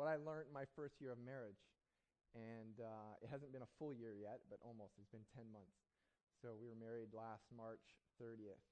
what 0.00 0.08
I 0.08 0.16
learned 0.16 0.48
my 0.48 0.64
first 0.72 0.96
year 0.96 1.12
of 1.12 1.20
marriage. 1.20 1.60
And 2.32 2.80
uh, 2.80 3.20
it 3.20 3.28
hasn't 3.28 3.52
been 3.52 3.60
a 3.60 3.72
full 3.76 3.92
year 3.92 4.16
yet, 4.16 4.40
but 4.48 4.56
almost. 4.64 4.96
It's 4.96 5.12
been 5.12 5.28
10 5.36 5.44
months. 5.52 5.76
So 6.40 6.56
we 6.56 6.72
were 6.72 6.80
married 6.80 7.12
last 7.12 7.44
March 7.52 7.84
30th. 8.16 8.64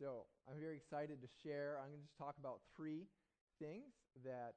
So 0.00 0.24
I'm 0.48 0.56
very 0.56 0.80
excited 0.80 1.20
to 1.20 1.28
share. 1.44 1.76
I'm 1.76 1.92
going 1.92 2.00
to 2.00 2.08
just 2.08 2.16
talk 2.16 2.40
about 2.40 2.64
three 2.72 3.04
things 3.60 3.92
that, 4.24 4.56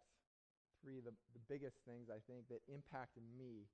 three 0.79 0.95
of 0.95 1.03
the, 1.03 1.11
the 1.35 1.43
biggest 1.51 1.83
things 1.83 2.07
I 2.07 2.23
think 2.23 2.47
that 2.47 2.63
impacted 2.71 3.27
me 3.35 3.67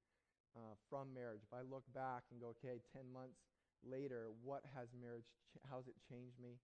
uh, 0.57 0.73
from 0.89 1.13
marriage. 1.13 1.45
If 1.45 1.53
I 1.53 1.61
look 1.61 1.85
back 1.93 2.25
and 2.33 2.41
go, 2.41 2.57
okay, 2.57 2.81
10 2.97 3.05
months 3.13 3.45
later, 3.85 4.33
what 4.41 4.65
has 4.73 4.89
marriage, 4.97 5.29
ch- 5.53 5.61
how's 5.69 5.85
it 5.85 6.01
changed 6.09 6.41
me? 6.41 6.57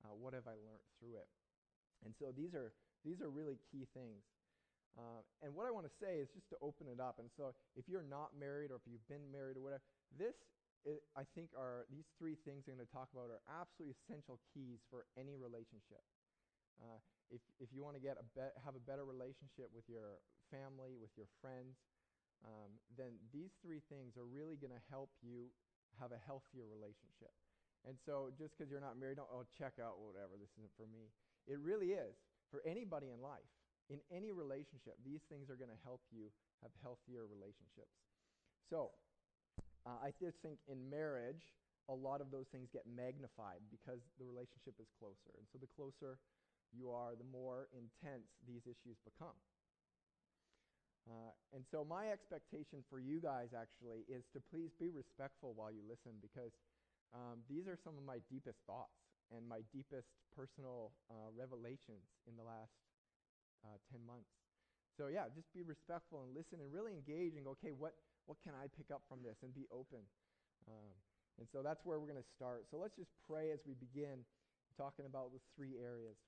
Uh, 0.00 0.16
what 0.16 0.32
have 0.32 0.48
I 0.48 0.56
learned 0.64 0.88
through 0.96 1.20
it? 1.20 1.28
And 2.08 2.16
so 2.16 2.32
these 2.32 2.56
are, 2.56 2.72
these 3.04 3.20
are 3.20 3.28
really 3.28 3.60
key 3.68 3.84
things. 3.92 4.24
Uh, 4.98 5.22
and 5.42 5.54
what 5.54 5.66
I 5.66 5.72
want 5.72 5.86
to 5.86 5.94
say 6.02 6.18
is 6.18 6.28
just 6.34 6.50
to 6.50 6.58
open 6.58 6.90
it 6.90 6.98
up. 6.98 7.22
And 7.22 7.30
so 7.38 7.54
if 7.78 7.86
you're 7.86 8.06
not 8.06 8.34
married 8.34 8.74
or 8.74 8.76
if 8.76 8.84
you've 8.86 9.06
been 9.06 9.30
married 9.30 9.56
or 9.56 9.62
whatever, 9.62 9.84
this, 10.18 10.34
it, 10.82 11.04
I 11.14 11.28
think, 11.36 11.52
are 11.54 11.84
these 11.92 12.08
three 12.16 12.40
things 12.42 12.64
I'm 12.66 12.80
going 12.80 12.86
to 12.86 12.90
talk 12.90 13.12
about 13.12 13.28
are 13.28 13.44
absolutely 13.46 13.94
essential 14.00 14.40
keys 14.50 14.80
for 14.88 15.04
any 15.14 15.36
relationship. 15.36 16.02
Uh, 16.80 16.98
if, 17.28 17.44
if 17.60 17.68
you 17.70 17.84
want 17.84 18.00
to 18.00 18.02
get 18.02 18.16
a 18.16 18.26
be- 18.32 18.56
have 18.64 18.74
a 18.74 18.82
better 18.82 19.04
relationship 19.04 19.68
with 19.76 19.84
your 19.86 20.24
family, 20.48 20.96
with 20.96 21.12
your 21.20 21.28
friends, 21.44 21.76
um, 22.40 22.72
then 22.96 23.20
these 23.30 23.52
three 23.60 23.84
things 23.92 24.16
are 24.16 24.24
really 24.24 24.56
going 24.56 24.72
to 24.72 24.84
help 24.88 25.12
you 25.20 25.52
have 26.00 26.16
a 26.16 26.20
healthier 26.24 26.64
relationship. 26.64 27.30
And 27.84 28.00
so 28.08 28.32
just 28.40 28.56
because 28.56 28.72
you're 28.72 28.82
not 28.82 28.96
married, 28.96 29.20
don't, 29.20 29.28
oh, 29.28 29.44
check 29.60 29.76
out 29.76 30.00
whatever, 30.00 30.40
this 30.40 30.52
isn't 30.56 30.72
for 30.80 30.88
me. 30.88 31.12
It 31.44 31.60
really 31.60 31.92
is 31.92 32.16
for 32.48 32.64
anybody 32.64 33.12
in 33.12 33.20
life 33.20 33.52
in 33.90 33.98
any 34.14 34.30
relationship, 34.30 34.94
these 35.02 35.26
things 35.26 35.50
are 35.50 35.58
going 35.58 35.70
to 35.74 35.82
help 35.82 36.00
you 36.14 36.30
have 36.62 36.70
healthier 36.78 37.26
relationships. 37.26 37.98
So, 38.70 38.94
uh, 39.82 39.98
I 39.98 40.14
just 40.14 40.38
think 40.46 40.62
in 40.70 40.78
marriage, 40.86 41.42
a 41.90 41.96
lot 41.96 42.22
of 42.22 42.30
those 42.30 42.46
things 42.54 42.70
get 42.70 42.86
magnified 42.86 43.66
because 43.66 43.98
the 44.14 44.24
relationship 44.24 44.78
is 44.78 44.86
closer. 44.94 45.34
And 45.34 45.44
so, 45.50 45.58
the 45.58 45.68
closer 45.74 46.22
you 46.70 46.94
are, 46.94 47.18
the 47.18 47.26
more 47.26 47.66
intense 47.74 48.30
these 48.46 48.62
issues 48.70 48.94
become. 49.02 49.34
Uh, 51.10 51.34
and 51.50 51.66
so, 51.66 51.82
my 51.82 52.14
expectation 52.14 52.86
for 52.86 53.02
you 53.02 53.18
guys 53.18 53.50
actually 53.50 54.06
is 54.06 54.22
to 54.30 54.38
please 54.38 54.70
be 54.78 54.94
respectful 54.94 55.50
while 55.58 55.74
you 55.74 55.82
listen 55.82 56.14
because 56.22 56.54
um, 57.10 57.42
these 57.50 57.66
are 57.66 57.74
some 57.74 57.98
of 57.98 58.06
my 58.06 58.22
deepest 58.30 58.62
thoughts 58.70 59.02
and 59.34 59.42
my 59.42 59.66
deepest 59.74 60.14
personal 60.30 60.94
uh, 61.10 61.26
revelations 61.34 62.06
in 62.30 62.38
the 62.38 62.46
last 62.46 62.70
uh, 63.64 63.78
10 63.92 64.00
months. 64.06 64.30
So, 64.98 65.08
yeah, 65.08 65.30
just 65.32 65.48
be 65.56 65.62
respectful 65.64 66.26
and 66.26 66.36
listen 66.36 66.60
and 66.60 66.68
really 66.68 66.92
engage 66.92 67.38
and 67.38 67.46
go, 67.46 67.56
okay, 67.56 67.72
what, 67.72 67.96
what 68.26 68.36
can 68.44 68.52
I 68.52 68.68
pick 68.68 68.92
up 68.92 69.00
from 69.08 69.24
this 69.24 69.40
and 69.40 69.54
be 69.54 69.64
open. 69.72 70.04
Um, 70.68 70.92
and 71.40 71.48
so 71.48 71.64
that's 71.64 71.80
where 71.88 71.96
we're 71.96 72.10
going 72.10 72.20
to 72.20 72.32
start. 72.36 72.68
So 72.68 72.76
let's 72.76 72.94
just 72.94 73.10
pray 73.24 73.48
as 73.48 73.64
we 73.64 73.72
begin 73.80 74.28
talking 74.76 75.08
about 75.08 75.32
the 75.32 75.40
three 75.56 75.80
areas. 75.80 76.20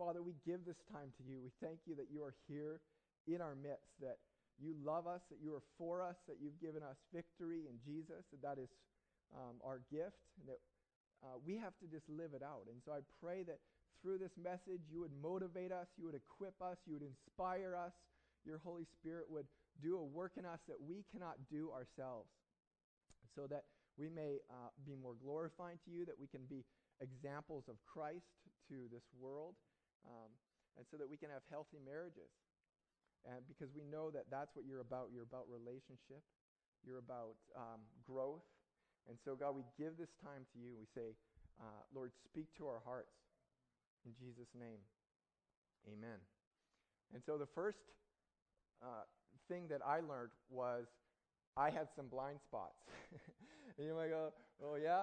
Father, 0.00 0.24
we 0.24 0.36
give 0.44 0.64
this 0.64 0.80
time 0.92 1.12
to 1.16 1.22
you. 1.24 1.40
We 1.40 1.52
thank 1.60 1.84
you 1.84 1.96
that 1.96 2.08
you 2.12 2.24
are 2.24 2.36
here 2.48 2.80
in 3.28 3.40
our 3.40 3.56
midst, 3.56 3.96
that 4.00 4.20
you 4.56 4.72
love 4.80 5.04
us, 5.04 5.20
that 5.28 5.40
you 5.44 5.52
are 5.52 5.64
for 5.76 6.00
us, 6.00 6.16
that 6.28 6.40
you've 6.40 6.56
given 6.60 6.80
us 6.80 6.96
victory 7.12 7.68
in 7.68 7.76
Jesus, 7.84 8.24
that 8.32 8.40
that 8.40 8.56
is 8.60 8.68
um, 9.36 9.60
our 9.64 9.80
gift, 9.92 10.20
and 10.40 10.48
that 10.48 10.60
uh, 11.24 11.36
we 11.44 11.56
have 11.56 11.76
to 11.80 11.86
just 11.88 12.08
live 12.08 12.32
it 12.32 12.44
out. 12.44 12.68
And 12.68 12.80
so 12.84 12.92
I 12.92 13.00
pray 13.20 13.44
that 13.44 13.60
through 14.06 14.22
this 14.22 14.38
message, 14.38 14.86
you 14.86 15.02
would 15.02 15.10
motivate 15.18 15.74
us, 15.74 15.90
you 15.98 16.06
would 16.06 16.14
equip 16.14 16.54
us, 16.62 16.78
you 16.86 16.94
would 16.94 17.02
inspire 17.02 17.74
us. 17.74 17.90
Your 18.46 18.62
Holy 18.62 18.86
Spirit 18.94 19.26
would 19.26 19.50
do 19.82 19.98
a 19.98 20.06
work 20.06 20.38
in 20.38 20.46
us 20.46 20.62
that 20.70 20.78
we 20.78 21.02
cannot 21.10 21.34
do 21.50 21.74
ourselves, 21.74 22.30
so 23.34 23.50
that 23.50 23.66
we 23.98 24.06
may 24.06 24.38
uh, 24.46 24.70
be 24.86 24.94
more 24.94 25.18
glorifying 25.18 25.82
to 25.82 25.90
you, 25.90 26.06
that 26.06 26.14
we 26.14 26.30
can 26.30 26.46
be 26.46 26.62
examples 27.02 27.66
of 27.66 27.74
Christ 27.82 28.30
to 28.70 28.86
this 28.94 29.02
world, 29.18 29.58
um, 30.06 30.30
and 30.78 30.86
so 30.86 30.94
that 30.94 31.10
we 31.10 31.18
can 31.18 31.34
have 31.34 31.42
healthy 31.50 31.82
marriages. 31.82 32.30
And 33.26 33.42
because 33.50 33.74
we 33.74 33.82
know 33.82 34.14
that 34.14 34.30
that's 34.30 34.54
what 34.54 34.70
you're 34.70 34.86
about. 34.86 35.10
You're 35.10 35.26
about 35.26 35.50
relationship, 35.50 36.22
you're 36.86 37.02
about 37.02 37.34
um, 37.58 37.82
growth. 38.06 38.46
And 39.10 39.18
so, 39.26 39.34
God, 39.34 39.58
we 39.58 39.66
give 39.74 39.98
this 39.98 40.14
time 40.22 40.46
to 40.54 40.62
you. 40.62 40.78
We 40.78 40.86
say, 40.94 41.18
uh, 41.58 41.82
Lord, 41.90 42.14
speak 42.22 42.46
to 42.62 42.70
our 42.70 42.78
hearts. 42.86 43.10
In 44.06 44.14
Jesus' 44.14 44.54
name, 44.54 44.78
amen. 45.90 46.22
And 47.12 47.22
so 47.26 47.36
the 47.36 47.46
first 47.46 47.78
uh, 48.80 49.02
thing 49.48 49.66
that 49.68 49.80
I 49.84 49.98
learned 49.98 50.30
was 50.48 50.86
I 51.56 51.70
had 51.70 51.88
some 51.96 52.06
blind 52.06 52.38
spots. 52.44 52.78
and 53.76 53.86
you 53.86 53.94
might 53.94 54.10
go, 54.10 54.30
well, 54.60 54.78
yeah, 54.78 55.02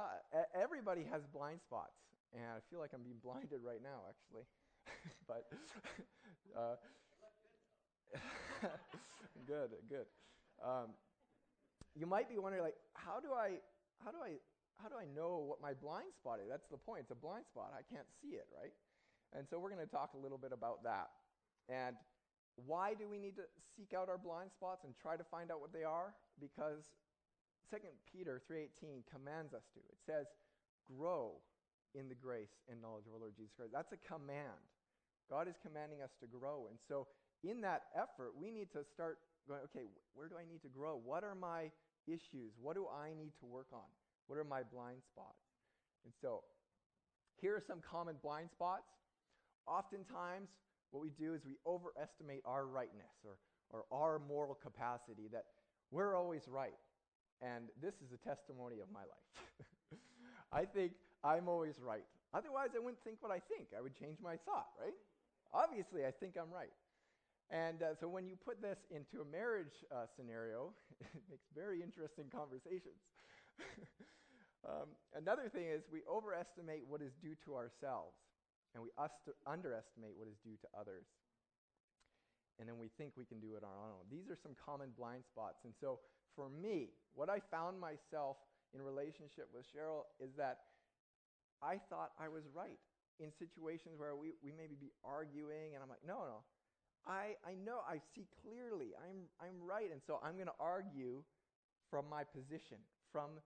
everybody 0.55 1.03
has 1.11 1.21
blind 1.33 1.59
spots. 1.67 1.99
And 2.31 2.43
I 2.47 2.63
feel 2.71 2.79
like 2.79 2.91
I'm 2.93 3.03
being 3.03 3.19
blinded 3.21 3.59
right 3.59 3.83
now, 3.83 4.07
actually. 4.07 4.47
but 5.27 5.51
uh, 6.57 6.75
good, 9.45 9.71
good. 9.89 10.07
Um, 10.63 10.95
you 11.93 12.07
might 12.07 12.29
be 12.29 12.39
wondering, 12.39 12.63
like, 12.63 12.79
how 12.93 13.19
do 13.19 13.33
I, 13.33 13.59
how 13.99 14.11
do 14.11 14.17
I, 14.23 14.39
how 14.81 14.87
do 14.87 14.95
I 14.95 15.05
know 15.13 15.43
what 15.45 15.61
my 15.61 15.73
blind 15.73 16.15
spot 16.15 16.39
is? 16.39 16.47
That's 16.49 16.67
the 16.71 16.77
point. 16.77 17.01
It's 17.01 17.11
a 17.11 17.19
blind 17.19 17.45
spot. 17.51 17.73
I 17.75 17.83
can't 17.93 18.07
see 18.21 18.39
it, 18.39 18.47
right? 18.55 18.71
And 19.35 19.47
so 19.49 19.59
we're 19.59 19.69
going 19.69 19.85
to 19.85 19.91
talk 19.91 20.13
a 20.13 20.21
little 20.21 20.37
bit 20.37 20.51
about 20.53 20.83
that. 20.83 21.09
And 21.69 21.95
why 22.65 22.93
do 22.93 23.09
we 23.09 23.17
need 23.17 23.35
to 23.37 23.47
seek 23.75 23.93
out 23.93 24.09
our 24.09 24.17
blind 24.17 24.51
spots 24.53 24.85
and 24.85 24.93
try 25.01 25.17
to 25.17 25.23
find 25.23 25.49
out 25.51 25.59
what 25.59 25.73
they 25.73 25.83
are? 25.83 26.13
Because 26.39 26.85
2 27.69 27.77
Peter 28.05 28.41
3:18 28.45 29.03
commands 29.09 29.53
us 29.53 29.65
to. 29.73 29.79
It 29.79 29.97
says, 30.05 30.27
"Grow 30.85 31.41
in 31.95 32.09
the 32.09 32.15
grace 32.15 32.61
and 32.69 32.81
knowledge 32.81 33.07
of 33.07 33.13
our 33.13 33.19
Lord 33.19 33.35
Jesus 33.35 33.53
Christ." 33.55 33.71
That's 33.73 33.91
a 33.91 33.97
command. 33.97 34.61
God 35.29 35.47
is 35.47 35.57
commanding 35.57 36.01
us 36.01 36.13
to 36.19 36.27
grow. 36.27 36.67
And 36.67 36.77
so 36.87 37.07
in 37.43 37.61
that 37.61 37.89
effort, 37.95 38.35
we 38.35 38.51
need 38.51 38.71
to 38.71 38.83
start 38.83 39.19
going, 39.47 39.61
okay, 39.61 39.87
where 40.13 40.27
do 40.27 40.35
I 40.37 40.45
need 40.45 40.61
to 40.61 40.69
grow? 40.69 40.95
What 40.95 41.23
are 41.23 41.35
my 41.35 41.71
issues? 42.07 42.53
What 42.61 42.75
do 42.75 42.87
I 42.87 43.13
need 43.13 43.33
to 43.39 43.45
work 43.45 43.67
on? 43.73 43.87
What 44.27 44.37
are 44.37 44.43
my 44.43 44.63
blind 44.63 45.03
spots? 45.03 45.43
And 46.05 46.13
so 46.21 46.43
here 47.41 47.55
are 47.55 47.63
some 47.65 47.81
common 47.81 48.15
blind 48.21 48.51
spots 48.51 48.87
oftentimes 49.67 50.49
what 50.91 51.01
we 51.01 51.09
do 51.09 51.33
is 51.33 51.41
we 51.45 51.57
overestimate 51.65 52.41
our 52.45 52.65
rightness 52.65 53.17
or, 53.25 53.37
or 53.69 53.85
our 53.91 54.19
moral 54.19 54.53
capacity, 54.53 55.27
that 55.31 55.45
we're 55.91 56.15
always 56.15 56.47
right. 56.47 56.77
And 57.41 57.69
this 57.81 57.95
is 57.95 58.13
a 58.13 58.17
testimony 58.17 58.79
of 58.79 58.87
my 58.93 59.01
life. 59.01 59.99
I 60.53 60.65
think 60.65 60.93
I'm 61.23 61.49
always 61.49 61.81
right. 61.81 62.05
Otherwise, 62.33 62.69
I 62.75 62.79
wouldn't 62.79 63.03
think 63.03 63.17
what 63.21 63.31
I 63.31 63.39
think. 63.39 63.73
I 63.77 63.81
would 63.81 63.97
change 63.97 64.19
my 64.21 64.37
thought, 64.37 64.69
right? 64.79 64.93
Obviously, 65.53 66.05
I 66.05 66.11
think 66.11 66.37
I'm 66.37 66.53
right. 66.53 66.73
And 67.49 67.81
uh, 67.81 67.93
so 67.99 68.07
when 68.07 68.27
you 68.27 68.35
put 68.35 68.61
this 68.61 68.77
into 68.89 69.21
a 69.21 69.25
marriage 69.25 69.85
uh, 69.91 70.05
scenario, 70.15 70.73
it 71.01 71.21
makes 71.29 71.45
very 71.53 71.81
interesting 71.81 72.25
conversations. 72.29 73.01
um, 74.69 74.93
another 75.15 75.49
thing 75.49 75.65
is 75.69 75.83
we 75.91 76.01
overestimate 76.09 76.85
what 76.87 77.01
is 77.01 77.13
due 77.21 77.35
to 77.45 77.55
ourselves 77.55 78.17
and 78.73 78.81
we 78.81 78.89
underestimate 79.45 80.17
what 80.17 80.27
is 80.27 80.37
due 80.41 80.57
to 80.61 80.67
others. 80.73 81.05
And 82.59 82.69
then 82.69 82.77
we 82.77 82.89
think 82.97 83.13
we 83.17 83.25
can 83.25 83.39
do 83.39 83.57
it 83.57 83.63
on 83.65 83.73
our 83.73 83.93
own. 83.93 84.05
These 84.09 84.29
are 84.29 84.37
some 84.37 84.53
common 84.57 84.93
blind 84.97 85.25
spots. 85.25 85.65
And 85.65 85.73
so 85.79 85.99
for 86.35 86.49
me, 86.49 86.93
what 87.13 87.29
I 87.29 87.41
found 87.49 87.79
myself 87.79 88.37
in 88.73 88.81
relationship 88.81 89.49
with 89.53 89.65
Cheryl 89.69 90.09
is 90.21 90.33
that 90.37 90.69
I 91.61 91.77
thought 91.89 92.13
I 92.19 92.29
was 92.29 92.43
right 92.53 92.77
in 93.21 93.29
situations 93.37 93.97
where 93.97 94.17
we, 94.17 94.33
we 94.41 94.51
maybe 94.51 94.73
be 94.73 94.91
arguing, 95.05 95.73
and 95.73 95.81
I'm 95.81 95.89
like, 95.89 96.05
no, 96.05 96.25
no. 96.25 96.41
I, 97.05 97.35
I 97.45 97.53
know, 97.53 97.83
I 97.85 97.99
see 98.15 98.25
clearly, 98.41 98.95
I'm, 98.97 99.29
I'm 99.37 99.61
right. 99.61 99.91
And 99.91 100.01
so 100.05 100.19
I'm 100.23 100.35
going 100.35 100.49
to 100.49 100.59
argue 100.59 101.21
from 101.89 102.05
my 102.09 102.23
position, 102.23 102.81
from 103.11 103.37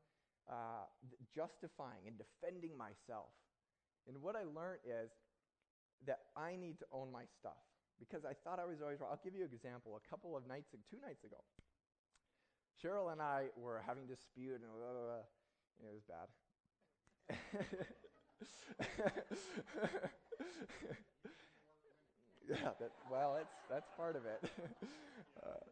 uh, 0.48 0.88
justifying 1.36 2.08
and 2.08 2.16
defending 2.16 2.78
myself. 2.78 3.34
And 4.08 4.22
what 4.22 4.36
I 4.36 4.44
learned 4.44 4.80
is 4.86 5.12
that 6.06 6.20
I 6.36 6.56
need 6.56 6.80
to 6.80 6.86
own 6.92 7.12
my 7.12 7.24
stuff 7.40 7.60
because 8.00 8.24
I 8.26 8.34
thought 8.44 8.60
I 8.60 8.66
was 8.66 8.82
always 8.82 9.00
wrong. 9.00 9.10
I'll 9.12 9.20
give 9.24 9.36
you 9.36 9.44
an 9.44 9.52
example. 9.54 10.00
A 10.00 10.10
couple 10.10 10.38
of 10.38 10.48
nights, 10.48 10.70
two 10.90 10.98
nights 11.02 11.24
ago, 11.24 11.38
Cheryl 12.82 13.12
and 13.12 13.22
I 13.22 13.48
were 13.58 13.82
having 13.86 14.04
a 14.04 14.08
dispute, 14.08 14.62
and 14.62 14.70
blah, 14.70 14.94
blah, 14.94 15.02
blah. 15.02 15.26
it 15.84 15.94
was 15.94 16.04
bad. 16.08 16.28
yeah, 22.50 22.72
that, 22.80 22.92
well, 23.12 23.34
that's 23.36 23.56
that's 23.70 23.90
part 23.98 24.16
of 24.16 24.26
it. 24.26 24.44
uh, 25.44 25.66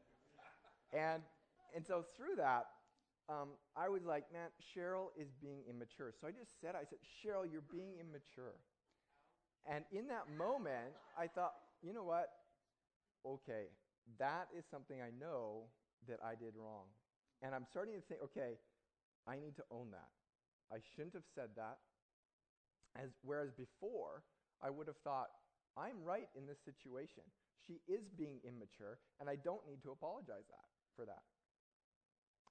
and 0.94 1.22
and 1.76 1.86
so 1.86 2.04
through 2.18 2.36
that, 2.38 2.66
um, 3.28 3.58
I 3.76 3.90
was 3.90 4.04
like, 4.06 4.32
man, 4.32 4.50
Cheryl 4.62 5.10
is 5.18 5.28
being 5.42 5.66
immature. 5.70 6.14
So 6.22 6.28
I 6.28 6.32
just 6.32 6.52
said, 6.62 6.76
I 6.76 6.86
said, 6.86 7.00
Cheryl, 7.02 7.50
you're 7.50 7.66
being 7.72 7.98
immature. 8.00 8.62
And 9.66 9.84
in 9.92 10.08
that 10.14 10.30
moment, 10.38 10.94
I 11.18 11.28
thought, 11.28 11.54
you 11.82 11.94
know 11.94 12.04
what? 12.04 12.30
Okay, 13.26 13.74
that 14.20 14.48
is 14.56 14.64
something 14.70 15.02
I 15.02 15.10
know 15.10 15.66
that 16.08 16.20
I 16.24 16.36
did 16.38 16.54
wrong. 16.54 16.86
And 17.42 17.56
I'm 17.56 17.66
starting 17.66 17.96
to 17.96 18.02
think, 18.02 18.22
okay, 18.30 18.62
I 19.28 19.38
need 19.38 19.56
to 19.58 19.66
own 19.72 19.90
that. 19.90 20.10
I 20.72 20.78
shouldn't 20.94 21.14
have 21.14 21.26
said 21.34 21.50
that. 21.58 21.82
As, 22.96 23.10
whereas 23.24 23.50
before, 23.58 24.24
I 24.62 24.70
would 24.70 24.88
have 24.88 25.02
thought, 25.04 25.30
I'm 25.76 26.06
right 26.06 26.30
in 26.38 26.46
this 26.46 26.62
situation. 26.64 27.26
She 27.68 27.82
is 27.92 28.06
being 28.16 28.40
immature, 28.46 29.00
and 29.20 29.28
I 29.28 29.36
don't 29.36 29.66
need 29.68 29.82
to 29.84 29.92
apologize 29.92 30.46
that, 30.48 30.70
for 30.96 31.04
that. 31.06 31.26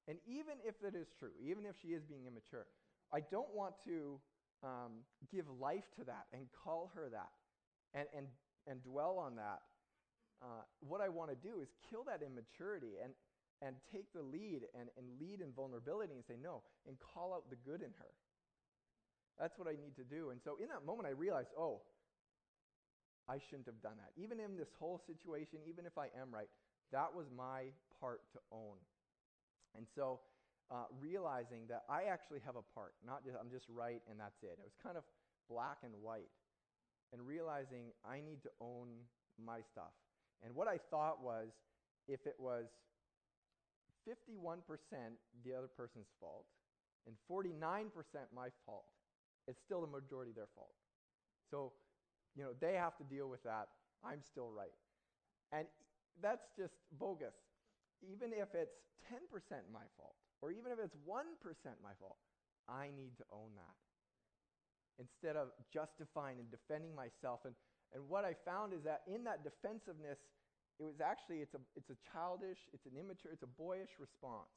And 0.08 0.18
even 0.26 0.60
if 0.66 0.74
it 0.86 0.94
is 0.94 1.08
true, 1.18 1.32
even 1.40 1.64
if 1.64 1.76
she 1.80 1.88
is 1.88 2.02
being 2.04 2.26
immature, 2.26 2.66
I 3.12 3.20
don't 3.20 3.52
want 3.54 3.74
to 3.84 4.20
um, 4.62 5.04
give 5.32 5.46
life 5.60 5.88
to 5.98 6.04
that 6.04 6.26
and 6.32 6.46
call 6.52 6.90
her 6.94 7.08
that 7.10 7.32
and, 7.94 8.06
and, 8.16 8.26
and 8.66 8.82
dwell 8.82 9.16
on 9.18 9.36
that. 9.36 9.62
Uh, 10.42 10.64
what 10.80 11.00
I 11.00 11.08
want 11.08 11.30
to 11.30 11.36
do 11.36 11.60
is 11.60 11.68
kill 11.88 12.04
that 12.04 12.20
immaturity 12.20 13.00
and, 13.02 13.12
and 13.62 13.76
take 13.92 14.12
the 14.12 14.20
lead 14.20 14.68
and, 14.78 14.88
and 14.98 15.06
lead 15.20 15.40
in 15.40 15.52
vulnerability 15.56 16.12
and 16.12 16.24
say 16.26 16.36
no 16.36 16.62
and 16.86 16.96
call 17.00 17.32
out 17.32 17.48
the 17.48 17.56
good 17.64 17.80
in 17.80 17.92
her. 17.96 18.12
That's 19.38 19.58
what 19.58 19.68
I 19.68 19.72
need 19.72 19.96
to 19.96 20.04
do. 20.04 20.30
And 20.30 20.40
so 20.44 20.56
in 20.60 20.68
that 20.68 20.84
moment, 20.84 21.08
I 21.08 21.12
realized, 21.12 21.48
oh, 21.58 21.80
I 23.28 23.38
shouldn't 23.48 23.66
have 23.66 23.80
done 23.80 23.96
that. 23.96 24.12
Even 24.20 24.38
in 24.38 24.56
this 24.56 24.68
whole 24.78 25.00
situation, 25.06 25.58
even 25.66 25.86
if 25.86 25.96
I 25.96 26.12
am 26.20 26.28
right, 26.30 26.48
that 26.92 27.08
was 27.14 27.26
my 27.34 27.72
part 28.00 28.20
to 28.34 28.38
own. 28.52 28.76
And 29.76 29.86
so 29.94 30.20
uh, 30.70 30.88
realizing 31.00 31.66
that 31.68 31.82
I 31.90 32.04
actually 32.04 32.40
have 32.46 32.56
a 32.56 32.64
part, 32.74 32.94
not 33.04 33.24
just 33.24 33.36
I'm 33.38 33.50
just 33.50 33.66
right 33.68 34.00
and 34.10 34.18
that's 34.18 34.42
it. 34.42 34.56
It 34.58 34.64
was 34.64 34.76
kind 34.82 34.96
of 34.96 35.04
black 35.50 35.78
and 35.82 35.92
white. 36.00 36.30
And 37.12 37.22
realizing 37.22 37.94
I 38.02 38.18
need 38.18 38.42
to 38.42 38.50
own 38.60 38.88
my 39.38 39.60
stuff. 39.70 39.94
And 40.42 40.54
what 40.54 40.66
I 40.66 40.78
thought 40.90 41.22
was 41.22 41.48
if 42.08 42.26
it 42.26 42.34
was 42.38 42.66
51% 44.08 44.60
the 45.44 45.54
other 45.54 45.68
person's 45.76 46.08
fault 46.20 46.44
and 47.06 47.14
49% 47.30 47.88
my 48.34 48.48
fault, 48.66 48.84
it's 49.46 49.60
still 49.62 49.80
the 49.80 49.86
majority 49.86 50.32
their 50.34 50.48
fault. 50.54 50.74
So, 51.50 51.72
you 52.34 52.42
know, 52.42 52.50
they 52.60 52.74
have 52.74 52.96
to 52.98 53.04
deal 53.04 53.28
with 53.28 53.42
that. 53.44 53.68
I'm 54.04 54.22
still 54.22 54.50
right. 54.50 54.74
And 55.52 55.66
that's 56.22 56.46
just 56.56 56.74
bogus. 56.98 57.34
Even 58.10 58.32
if 58.32 58.52
it's 58.54 58.76
10% 59.08 59.20
my 59.72 59.84
fault, 59.96 60.16
or 60.40 60.52
even 60.52 60.72
if 60.72 60.78
it's 60.80 60.96
1% 61.04 61.24
my 61.82 61.94
fault, 62.00 62.20
I 62.68 62.92
need 62.92 63.16
to 63.20 63.26
own 63.32 63.52
that. 63.56 63.78
Instead 65.00 65.36
of 65.36 65.50
justifying 65.72 66.38
and 66.38 66.48
defending 66.50 66.94
myself. 66.94 67.42
And, 67.44 67.54
and 67.92 68.06
what 68.08 68.24
I 68.24 68.36
found 68.44 68.72
is 68.72 68.84
that 68.84 69.02
in 69.10 69.24
that 69.24 69.42
defensiveness, 69.42 70.20
it 70.78 70.84
was 70.84 71.00
actually, 71.02 71.42
it's 71.42 71.54
a, 71.54 71.62
it's 71.74 71.90
a 71.90 71.98
childish, 72.12 72.58
it's 72.72 72.86
an 72.86 72.94
immature, 72.98 73.30
it's 73.30 73.42
a 73.42 73.54
boyish 73.58 73.94
response. 73.98 74.54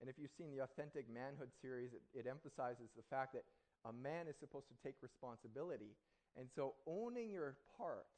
And 0.00 0.08
if 0.08 0.16
you've 0.16 0.32
seen 0.38 0.50
the 0.50 0.64
Authentic 0.64 1.06
Manhood 1.12 1.52
series, 1.60 1.92
it, 1.92 2.02
it 2.16 2.24
emphasizes 2.24 2.88
the 2.96 3.04
fact 3.12 3.36
that 3.36 3.44
a 3.84 3.92
man 3.92 4.28
is 4.28 4.36
supposed 4.40 4.68
to 4.68 4.76
take 4.80 4.96
responsibility. 5.02 5.92
And 6.38 6.48
so 6.54 6.74
owning 6.86 7.30
your 7.30 7.56
part, 7.76 8.08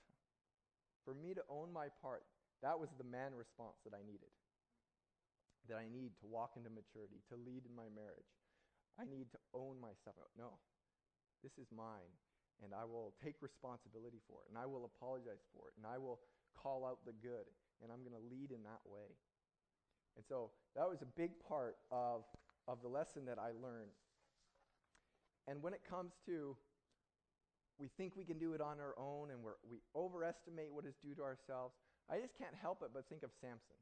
for 1.04 1.14
me 1.14 1.34
to 1.34 1.42
own 1.50 1.72
my 1.72 1.88
part, 2.00 2.22
that 2.62 2.78
was 2.78 2.90
the 2.96 3.06
man 3.06 3.34
response 3.34 3.78
that 3.84 3.94
I 3.94 4.02
needed. 4.06 4.30
That 5.70 5.78
I 5.78 5.86
need 5.86 6.14
to 6.22 6.26
walk 6.26 6.58
into 6.58 6.70
maturity, 6.70 7.22
to 7.30 7.36
lead 7.38 7.66
in 7.66 7.74
my 7.74 7.90
marriage. 7.94 8.32
I 8.98 9.06
need 9.06 9.30
to 9.34 9.40
own 9.54 9.78
my 9.78 9.94
stuff. 10.02 10.14
No, 10.34 10.58
this 11.42 11.54
is 11.58 11.70
mine. 11.70 12.12
And 12.62 12.70
I 12.70 12.86
will 12.86 13.14
take 13.18 13.42
responsibility 13.42 14.22
for 14.30 14.46
it. 14.46 14.50
And 14.50 14.58
I 14.58 14.66
will 14.66 14.86
apologize 14.86 15.42
for 15.50 15.70
it. 15.70 15.74
And 15.74 15.82
I 15.82 15.98
will 15.98 16.22
call 16.54 16.86
out 16.86 17.02
the 17.02 17.16
good. 17.18 17.48
And 17.82 17.90
I'm 17.90 18.06
going 18.06 18.14
to 18.14 18.22
lead 18.30 18.54
in 18.54 18.62
that 18.62 18.82
way. 18.86 19.18
And 20.14 20.22
so 20.22 20.54
that 20.78 20.86
was 20.86 21.02
a 21.02 21.10
big 21.18 21.34
part 21.42 21.74
of, 21.90 22.22
of 22.68 22.78
the 22.82 22.90
lesson 22.92 23.26
that 23.26 23.42
I 23.42 23.50
learned 23.58 23.90
and 25.48 25.62
when 25.62 25.72
it 25.72 25.80
comes 25.88 26.12
to 26.26 26.56
we 27.78 27.88
think 27.96 28.14
we 28.14 28.24
can 28.24 28.38
do 28.38 28.52
it 28.52 28.60
on 28.60 28.78
our 28.78 28.94
own 28.98 29.30
and 29.30 29.40
we 29.42 29.78
overestimate 29.96 30.70
what 30.70 30.84
is 30.84 30.94
due 31.02 31.14
to 31.16 31.22
ourselves, 31.22 31.74
I 32.10 32.18
just 32.18 32.34
can't 32.38 32.54
help 32.56 32.82
it 32.82 32.90
but 32.94 33.06
think 33.08 33.22
of 33.22 33.30
Samson. 33.40 33.78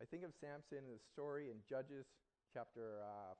I 0.00 0.04
think 0.08 0.24
of 0.24 0.32
Samson 0.40 0.82
in 0.82 0.90
the 0.90 1.02
story 1.12 1.52
in 1.52 1.60
Judges 1.68 2.08
chapter 2.52 3.04
uh, 3.04 3.34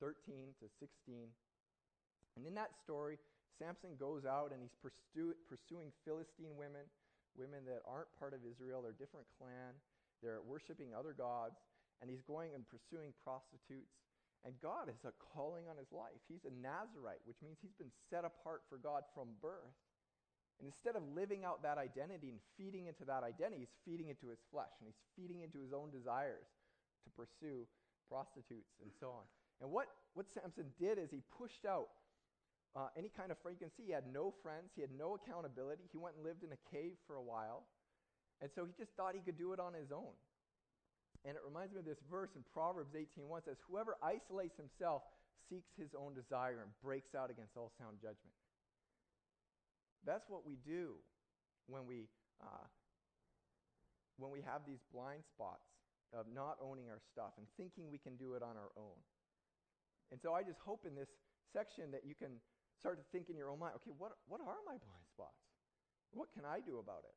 13 0.00 0.56
to 0.60 0.66
16. 0.80 1.28
And 2.36 2.44
in 2.44 2.54
that 2.54 2.76
story, 2.84 3.18
Samson 3.56 3.96
goes 3.96 4.28
out 4.28 4.52
and 4.52 4.60
he's 4.60 4.76
pursu- 4.80 5.38
pursuing 5.48 5.88
Philistine 6.04 6.56
women, 6.56 6.84
women 7.36 7.64
that 7.64 7.80
aren't 7.88 8.12
part 8.20 8.36
of 8.36 8.44
Israel, 8.44 8.84
they're 8.84 8.96
a 8.96 9.00
different 9.00 9.26
clan, 9.40 9.72
they're 10.20 10.44
worshiping 10.44 10.92
other 10.92 11.16
gods, 11.16 11.56
and 12.00 12.12
he's 12.12 12.24
going 12.24 12.52
and 12.52 12.64
pursuing 12.68 13.16
prostitutes. 13.24 13.96
And 14.44 14.54
God 14.62 14.86
is 14.92 15.02
a 15.02 15.16
calling 15.34 15.66
on 15.66 15.80
his 15.80 15.90
life. 15.90 16.20
He's 16.28 16.44
a 16.46 16.54
Nazarite, 16.54 17.24
which 17.26 17.40
means 17.42 17.58
he's 17.58 17.74
been 17.74 17.90
set 18.12 18.22
apart 18.22 18.62
for 18.68 18.78
God 18.78 19.02
from 19.16 19.34
birth. 19.42 19.74
And 20.58 20.64
instead 20.64 20.96
of 20.96 21.04
living 21.12 21.44
out 21.44 21.62
that 21.62 21.76
identity 21.76 22.32
and 22.32 22.40
feeding 22.56 22.86
into 22.86 23.04
that 23.04 23.22
identity, 23.22 23.68
he's 23.68 23.76
feeding 23.84 24.08
into 24.08 24.32
his 24.32 24.40
flesh 24.50 24.72
and 24.80 24.88
he's 24.88 25.02
feeding 25.12 25.44
into 25.44 25.60
his 25.60 25.72
own 25.76 25.92
desires 25.92 26.48
to 27.04 27.08
pursue 27.12 27.68
prostitutes 28.08 28.72
and 28.80 28.88
so 28.96 29.12
on. 29.12 29.24
And 29.60 29.68
what, 29.68 29.88
what 30.14 30.26
Samson 30.32 30.72
did 30.80 30.96
is 30.96 31.12
he 31.12 31.20
pushed 31.36 31.64
out 31.68 31.92
uh, 32.76 32.88
any 32.96 33.08
kind 33.08 33.32
of 33.32 33.38
frequency. 33.40 33.84
He 33.88 33.92
had 33.92 34.04
no 34.12 34.32
friends, 34.42 34.72
he 34.76 34.80
had 34.80 34.92
no 34.96 35.16
accountability. 35.16 35.88
He 35.92 35.98
went 36.00 36.16
and 36.16 36.24
lived 36.24 36.44
in 36.44 36.52
a 36.52 36.60
cave 36.72 36.96
for 37.06 37.16
a 37.16 37.24
while. 37.24 37.64
And 38.40 38.50
so 38.52 38.64
he 38.64 38.72
just 38.76 38.92
thought 38.96 39.16
he 39.16 39.24
could 39.24 39.40
do 39.40 39.52
it 39.52 39.60
on 39.60 39.72
his 39.72 39.92
own. 39.92 40.12
And 41.24 41.34
it 41.34 41.42
reminds 41.44 41.72
me 41.72 41.80
of 41.80 41.88
this 41.88 42.00
verse 42.10 42.30
in 42.36 42.44
Proverbs 42.52 42.94
18:1 42.94 43.42
says, 43.42 43.58
"Whoever 43.66 43.96
isolates 44.02 44.56
himself 44.56 45.02
seeks 45.48 45.74
his 45.74 45.94
own 45.94 46.14
desire 46.14 46.60
and 46.62 46.70
breaks 46.80 47.14
out 47.14 47.30
against 47.30 47.56
all 47.56 47.72
sound 47.78 47.98
judgment." 47.98 48.36
That's 50.06 50.24
what 50.28 50.46
we 50.46 50.56
do 50.64 50.94
when 51.66 51.84
we 51.86 52.06
uh, 52.40 52.66
when 54.18 54.30
we 54.30 54.40
have 54.40 54.62
these 54.64 54.80
blind 54.94 55.26
spots 55.28 55.66
of 56.14 56.24
not 56.32 56.56
owning 56.62 56.88
our 56.88 57.02
stuff 57.12 57.34
and 57.36 57.46
thinking 57.56 57.90
we 57.90 57.98
can 57.98 58.16
do 58.16 58.34
it 58.34 58.42
on 58.42 58.56
our 58.56 58.72
own. 58.78 58.96
And 60.10 60.20
so 60.22 60.32
I 60.32 60.42
just 60.42 60.60
hope 60.64 60.86
in 60.86 60.94
this 60.94 61.10
section 61.52 61.90
that 61.90 62.06
you 62.06 62.14
can 62.14 62.38
start 62.78 62.96
to 62.96 63.06
think 63.10 63.28
in 63.28 63.36
your 63.36 63.50
own 63.50 63.58
mind, 63.58 63.74
okay, 63.82 63.92
what, 63.98 64.12
what 64.28 64.40
are 64.40 64.62
my 64.64 64.78
blind 64.78 65.04
spots? 65.10 65.42
What 66.12 66.32
can 66.32 66.44
I 66.46 66.60
do 66.60 66.78
about 66.78 67.02
it? 67.04 67.16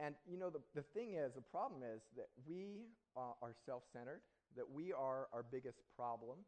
And 0.00 0.14
you 0.26 0.38
know, 0.38 0.50
the, 0.50 0.62
the 0.74 0.86
thing 0.94 1.14
is, 1.14 1.34
the 1.34 1.42
problem 1.42 1.82
is 1.82 2.00
that 2.16 2.30
we 2.46 2.86
uh, 3.16 3.34
are 3.42 3.54
self 3.66 3.82
centered, 3.92 4.22
that 4.56 4.66
we 4.66 4.92
are 4.92 5.26
our 5.34 5.42
biggest 5.42 5.78
problem, 5.94 6.38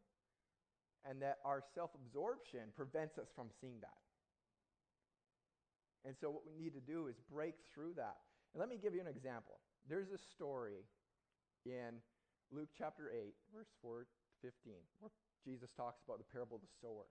and 1.03 1.21
that 1.21 1.39
our 1.43 1.61
self 1.75 1.91
absorption 1.93 2.71
prevents 2.75 3.17
us 3.17 3.27
from 3.35 3.47
seeing 3.59 3.79
that. 3.81 3.99
And 6.05 6.15
so, 6.17 6.29
what 6.29 6.41
we 6.45 6.57
need 6.57 6.73
to 6.73 6.81
do 6.81 7.07
is 7.07 7.15
break 7.29 7.55
through 7.73 7.93
that. 7.95 8.17
And 8.53 8.59
let 8.59 8.69
me 8.69 8.77
give 8.81 8.95
you 8.95 9.01
an 9.01 9.07
example. 9.07 9.61
There's 9.87 10.11
a 10.11 10.17
story 10.17 10.83
in 11.65 12.01
Luke 12.51 12.69
chapter 12.77 13.11
8, 13.13 13.33
verse 13.53 13.69
4 13.81 14.03
to 14.03 14.05
15, 14.41 14.73
where 14.99 15.11
Jesus 15.45 15.69
talks 15.77 16.01
about 16.05 16.17
the 16.17 16.29
parable 16.33 16.57
of 16.57 16.65
the 16.65 16.73
sower. 16.81 17.05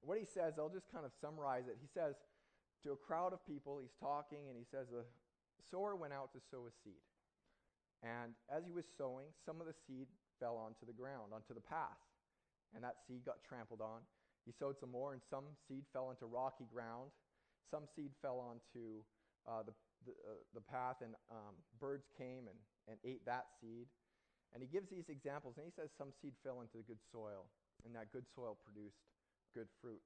What 0.00 0.18
he 0.18 0.24
says, 0.24 0.54
I'll 0.58 0.70
just 0.70 0.90
kind 0.90 1.04
of 1.04 1.10
summarize 1.20 1.66
it. 1.66 1.76
He 1.82 1.90
says, 1.90 2.14
to 2.84 2.92
a 2.92 2.96
crowd 2.96 3.32
of 3.32 3.44
people. 3.46 3.78
He's 3.80 3.94
talking 3.98 4.46
and 4.48 4.56
he 4.56 4.66
says, 4.70 4.86
The 4.90 5.04
sower 5.70 5.96
went 5.96 6.12
out 6.12 6.32
to 6.32 6.40
sow 6.50 6.66
a 6.66 6.72
seed. 6.84 7.02
And 8.02 8.38
as 8.46 8.62
he 8.64 8.70
was 8.70 8.86
sowing, 8.96 9.26
some 9.44 9.60
of 9.60 9.66
the 9.66 9.74
seed 9.86 10.06
fell 10.38 10.54
onto 10.54 10.86
the 10.86 10.94
ground, 10.94 11.34
onto 11.34 11.54
the 11.54 11.64
path. 11.64 11.98
And 12.74 12.84
that 12.84 13.02
seed 13.06 13.26
got 13.26 13.42
trampled 13.42 13.80
on. 13.80 14.06
He 14.46 14.52
sowed 14.54 14.78
some 14.78 14.92
more, 14.92 15.12
and 15.12 15.22
some 15.28 15.44
seed 15.66 15.82
fell 15.92 16.10
into 16.10 16.26
rocky 16.26 16.64
ground. 16.72 17.10
Some 17.70 17.84
seed 17.94 18.12
fell 18.20 18.40
onto 18.40 19.04
uh, 19.46 19.62
the, 19.64 19.74
the, 20.04 20.12
uh, 20.24 20.40
the, 20.54 20.64
path, 20.64 21.04
and 21.04 21.14
um, 21.30 21.56
birds 21.80 22.08
came 22.16 22.48
and, 22.48 22.58
and 22.88 22.96
ate 23.04 23.24
that 23.24 23.52
seed. 23.60 23.86
And 24.52 24.64
he 24.64 24.68
gives 24.68 24.88
these 24.88 25.08
examples, 25.12 25.60
and 25.60 25.68
he 25.68 25.72
says 25.72 25.92
some 25.92 26.08
seed 26.16 26.32
fell 26.40 26.64
into 26.64 26.80
the 26.80 26.86
good 26.88 27.00
soil, 27.12 27.48
and 27.84 27.92
that 27.92 28.12
good 28.12 28.24
soil 28.32 28.56
produced 28.64 29.04
good 29.52 29.68
fruit. 29.80 30.00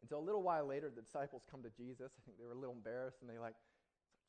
And 0.00 0.06
so 0.06 0.18
a 0.18 0.22
little 0.22 0.42
while 0.42 0.66
later, 0.66 0.90
the 0.90 1.02
disciples 1.02 1.42
come 1.50 1.62
to 1.66 1.72
Jesus. 1.74 2.14
I 2.14 2.20
think 2.22 2.38
they 2.38 2.46
were 2.46 2.54
a 2.54 2.60
little 2.60 2.78
embarrassed, 2.78 3.18
and 3.20 3.26
they 3.26 3.38
like, 3.38 3.58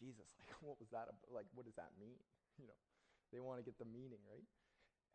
Jesus, 0.02 0.34
like, 0.42 0.50
what 0.66 0.80
was 0.82 0.90
that? 0.90 1.06
About? 1.12 1.30
Like, 1.30 1.46
what 1.54 1.66
does 1.66 1.78
that 1.78 1.94
mean? 2.00 2.18
You 2.60 2.68
know, 2.68 2.76
they 3.32 3.40
want 3.40 3.56
to 3.56 3.64
get 3.64 3.80
the 3.80 3.88
meaning, 3.88 4.20
right? 4.28 4.44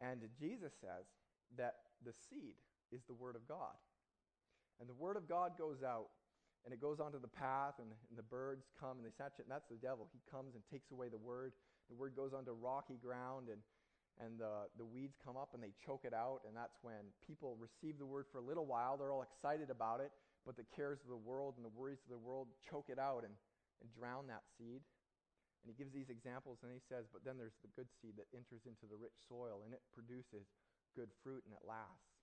And 0.01 0.25
Jesus 0.41 0.73
says 0.81 1.05
that 1.59 1.93
the 2.01 2.17
seed 2.17 2.57
is 2.91 3.05
the 3.05 3.13
word 3.13 3.37
of 3.37 3.47
God. 3.47 3.77
And 4.81 4.89
the 4.89 4.95
word 4.95 5.19
of 5.19 5.29
God 5.29 5.59
goes 5.59 5.83
out, 5.85 6.09
and 6.65 6.73
it 6.73 6.81
goes 6.81 6.99
onto 6.99 7.21
the 7.21 7.29
path, 7.29 7.77
and, 7.79 7.93
and 7.93 8.17
the 8.17 8.25
birds 8.25 8.65
come, 8.81 8.97
and 8.97 9.05
they 9.05 9.13
snatch 9.13 9.37
it, 9.39 9.45
and 9.45 9.53
that's 9.53 9.69
the 9.69 9.81
devil. 9.81 10.09
He 10.13 10.21
comes 10.27 10.57
and 10.57 10.65
takes 10.73 10.91
away 10.91 11.13
the 11.13 11.21
word. 11.21 11.53
The 11.93 11.97
word 11.97 12.17
goes 12.17 12.33
onto 12.33 12.53
rocky 12.53 12.97
ground, 12.97 13.53
and 13.53 13.61
and 14.23 14.39
the, 14.39 14.71
the 14.79 14.87
weeds 14.87 15.19
come 15.19 15.35
up 15.35 15.51
and 15.55 15.63
they 15.63 15.75
choke 15.83 16.07
it 16.07 16.15
out, 16.15 16.47
and 16.47 16.55
that's 16.55 16.79
when 16.87 17.11
people 17.27 17.59
receive 17.59 17.99
the 17.99 18.07
word 18.07 18.31
for 18.31 18.39
a 18.39 18.47
little 18.47 18.67
while. 18.67 18.95
They're 18.95 19.11
all 19.11 19.27
excited 19.27 19.75
about 19.75 19.99
it, 19.99 20.15
but 20.47 20.55
the 20.55 20.67
cares 20.71 21.03
of 21.03 21.11
the 21.11 21.19
world 21.19 21.59
and 21.59 21.67
the 21.67 21.75
worries 21.75 21.99
of 22.07 22.15
the 22.15 22.23
world 22.23 22.47
choke 22.63 22.87
it 22.95 22.99
out 22.99 23.27
and, 23.27 23.35
and 23.83 23.91
drown 23.91 24.31
that 24.31 24.47
seed. 24.55 24.87
And 25.65 25.67
he 25.67 25.75
gives 25.75 25.91
these 25.91 26.13
examples 26.13 26.61
and 26.63 26.71
he 26.71 26.79
says, 26.79 27.09
but 27.11 27.25
then 27.25 27.41
there's 27.41 27.57
the 27.65 27.73
good 27.73 27.89
seed 27.99 28.15
that 28.21 28.29
enters 28.37 28.69
into 28.69 28.85
the 28.85 29.01
rich 29.01 29.17
soil 29.27 29.65
and 29.65 29.73
it 29.73 29.81
produces 29.97 30.45
good 30.93 31.09
fruit 31.25 31.43
and 31.49 31.57
it 31.57 31.65
lasts. 31.65 32.15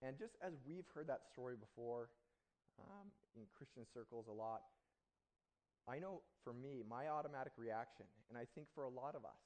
And 0.00 0.18
just 0.18 0.34
as 0.42 0.56
we've 0.66 0.88
heard 0.96 1.06
that 1.12 1.28
story 1.30 1.54
before 1.54 2.10
um, 2.80 3.08
in 3.36 3.44
Christian 3.56 3.84
circles 3.92 4.26
a 4.28 4.34
lot, 4.34 4.62
I 5.88 5.98
know 5.98 6.22
for 6.44 6.54
me, 6.54 6.86
my 6.86 7.08
automatic 7.08 7.52
reaction, 7.58 8.06
and 8.30 8.38
I 8.38 8.46
think 8.54 8.70
for 8.74 8.84
a 8.84 8.92
lot 8.92 9.18
of 9.18 9.26
us, 9.26 9.42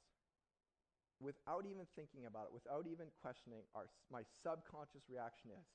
without 1.17 1.65
even 1.65 1.89
thinking 1.97 2.29
about 2.29 2.49
it, 2.49 2.53
without 2.53 2.85
even 2.85 3.09
questioning, 3.25 3.65
our, 3.73 3.89
my 4.13 4.21
subconscious 4.45 5.09
reaction 5.09 5.49
is 5.49 5.67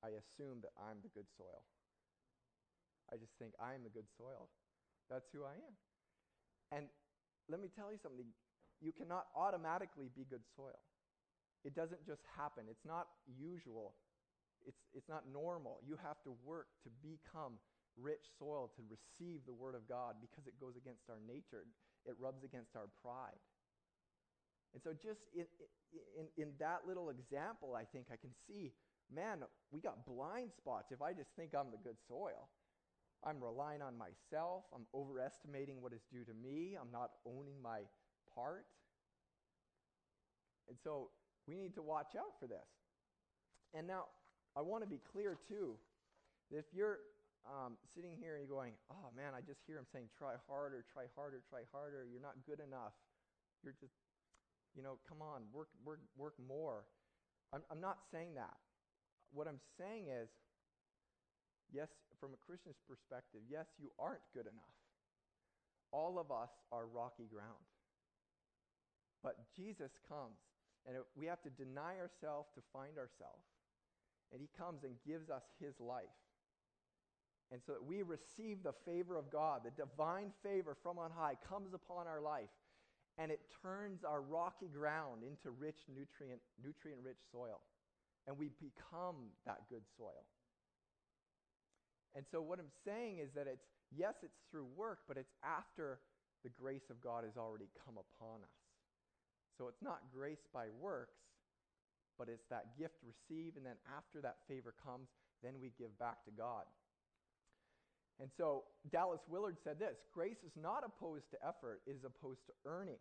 I 0.00 0.16
assume 0.16 0.64
that 0.64 0.72
I'm 0.80 1.04
the 1.04 1.12
good 1.12 1.28
soil. 1.36 1.60
I 3.12 3.20
just 3.20 3.36
think 3.36 3.52
I 3.60 3.76
am 3.76 3.84
the 3.84 3.92
good 3.92 4.08
soil. 4.16 4.48
That's 5.12 5.28
who 5.28 5.44
I 5.44 5.52
am. 5.60 5.74
And 6.72 6.84
let 7.52 7.60
me 7.60 7.68
tell 7.68 7.92
you 7.92 8.00
something 8.00 8.24
you 8.80 8.92
cannot 8.96 9.28
automatically 9.36 10.08
be 10.16 10.24
good 10.24 10.46
soil. 10.56 10.80
It 11.60 11.76
doesn't 11.76 12.00
just 12.08 12.24
happen, 12.40 12.64
it's 12.70 12.88
not 12.88 13.12
usual, 13.28 13.92
it's, 14.66 14.80
it's 14.94 15.08
not 15.08 15.24
normal. 15.32 15.78
You 15.86 15.98
have 16.02 16.22
to 16.24 16.34
work 16.44 16.68
to 16.84 16.90
become 17.02 17.58
rich 17.98 18.32
soil 18.38 18.70
to 18.76 18.82
receive 18.86 19.40
the 19.46 19.54
Word 19.54 19.74
of 19.74 19.88
God 19.88 20.16
because 20.20 20.46
it 20.46 20.58
goes 20.60 20.76
against 20.76 21.08
our 21.10 21.20
nature, 21.26 21.66
it 22.06 22.14
rubs 22.18 22.44
against 22.44 22.76
our 22.76 22.88
pride. 23.02 23.40
And 24.72 24.82
so, 24.82 24.94
just 24.94 25.26
in, 25.34 25.50
in, 26.14 26.26
in 26.38 26.48
that 26.60 26.86
little 26.86 27.10
example, 27.10 27.74
I 27.74 27.82
think 27.82 28.06
I 28.12 28.16
can 28.16 28.30
see 28.46 28.70
man, 29.12 29.42
we 29.70 29.80
got 29.80 30.06
blind 30.06 30.50
spots 30.56 30.92
if 30.92 31.02
I 31.02 31.12
just 31.12 31.30
think 31.36 31.54
I'm 31.54 31.70
the 31.70 31.82
good 31.82 31.96
soil. 32.08 32.48
I'm 33.24 33.42
relying 33.42 33.82
on 33.82 33.98
myself. 33.98 34.64
I'm 34.74 34.86
overestimating 34.94 35.82
what 35.82 35.92
is 35.92 36.00
due 36.10 36.24
to 36.24 36.32
me. 36.32 36.76
I'm 36.80 36.90
not 36.90 37.10
owning 37.26 37.60
my 37.62 37.80
part. 38.34 38.64
And 40.68 40.78
so 40.82 41.10
we 41.46 41.56
need 41.56 41.74
to 41.74 41.82
watch 41.82 42.16
out 42.16 42.38
for 42.38 42.46
this. 42.46 42.64
And 43.74 43.86
now, 43.86 44.06
I 44.56 44.62
want 44.62 44.82
to 44.82 44.90
be 44.90 45.00
clear 45.12 45.38
too 45.48 45.78
that 46.50 46.58
if 46.58 46.66
you're 46.74 46.98
um, 47.46 47.78
sitting 47.94 48.18
here 48.18 48.36
and 48.36 48.44
you're 48.44 48.52
going, 48.52 48.74
oh 48.90 49.08
man, 49.16 49.32
I 49.32 49.40
just 49.40 49.62
hear 49.66 49.78
him 49.78 49.86
saying, 49.92 50.10
try 50.18 50.34
harder, 50.48 50.84
try 50.92 51.06
harder, 51.16 51.40
try 51.48 51.64
harder. 51.72 52.06
You're 52.10 52.22
not 52.22 52.36
good 52.44 52.60
enough. 52.60 52.92
You're 53.62 53.76
just, 53.78 53.94
you 54.74 54.82
know, 54.82 54.98
come 55.08 55.22
on, 55.22 55.46
work, 55.52 55.68
work, 55.84 56.00
work 56.16 56.34
more. 56.40 56.84
I'm, 57.52 57.62
I'm 57.70 57.80
not 57.80 57.98
saying 58.12 58.34
that. 58.34 58.56
What 59.32 59.46
I'm 59.46 59.62
saying 59.78 60.10
is, 60.10 60.28
yes, 61.72 61.88
from 62.18 62.34
a 62.34 62.40
Christian's 62.42 62.78
perspective, 62.86 63.40
yes, 63.48 63.66
you 63.78 63.90
aren't 63.98 64.24
good 64.34 64.46
enough. 64.46 64.76
All 65.92 66.18
of 66.18 66.30
us 66.30 66.50
are 66.70 66.86
rocky 66.86 67.26
ground. 67.30 67.66
But 69.22 69.36
Jesus 69.54 69.90
comes, 70.08 70.38
and 70.86 70.96
it, 70.96 71.02
we 71.14 71.26
have 71.26 71.42
to 71.42 71.50
deny 71.50 71.98
ourselves 71.98 72.48
to 72.54 72.62
find 72.72 72.96
ourselves. 72.96 73.49
And 74.32 74.40
he 74.40 74.48
comes 74.56 74.84
and 74.84 74.94
gives 75.06 75.30
us 75.30 75.42
his 75.58 75.74
life. 75.80 76.14
And 77.52 77.60
so 77.66 77.72
that 77.72 77.84
we 77.84 78.02
receive 78.02 78.62
the 78.62 78.74
favor 78.84 79.16
of 79.16 79.30
God, 79.30 79.62
the 79.64 79.74
divine 79.74 80.30
favor 80.42 80.76
from 80.82 80.98
on 80.98 81.10
high 81.10 81.34
comes 81.48 81.74
upon 81.74 82.06
our 82.06 82.20
life, 82.20 82.50
and 83.18 83.32
it 83.32 83.40
turns 83.62 84.04
our 84.04 84.22
rocky 84.22 84.68
ground 84.68 85.22
into 85.26 85.50
rich, 85.50 85.82
nutrient, 85.88 86.40
nutrient 86.62 87.02
rich 87.02 87.18
soil. 87.32 87.60
And 88.28 88.38
we 88.38 88.50
become 88.60 89.34
that 89.46 89.66
good 89.68 89.82
soil. 89.98 90.22
And 92.14 92.24
so, 92.30 92.40
what 92.42 92.58
I'm 92.58 92.74
saying 92.84 93.18
is 93.18 93.30
that 93.34 93.46
it's, 93.46 93.66
yes, 93.96 94.14
it's 94.22 94.38
through 94.50 94.66
work, 94.76 95.00
but 95.06 95.16
it's 95.16 95.34
after 95.42 96.00
the 96.42 96.50
grace 96.50 96.90
of 96.90 97.00
God 97.00 97.24
has 97.24 97.36
already 97.36 97.68
come 97.84 97.94
upon 97.98 98.42
us. 98.42 98.58
So, 99.58 99.68
it's 99.68 99.82
not 99.82 100.00
grace 100.14 100.46
by 100.52 100.66
works, 100.80 101.18
but 102.20 102.28
it's 102.28 102.44
that 102.52 102.76
gift 102.76 103.00
received, 103.00 103.56
and 103.56 103.64
then 103.64 103.80
after 103.96 104.20
that 104.20 104.44
favor 104.44 104.76
comes, 104.84 105.08
then 105.42 105.56
we 105.56 105.72
give 105.80 105.96
back 105.96 106.20
to 106.28 106.30
God. 106.30 106.68
And 108.20 108.28
so 108.36 108.68
Dallas 108.92 109.24
Willard 109.24 109.56
said 109.64 109.80
this 109.80 109.96
grace 110.12 110.44
is 110.44 110.52
not 110.52 110.84
opposed 110.84 111.32
to 111.32 111.40
effort, 111.40 111.80
it 111.88 111.96
is 111.96 112.04
opposed 112.04 112.44
to 112.44 112.52
earning. 112.68 113.00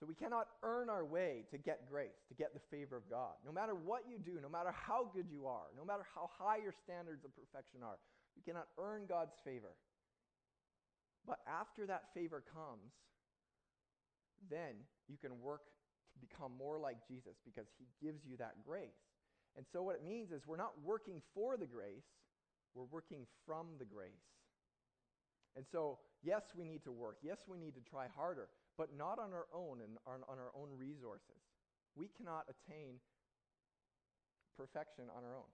So 0.00 0.06
we 0.08 0.14
cannot 0.14 0.48
earn 0.64 0.88
our 0.88 1.04
way 1.04 1.44
to 1.52 1.58
get 1.58 1.84
grace, 1.86 2.16
to 2.28 2.34
get 2.34 2.56
the 2.56 2.64
favor 2.72 2.96
of 2.96 3.04
God. 3.12 3.36
No 3.44 3.52
matter 3.52 3.76
what 3.76 4.08
you 4.08 4.16
do, 4.18 4.40
no 4.40 4.48
matter 4.48 4.72
how 4.72 5.06
good 5.14 5.28
you 5.30 5.46
are, 5.46 5.68
no 5.76 5.84
matter 5.84 6.02
how 6.16 6.30
high 6.32 6.56
your 6.56 6.72
standards 6.72 7.24
of 7.24 7.30
perfection 7.36 7.84
are, 7.84 8.00
you 8.34 8.42
cannot 8.42 8.66
earn 8.80 9.04
God's 9.06 9.36
favor. 9.44 9.76
But 11.28 11.38
after 11.46 11.86
that 11.86 12.08
favor 12.16 12.42
comes, 12.42 12.90
then 14.50 14.80
you 15.08 15.16
can 15.20 15.40
work 15.40 15.62
become 16.20 16.52
more 16.58 16.78
like 16.78 16.96
Jesus 17.06 17.36
because 17.44 17.66
he 17.78 17.86
gives 18.04 18.24
you 18.24 18.36
that 18.38 18.62
grace. 18.66 19.00
And 19.56 19.64
so 19.72 19.82
what 19.82 19.96
it 19.96 20.04
means 20.04 20.30
is 20.32 20.46
we're 20.46 20.56
not 20.56 20.74
working 20.82 21.22
for 21.34 21.56
the 21.56 21.66
grace, 21.66 22.06
we're 22.74 22.90
working 22.90 23.26
from 23.46 23.66
the 23.78 23.84
grace. 23.84 24.26
And 25.56 25.64
so, 25.70 25.98
yes, 26.22 26.42
we 26.56 26.64
need 26.64 26.82
to 26.84 26.92
work. 26.92 27.18
Yes, 27.22 27.38
we 27.46 27.58
need 27.58 27.74
to 27.74 27.80
try 27.88 28.06
harder, 28.16 28.48
but 28.76 28.90
not 28.96 29.18
on 29.18 29.32
our 29.32 29.46
own 29.54 29.78
and 29.80 29.98
on, 30.06 30.26
on 30.28 30.38
our 30.38 30.50
own 30.58 30.68
resources. 30.76 31.38
We 31.94 32.08
cannot 32.08 32.46
attain 32.50 32.98
perfection 34.56 35.04
on 35.16 35.22
our 35.22 35.36
own. 35.36 35.50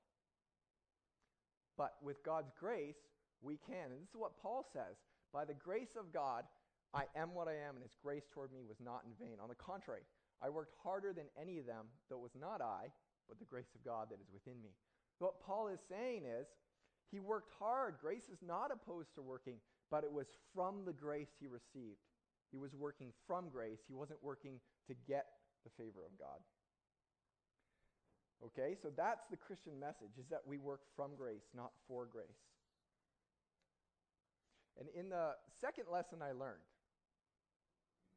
But 1.76 1.96
with 2.02 2.24
God's 2.24 2.52
grace, 2.58 2.96
we 3.42 3.56
can. 3.56 3.92
And 3.92 4.00
this 4.00 4.08
is 4.08 4.20
what 4.20 4.40
Paul 4.40 4.64
says 4.72 4.96
By 5.32 5.44
the 5.44 5.54
grace 5.54 5.96
of 5.98 6.12
God, 6.12 6.44
I 6.92 7.04
am 7.14 7.34
what 7.34 7.48
I 7.48 7.54
am, 7.54 7.76
and 7.76 7.82
his 7.82 7.96
grace 8.02 8.24
toward 8.32 8.52
me 8.52 8.64
was 8.66 8.80
not 8.82 9.02
in 9.04 9.12
vain. 9.20 9.36
On 9.40 9.48
the 9.48 9.54
contrary, 9.54 10.02
I 10.42 10.48
worked 10.48 10.74
harder 10.82 11.12
than 11.12 11.26
any 11.40 11.58
of 11.58 11.66
them, 11.66 11.86
though 12.08 12.16
it 12.16 12.22
was 12.22 12.38
not 12.40 12.60
I, 12.60 12.88
but 13.28 13.38
the 13.38 13.44
grace 13.44 13.70
of 13.74 13.84
God 13.84 14.08
that 14.10 14.20
is 14.20 14.32
within 14.32 14.60
me. 14.62 14.70
What 15.18 15.40
Paul 15.44 15.68
is 15.68 15.80
saying 15.88 16.24
is, 16.24 16.46
he 17.10 17.20
worked 17.20 17.52
hard. 17.58 17.96
Grace 18.00 18.28
is 18.32 18.38
not 18.40 18.70
opposed 18.72 19.14
to 19.16 19.22
working, 19.22 19.56
but 19.90 20.04
it 20.04 20.12
was 20.12 20.26
from 20.54 20.84
the 20.86 20.92
grace 20.92 21.28
he 21.38 21.46
received. 21.46 22.00
He 22.50 22.58
was 22.58 22.74
working 22.74 23.12
from 23.26 23.48
grace. 23.50 23.78
He 23.86 23.94
wasn't 23.94 24.22
working 24.22 24.60
to 24.88 24.94
get 25.06 25.26
the 25.64 25.70
favor 25.76 26.00
of 26.06 26.18
God. 26.18 26.40
Okay, 28.42 28.76
so 28.80 28.88
that's 28.96 29.26
the 29.30 29.36
Christian 29.36 29.78
message 29.78 30.16
is 30.18 30.26
that 30.30 30.40
we 30.46 30.56
work 30.56 30.80
from 30.96 31.14
grace, 31.16 31.44
not 31.54 31.72
for 31.86 32.06
grace. 32.06 32.40
And 34.78 34.88
in 34.96 35.10
the 35.10 35.36
second 35.60 35.84
lesson 35.92 36.22
I 36.22 36.32
learned, 36.32 36.64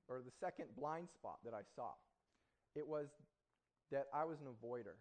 or 0.08 0.22
the 0.24 0.32
second 0.40 0.68
blind 0.80 1.10
spot 1.12 1.40
that 1.44 1.54
I 1.54 1.62
saw, 1.76 1.92
it 2.76 2.88
was 2.88 3.08
that 3.92 4.08
I 4.14 4.26
was 4.26 4.40
an 4.42 4.48
avoider. 4.50 4.98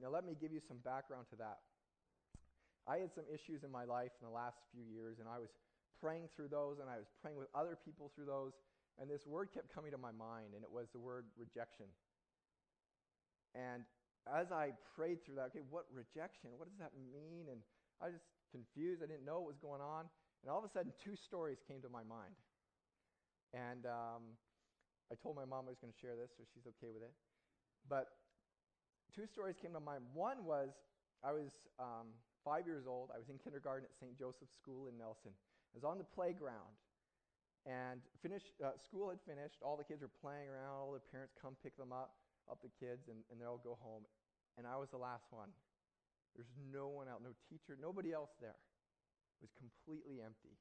Now, 0.00 0.08
let 0.08 0.24
me 0.24 0.34
give 0.38 0.52
you 0.52 0.60
some 0.60 0.78
background 0.84 1.26
to 1.30 1.36
that. 1.36 1.60
I 2.88 2.98
had 2.98 3.12
some 3.14 3.24
issues 3.30 3.62
in 3.62 3.70
my 3.70 3.84
life 3.84 4.10
in 4.20 4.26
the 4.26 4.34
last 4.34 4.58
few 4.72 4.82
years, 4.82 5.20
and 5.20 5.28
I 5.28 5.38
was 5.38 5.50
praying 6.00 6.26
through 6.34 6.48
those, 6.48 6.80
and 6.80 6.90
I 6.90 6.96
was 6.98 7.06
praying 7.20 7.38
with 7.38 7.48
other 7.54 7.78
people 7.78 8.10
through 8.14 8.26
those, 8.26 8.52
and 8.98 9.08
this 9.08 9.26
word 9.26 9.54
kept 9.54 9.72
coming 9.72 9.92
to 9.92 10.00
my 10.00 10.10
mind, 10.10 10.56
and 10.56 10.64
it 10.64 10.72
was 10.72 10.88
the 10.90 10.98
word 10.98 11.26
rejection. 11.38 11.86
And 13.54 13.84
as 14.26 14.50
I 14.50 14.72
prayed 14.96 15.22
through 15.22 15.36
that, 15.36 15.52
okay, 15.52 15.62
what 15.68 15.86
rejection? 15.92 16.50
What 16.56 16.66
does 16.66 16.78
that 16.80 16.92
mean? 16.96 17.46
And 17.50 17.60
I 18.00 18.10
was 18.10 18.14
just 18.18 18.26
confused. 18.50 19.02
I 19.02 19.06
didn't 19.06 19.24
know 19.24 19.40
what 19.40 19.54
was 19.54 19.62
going 19.62 19.80
on. 19.80 20.08
And 20.42 20.50
all 20.50 20.58
of 20.58 20.64
a 20.64 20.72
sudden, 20.72 20.90
two 20.98 21.14
stories 21.14 21.58
came 21.68 21.82
to 21.82 21.90
my 21.92 22.02
mind. 22.02 22.34
And 23.54 23.86
um, 23.86 24.34
I 25.12 25.14
told 25.20 25.36
my 25.36 25.44
mom 25.44 25.68
I 25.68 25.76
was 25.76 25.80
going 25.84 25.92
to 25.92 26.00
share 26.00 26.16
this, 26.16 26.32
so 26.32 26.48
she's 26.48 26.64
okay 26.64 26.88
with 26.88 27.04
it. 27.04 27.12
But 27.84 28.08
two 29.12 29.28
stories 29.28 29.60
came 29.60 29.76
to 29.76 29.84
mind. 29.84 30.08
One 30.16 30.48
was 30.48 30.72
I 31.20 31.36
was 31.36 31.52
um, 31.76 32.16
five 32.40 32.64
years 32.64 32.88
old. 32.88 33.12
I 33.12 33.20
was 33.20 33.28
in 33.28 33.36
kindergarten 33.36 33.84
at 33.84 33.92
St. 33.92 34.16
Joseph's 34.16 34.56
School 34.56 34.88
in 34.88 34.96
Nelson. 34.96 35.36
I 35.36 35.74
was 35.76 35.84
on 35.84 36.00
the 36.00 36.08
playground, 36.08 36.72
and 37.68 38.00
finished, 38.24 38.56
uh, 38.64 38.74
school 38.80 39.12
had 39.12 39.20
finished. 39.28 39.60
All 39.60 39.76
the 39.76 39.84
kids 39.84 40.00
were 40.00 40.16
playing 40.24 40.48
around. 40.48 40.80
All 40.80 40.96
the 40.96 41.04
parents 41.12 41.36
come 41.36 41.60
pick 41.60 41.76
them 41.76 41.92
up, 41.92 42.16
up 42.48 42.64
the 42.64 42.72
kids, 42.80 43.06
and, 43.12 43.20
and 43.28 43.36
they 43.36 43.46
all 43.46 43.60
go 43.60 43.76
home. 43.84 44.08
And 44.56 44.64
I 44.64 44.80
was 44.80 44.88
the 44.90 45.00
last 45.00 45.28
one. 45.30 45.52
There's 46.34 46.50
no 46.72 46.88
one 46.88 47.06
else, 47.06 47.20
no 47.20 47.36
teacher, 47.52 47.76
nobody 47.76 48.16
else 48.16 48.32
there. 48.40 48.56
It 48.56 49.44
was 49.44 49.52
completely 49.52 50.24
empty. 50.24 50.56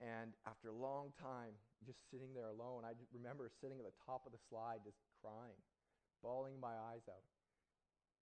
And 0.00 0.32
after 0.48 0.72
a 0.72 0.76
long 0.76 1.12
time, 1.20 1.52
just 1.84 2.00
sitting 2.08 2.32
there 2.32 2.48
alone, 2.48 2.88
I 2.88 2.96
remember 3.12 3.52
sitting 3.60 3.76
at 3.80 3.84
the 3.84 3.96
top 4.00 4.24
of 4.24 4.32
the 4.32 4.40
slide, 4.48 4.80
just 4.80 4.96
crying, 5.20 5.60
bawling 6.24 6.56
my 6.56 6.72
eyes 6.92 7.04
out. 7.04 7.24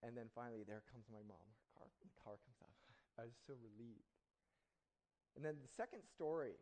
And 0.03 0.19
then 0.19 0.27
finally, 0.35 0.67
there 0.67 0.83
comes 0.91 1.07
my 1.11 1.23
mom 1.23 1.47
car, 1.79 1.87
the 2.03 2.11
car 2.19 2.35
comes 2.43 2.59
out. 2.67 2.75
I 3.23 3.31
was 3.31 3.39
so 3.47 3.55
relieved. 3.63 4.11
And 5.39 5.47
then 5.47 5.63
the 5.63 5.71
second 5.71 6.03
story 6.03 6.59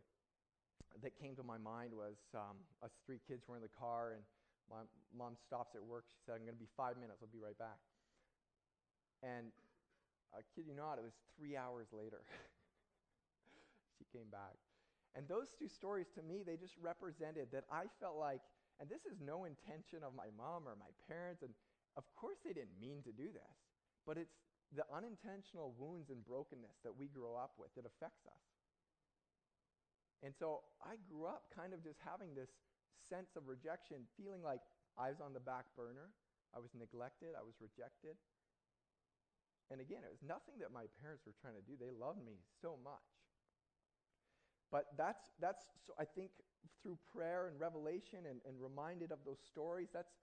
that 1.01 1.17
came 1.17 1.33
to 1.41 1.45
my 1.45 1.57
mind 1.57 1.97
was 1.97 2.21
um, 2.37 2.61
us 2.85 2.93
three 3.05 3.21
kids 3.25 3.49
were 3.49 3.57
in 3.57 3.65
the 3.65 3.73
car, 3.73 4.17
and 4.17 4.23
my 4.69 4.85
mom 5.17 5.37
stops 5.41 5.73
at 5.77 5.85
work. 5.85 6.05
She 6.13 6.21
said, 6.25 6.37
I'm 6.37 6.45
going 6.45 6.57
to 6.57 6.61
be 6.61 6.69
five 6.77 7.01
minutes. 7.01 7.25
I'll 7.25 7.33
be 7.33 7.41
right 7.41 7.57
back. 7.57 7.81
And 9.25 9.49
I 10.37 10.45
kid 10.53 10.69
you 10.69 10.77
not, 10.77 11.01
it 11.01 11.05
was 11.05 11.17
three 11.41 11.57
hours 11.57 11.89
later. 11.93 12.21
she 13.97 14.05
came 14.13 14.29
back. 14.29 14.61
And 15.17 15.25
those 15.25 15.57
two 15.57 15.67
stories 15.67 16.13
to 16.15 16.23
me, 16.23 16.45
they 16.45 16.61
just 16.61 16.77
represented 16.77 17.49
that 17.57 17.65
I 17.73 17.89
felt 17.99 18.21
like, 18.21 18.45
and 18.77 18.85
this 18.85 19.09
is 19.09 19.17
no 19.25 19.49
intention 19.49 20.05
of 20.05 20.13
my 20.13 20.29
mom 20.37 20.69
or 20.69 20.77
my 20.77 20.93
parents, 21.09 21.41
and 21.41 21.57
of 21.97 22.05
course 22.21 22.37
they 22.45 22.53
didn't 22.53 22.77
mean 22.77 23.01
to 23.09 23.17
do 23.17 23.33
this, 23.33 23.57
but 24.05 24.21
it's 24.21 24.37
the 24.77 24.85
unintentional 24.93 25.73
wounds 25.81 26.13
and 26.13 26.21
brokenness 26.21 26.77
that 26.85 26.93
we 26.93 27.09
grow 27.09 27.33
up 27.33 27.57
with 27.57 27.73
that 27.81 27.89
affects 27.89 28.29
us. 28.29 28.45
And 30.21 30.37
so 30.37 30.69
I 30.85 31.01
grew 31.09 31.25
up 31.25 31.49
kind 31.49 31.73
of 31.73 31.81
just 31.81 31.97
having 32.05 32.37
this 32.37 32.53
sense 33.09 33.33
of 33.41 33.49
rejection, 33.49 34.05
feeling 34.21 34.45
like 34.45 34.61
I 35.01 35.09
was 35.09 35.25
on 35.25 35.33
the 35.33 35.41
back 35.41 35.65
burner, 35.81 36.13
I 36.53 36.61
was 36.61 36.77
neglected, 36.77 37.33
I 37.33 37.45
was 37.45 37.57
rejected. 37.57 38.21
And 39.73 39.81
again, 39.81 40.05
it 40.05 40.13
was 40.13 40.21
nothing 40.21 40.61
that 40.61 40.77
my 40.77 40.87
parents 41.01 41.25
were 41.25 41.37
trying 41.41 41.57
to 41.57 41.65
do. 41.65 41.75
They 41.75 41.91
loved 41.91 42.21
me 42.21 42.37
so 42.61 42.77
much. 42.85 43.16
But 44.71 44.87
that's, 44.99 45.31
that's 45.41 45.65
so 45.87 45.95
I 45.99 46.05
think 46.05 46.31
through 46.83 46.99
prayer 47.15 47.49
and 47.49 47.59
revelation 47.61 48.27
and, 48.27 48.41
and 48.47 48.55
reminded 48.59 49.13
of 49.13 49.19
those 49.25 49.39
stories, 49.47 49.89
that's 49.93 50.15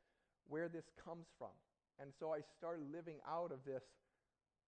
where 0.47 0.67
this 0.67 0.91
comes 0.99 1.27
from. 1.37 1.55
And 1.99 2.11
so 2.19 2.33
I 2.33 2.41
started 2.57 2.89
living 2.91 3.21
out 3.27 3.51
of 3.51 3.63
this 3.63 3.83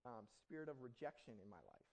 um, 0.06 0.30
spirit 0.46 0.70
of 0.70 0.78
rejection 0.80 1.36
in 1.42 1.50
my 1.50 1.60
life 1.66 1.92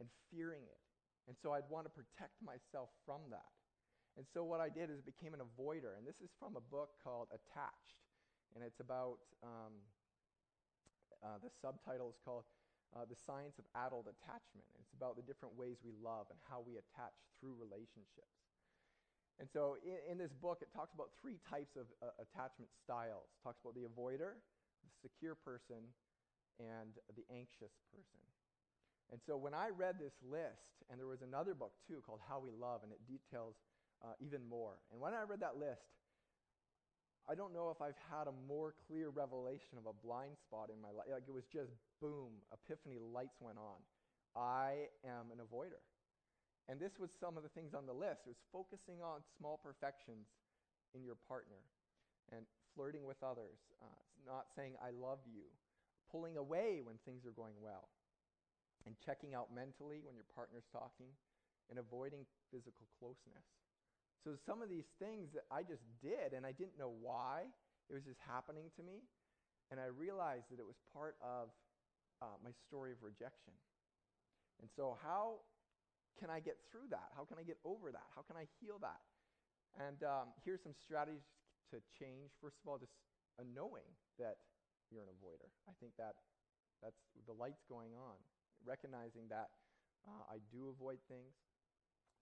and 0.00 0.08
fearing 0.32 0.64
it. 0.64 0.80
And 1.28 1.36
so 1.38 1.52
I'd 1.52 1.68
want 1.70 1.86
to 1.86 1.92
protect 1.92 2.34
myself 2.42 2.90
from 3.06 3.22
that. 3.30 3.52
And 4.16 4.26
so 4.34 4.42
what 4.44 4.60
I 4.60 4.68
did 4.68 4.90
is 4.90 5.00
became 5.00 5.32
an 5.32 5.40
avoider. 5.40 5.96
And 5.96 6.04
this 6.04 6.18
is 6.20 6.32
from 6.40 6.56
a 6.56 6.64
book 6.64 6.98
called 7.04 7.28
Attached. 7.30 8.00
And 8.56 8.64
it's 8.64 8.80
about, 8.80 9.22
um, 9.42 9.72
uh, 11.22 11.38
the 11.40 11.48
subtitle 11.62 12.10
is 12.10 12.18
called 12.24 12.44
uh, 12.92 13.08
The 13.08 13.16
Science 13.16 13.56
of 13.58 13.64
Adult 13.74 14.06
Attachment. 14.08 14.68
It's 14.78 14.92
about 14.92 15.16
the 15.16 15.24
different 15.24 15.56
ways 15.56 15.80
we 15.80 15.96
love 15.98 16.28
and 16.28 16.38
how 16.48 16.60
we 16.60 16.76
attach 16.76 17.16
through 17.40 17.56
relationships. 17.56 18.36
And 19.40 19.48
so 19.48 19.80
in, 19.80 19.96
in 20.12 20.16
this 20.20 20.32
book, 20.32 20.60
it 20.60 20.68
talks 20.70 20.92
about 20.92 21.10
three 21.18 21.40
types 21.48 21.74
of 21.74 21.88
uh, 22.04 22.12
attachment 22.20 22.68
styles. 22.84 23.32
It 23.32 23.40
talks 23.40 23.58
about 23.64 23.74
the 23.74 23.88
avoider, 23.88 24.36
the 24.84 24.92
secure 25.00 25.34
person, 25.34 25.88
and 26.60 26.92
the 27.16 27.24
anxious 27.32 27.72
person. 27.90 28.22
And 29.10 29.20
so 29.24 29.36
when 29.36 29.52
I 29.52 29.72
read 29.72 29.96
this 29.96 30.16
list, 30.24 30.84
and 30.88 31.00
there 31.00 31.08
was 31.08 31.24
another 31.24 31.54
book 31.56 31.72
too 31.88 32.04
called 32.04 32.20
How 32.28 32.40
We 32.40 32.52
Love, 32.52 32.84
and 32.84 32.92
it 32.92 33.00
details 33.08 33.56
uh, 34.04 34.16
even 34.20 34.44
more. 34.44 34.80
And 34.92 35.00
when 35.00 35.14
I 35.14 35.24
read 35.24 35.40
that 35.40 35.56
list, 35.56 35.84
I 37.30 37.34
don't 37.34 37.54
know 37.54 37.70
if 37.70 37.80
I've 37.80 37.98
had 38.10 38.26
a 38.26 38.34
more 38.48 38.74
clear 38.88 39.10
revelation 39.10 39.78
of 39.78 39.86
a 39.86 39.94
blind 40.04 40.34
spot 40.42 40.70
in 40.74 40.82
my 40.82 40.90
life. 40.90 41.06
Like 41.06 41.28
it 41.28 41.34
was 41.34 41.46
just 41.46 41.70
boom, 42.00 42.42
epiphany, 42.50 42.98
lights 42.98 43.38
went 43.38 43.58
on. 43.58 43.78
I 44.34 44.90
am 45.06 45.30
an 45.30 45.38
avoider. 45.38 45.80
And 46.68 46.78
this 46.78 46.98
was 46.98 47.10
some 47.18 47.36
of 47.36 47.42
the 47.42 47.50
things 47.50 47.74
on 47.74 47.86
the 47.86 47.94
list. 47.94 48.26
It 48.26 48.34
was 48.34 48.42
focusing 48.50 49.02
on 49.02 49.22
small 49.38 49.58
perfections 49.58 50.26
in 50.94 51.02
your 51.02 51.18
partner 51.28 51.62
and 52.30 52.46
flirting 52.74 53.04
with 53.04 53.18
others, 53.22 53.58
uh, 53.82 54.02
not 54.26 54.46
saying, 54.54 54.74
I 54.80 54.90
love 54.90 55.18
you, 55.26 55.50
pulling 56.10 56.36
away 56.36 56.80
when 56.82 56.96
things 57.04 57.26
are 57.26 57.34
going 57.34 57.58
well, 57.60 57.88
and 58.86 58.94
checking 59.04 59.34
out 59.34 59.52
mentally 59.52 60.00
when 60.00 60.14
your 60.14 60.28
partner's 60.34 60.66
talking, 60.72 61.10
and 61.68 61.78
avoiding 61.78 62.24
physical 62.50 62.86
closeness. 62.98 63.61
So 64.22 64.38
some 64.46 64.62
of 64.62 64.70
these 64.70 64.86
things 65.02 65.34
that 65.34 65.44
I 65.50 65.62
just 65.62 65.82
did, 65.98 66.32
and 66.32 66.46
I 66.46 66.52
didn't 66.52 66.78
know 66.78 66.94
why, 66.94 67.50
it 67.90 67.92
was 67.92 68.06
just 68.06 68.22
happening 68.22 68.70
to 68.78 68.82
me. 68.82 69.02
And 69.70 69.80
I 69.80 69.90
realized 69.90 70.46
that 70.54 70.62
it 70.62 70.66
was 70.66 70.78
part 70.94 71.16
of 71.18 71.50
uh, 72.22 72.38
my 72.44 72.54
story 72.68 72.92
of 72.94 73.02
rejection. 73.02 73.56
And 74.62 74.70
so, 74.70 74.94
how 75.02 75.42
can 76.20 76.30
I 76.30 76.38
get 76.38 76.54
through 76.70 76.92
that? 76.94 77.10
How 77.16 77.24
can 77.24 77.40
I 77.40 77.42
get 77.42 77.58
over 77.64 77.90
that? 77.90 78.06
How 78.14 78.22
can 78.22 78.36
I 78.36 78.46
heal 78.60 78.78
that? 78.78 79.00
And 79.80 80.04
um, 80.04 80.30
here's 80.44 80.62
some 80.62 80.76
strategies 80.76 81.24
to 81.72 81.80
change. 81.96 82.30
First 82.38 82.60
of 82.62 82.68
all, 82.68 82.76
just 82.76 82.92
a 83.40 83.44
knowing 83.48 83.88
that 84.20 84.44
you're 84.92 85.02
an 85.02 85.10
avoider. 85.10 85.48
I 85.64 85.72
think 85.80 85.96
that 85.96 86.20
that's 86.84 87.00
the 87.24 87.32
lights 87.32 87.64
going 87.64 87.96
on. 87.96 88.20
Recognizing 88.62 89.26
that 89.32 89.50
uh, 90.06 90.24
I 90.28 90.38
do 90.52 90.68
avoid 90.68 91.00
things, 91.08 91.34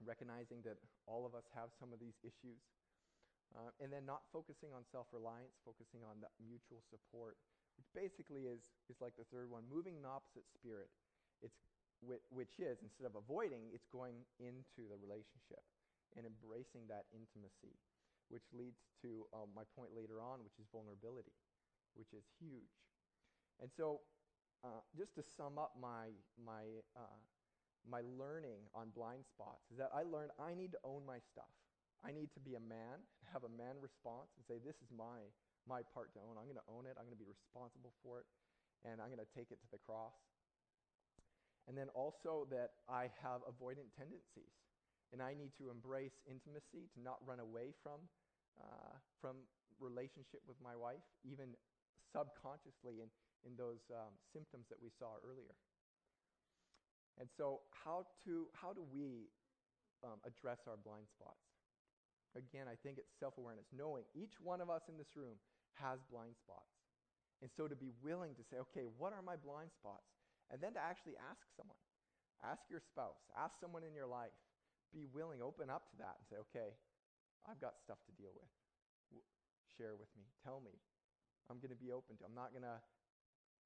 recognizing 0.05 0.65
that 0.65 0.81
all 1.07 1.25
of 1.29 1.37
us 1.37 1.45
have 1.55 1.71
some 1.77 1.93
of 1.93 2.01
these 2.01 2.17
issues, 2.25 2.61
uh, 3.57 3.71
and 3.83 3.93
then 3.93 4.07
not 4.07 4.25
focusing 4.33 4.71
on 4.73 4.87
self-reliance, 4.89 5.59
focusing 5.67 6.01
on 6.07 6.23
that 6.23 6.33
mutual 6.39 6.81
support, 6.87 7.37
which 7.77 7.89
basically 7.93 8.47
is, 8.47 8.71
is 8.89 9.01
like 9.01 9.17
the 9.19 9.27
third 9.29 9.51
one, 9.51 9.67
moving 9.67 9.97
in 9.99 10.03
the 10.07 10.13
opposite 10.13 10.47
spirit. 10.53 10.89
It's 11.43 11.59
which 12.33 12.57
is 12.57 12.81
instead 12.81 13.05
of 13.05 13.13
avoiding, 13.13 13.69
it's 13.77 13.85
going 13.93 14.25
into 14.41 14.89
the 14.89 14.97
relationship 14.97 15.61
and 16.17 16.25
embracing 16.25 16.89
that 16.89 17.05
intimacy, 17.13 17.77
which 18.33 18.49
leads 18.57 18.81
to 19.05 19.29
um, 19.37 19.53
my 19.53 19.69
point 19.77 19.93
later 19.93 20.17
on, 20.17 20.41
which 20.41 20.57
is 20.57 20.65
vulnerability, 20.73 21.37
which 21.93 22.17
is 22.17 22.25
huge. 22.41 22.73
And 23.61 23.69
so, 23.69 24.01
uh, 24.65 24.81
just 24.97 25.13
to 25.17 25.23
sum 25.23 25.61
up 25.61 25.77
my 25.77 26.17
my 26.41 26.81
uh, 26.97 27.21
my 27.89 28.05
learning 28.19 28.69
on 28.75 28.93
blind 28.93 29.25
spots 29.25 29.65
is 29.73 29.79
that 29.79 29.91
I 29.95 30.05
learned 30.05 30.33
I 30.37 30.53
need 30.53 30.73
to 30.77 30.81
own 30.85 31.05
my 31.07 31.19
stuff. 31.33 31.53
I 32.01 32.13
need 32.13 32.33
to 32.33 32.41
be 32.41 32.57
a 32.57 32.63
man, 32.63 33.01
and 33.21 33.27
have 33.33 33.45
a 33.45 33.53
man 33.53 33.77
response, 33.81 34.33
and 34.37 34.45
say, 34.49 34.57
"This 34.61 34.81
is 34.81 34.89
my 34.93 35.29
my 35.69 35.85
part 35.93 36.13
to 36.17 36.21
own. 36.25 36.41
I'm 36.41 36.49
going 36.49 36.61
to 36.61 36.71
own 36.73 36.89
it. 36.89 36.97
I'm 36.97 37.05
going 37.05 37.17
to 37.17 37.21
be 37.21 37.29
responsible 37.29 37.93
for 38.01 38.25
it, 38.25 38.27
and 38.89 38.99
I'm 39.01 39.13
going 39.13 39.21
to 39.21 39.33
take 39.37 39.53
it 39.53 39.61
to 39.61 39.69
the 39.69 39.81
cross." 39.81 40.17
And 41.69 41.77
then 41.77 41.93
also 41.93 42.49
that 42.51 42.81
I 42.89 43.13
have 43.21 43.45
avoidant 43.45 43.93
tendencies, 43.95 44.57
and 45.13 45.21
I 45.21 45.37
need 45.37 45.53
to 45.61 45.69
embrace 45.69 46.17
intimacy, 46.25 46.89
to 46.97 46.99
not 47.05 47.21
run 47.23 47.39
away 47.39 47.77
from 47.85 48.01
uh, 48.57 48.97
from 49.21 49.45
relationship 49.79 50.41
with 50.49 50.57
my 50.61 50.77
wife, 50.77 51.05
even 51.25 51.53
subconsciously 52.13 53.05
in 53.05 53.09
in 53.45 53.57
those 53.57 53.81
um, 53.93 54.13
symptoms 54.33 54.69
that 54.69 54.81
we 54.81 54.93
saw 55.01 55.17
earlier. 55.25 55.57
And 57.19 57.29
so, 57.37 57.61
how, 57.71 58.07
to, 58.25 58.47
how 58.55 58.73
do 58.73 58.85
we 58.87 59.29
um, 60.05 60.21
address 60.25 60.65
our 60.69 60.77
blind 60.77 61.09
spots? 61.11 61.43
Again, 62.37 62.71
I 62.71 62.79
think 62.79 62.99
it's 62.99 63.11
self 63.19 63.37
awareness, 63.39 63.67
knowing 63.75 64.05
each 64.15 64.39
one 64.39 64.61
of 64.61 64.71
us 64.71 64.87
in 64.89 64.97
this 64.97 65.17
room 65.17 65.37
has 65.75 65.99
blind 66.11 66.39
spots. 66.39 66.71
And 67.43 67.51
so, 67.51 67.67
to 67.67 67.75
be 67.77 67.91
willing 68.05 68.35
to 68.37 68.45
say, 68.47 68.61
okay, 68.71 68.87
what 68.99 69.13
are 69.13 69.23
my 69.23 69.37
blind 69.37 69.73
spots? 69.75 70.07
And 70.51 70.61
then 70.61 70.75
to 70.75 70.83
actually 70.83 71.15
ask 71.19 71.43
someone. 71.57 71.79
Ask 72.41 72.65
your 72.73 72.81
spouse, 72.81 73.21
ask 73.37 73.61
someone 73.61 73.85
in 73.85 73.93
your 73.93 74.09
life. 74.09 74.33
Be 74.93 75.05
willing, 75.13 75.43
open 75.45 75.69
up 75.69 75.91
to 75.93 75.97
that 76.01 76.17
and 76.19 76.25
say, 76.27 76.37
okay, 76.49 76.73
I've 77.47 77.61
got 77.61 77.79
stuff 77.79 78.01
to 78.09 78.13
deal 78.17 78.33
with. 78.33 78.49
W- 79.13 79.29
share 79.77 79.95
with 79.95 80.09
me. 80.17 80.25
Tell 80.43 80.59
me. 80.61 80.73
I'm 81.49 81.61
going 81.61 81.71
to 81.71 81.79
be 81.79 81.93
open 81.93 82.17
to. 82.19 82.25
I'm 82.25 82.35
not 82.35 82.51
going 82.51 82.65
to, 82.65 82.81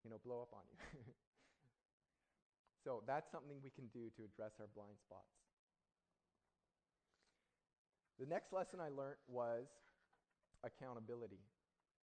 you 0.05 0.11
know, 0.11 0.19
blow 0.23 0.43
up 0.43 0.53
on 0.53 0.67
you. 0.69 0.79
So 2.85 3.01
that's 3.09 3.33
something 3.33 3.57
we 3.65 3.73
can 3.73 3.89
do 3.97 4.13
to 4.21 4.29
address 4.29 4.53
our 4.61 4.69
blind 4.77 5.01
spots. 5.01 5.33
The 8.21 8.29
next 8.29 8.53
lesson 8.53 8.79
I 8.79 8.93
learned 8.93 9.19
was 9.27 9.67
accountability. 10.63 11.41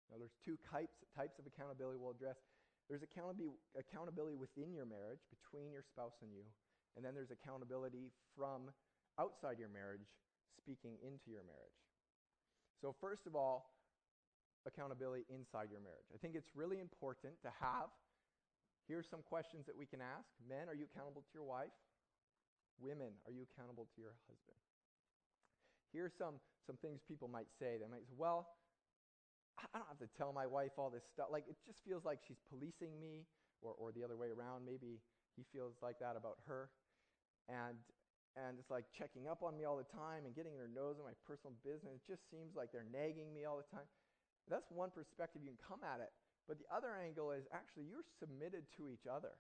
Now, 0.09 0.17
there's 0.17 0.39
two 0.41 0.57
types, 0.65 1.05
types 1.13 1.37
of 1.37 1.45
accountability 1.45 2.01
we'll 2.01 2.17
address. 2.17 2.41
There's 2.89 3.05
accountability, 3.05 3.53
accountability 3.77 4.39
within 4.39 4.73
your 4.73 4.89
marriage, 4.89 5.21
between 5.29 5.69
your 5.69 5.85
spouse 5.85 6.17
and 6.25 6.33
you, 6.33 6.49
and 6.97 7.05
then 7.05 7.13
there's 7.13 7.35
accountability 7.35 8.09
from 8.33 8.73
outside 9.21 9.61
your 9.61 9.69
marriage, 9.69 10.09
speaking 10.57 10.97
into 11.05 11.29
your 11.29 11.45
marriage. 11.45 11.77
So, 12.81 12.97
first 12.97 13.29
of 13.29 13.37
all, 13.37 13.77
accountability 14.65 15.29
inside 15.29 15.69
your 15.69 15.85
marriage. 15.85 16.09
I 16.15 16.17
think 16.17 16.33
it's 16.33 16.49
really 16.57 16.81
important 16.81 17.37
to 17.45 17.53
have 17.61 17.93
Here's 18.89 19.07
some 19.07 19.21
questions 19.21 19.69
that 19.69 19.77
we 19.77 19.85
can 19.85 20.01
ask. 20.01 20.33
Men, 20.49 20.67
are 20.67 20.75
you 20.75 20.89
accountable 20.89 21.21
to 21.21 21.33
your 21.37 21.45
wife? 21.45 21.77
Women, 22.81 23.13
are 23.29 23.33
you 23.33 23.45
accountable 23.45 23.85
to 23.85 24.01
your 24.01 24.17
husband? 24.25 24.57
Here's 25.93 26.17
some, 26.17 26.41
some 26.65 26.81
things 26.81 27.05
people 27.05 27.29
might 27.29 27.53
say. 27.61 27.77
They 27.77 27.87
might 27.87 28.09
say, 28.09 28.17
well, 28.17 28.49
I 29.61 29.77
don't 29.77 29.89
have 29.93 30.01
to 30.01 30.09
tell 30.17 30.33
my 30.33 30.47
wife 30.49 30.81
all 30.81 30.89
this 30.89 31.05
stuff. 31.13 31.29
Like, 31.29 31.45
it 31.49 31.57
just 31.69 31.85
feels 31.85 32.09
like 32.09 32.25
she's 32.25 32.41
policing 32.49 32.97
me, 32.97 33.29
or, 33.61 33.75
or 33.77 33.93
the 33.93 34.05
other 34.07 34.17
way 34.17 34.31
around. 34.31 34.65
Maybe 34.65 35.03
he 35.37 35.45
feels 35.53 35.75
like 35.83 35.99
that 35.99 36.17
about 36.17 36.39
her. 36.47 36.71
And, 37.49 37.77
and 38.39 38.57
it's 38.57 38.71
like 38.71 38.87
checking 38.95 39.27
up 39.27 39.43
on 39.43 39.57
me 39.59 39.67
all 39.67 39.77
the 39.77 39.91
time 39.91 40.25
and 40.25 40.33
getting 40.33 40.55
their 40.55 40.71
nose 40.71 40.97
in 40.97 41.05
my 41.05 41.17
personal 41.27 41.53
business. 41.67 41.99
It 41.99 42.07
just 42.07 42.25
seems 42.31 42.55
like 42.55 42.71
they're 42.71 42.87
nagging 42.89 43.35
me 43.35 43.45
all 43.45 43.59
the 43.59 43.69
time. 43.75 43.89
That's 44.47 44.71
one 44.71 44.95
perspective 44.95 45.43
you 45.43 45.51
can 45.53 45.61
come 45.61 45.83
at 45.83 46.01
it. 46.01 46.15
But 46.49 46.59
the 46.59 46.67
other 46.75 46.97
angle 46.97 47.33
is 47.33 47.45
actually 47.55 47.85
you're 47.91 48.09
submitted 48.21 48.65
to 48.79 48.91
each 48.91 49.07
other. 49.07 49.37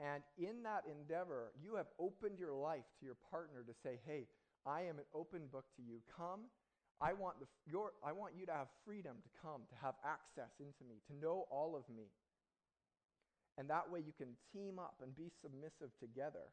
And 0.00 0.22
in 0.38 0.62
that 0.64 0.84
endeavor, 0.90 1.52
you 1.62 1.76
have 1.76 1.86
opened 1.98 2.38
your 2.38 2.54
life 2.54 2.84
to 3.00 3.06
your 3.06 3.16
partner 3.30 3.64
to 3.66 3.74
say, 3.82 4.00
hey, 4.06 4.26
I 4.66 4.82
am 4.82 4.98
an 4.98 5.06
open 5.14 5.48
book 5.52 5.66
to 5.76 5.82
you. 5.82 6.02
Come. 6.16 6.50
I 7.00 7.14
want, 7.14 7.40
the, 7.40 7.46
your, 7.66 7.92
I 8.04 8.12
want 8.12 8.34
you 8.38 8.46
to 8.46 8.52
have 8.52 8.68
freedom 8.84 9.16
to 9.22 9.30
come, 9.42 9.62
to 9.70 9.76
have 9.82 9.94
access 10.04 10.50
into 10.60 10.84
me, 10.88 11.00
to 11.08 11.14
know 11.16 11.46
all 11.50 11.76
of 11.76 11.84
me. 11.94 12.10
And 13.58 13.70
that 13.70 13.90
way 13.90 14.00
you 14.00 14.12
can 14.16 14.34
team 14.52 14.78
up 14.78 14.96
and 15.02 15.16
be 15.16 15.30
submissive 15.42 15.90
together, 16.00 16.50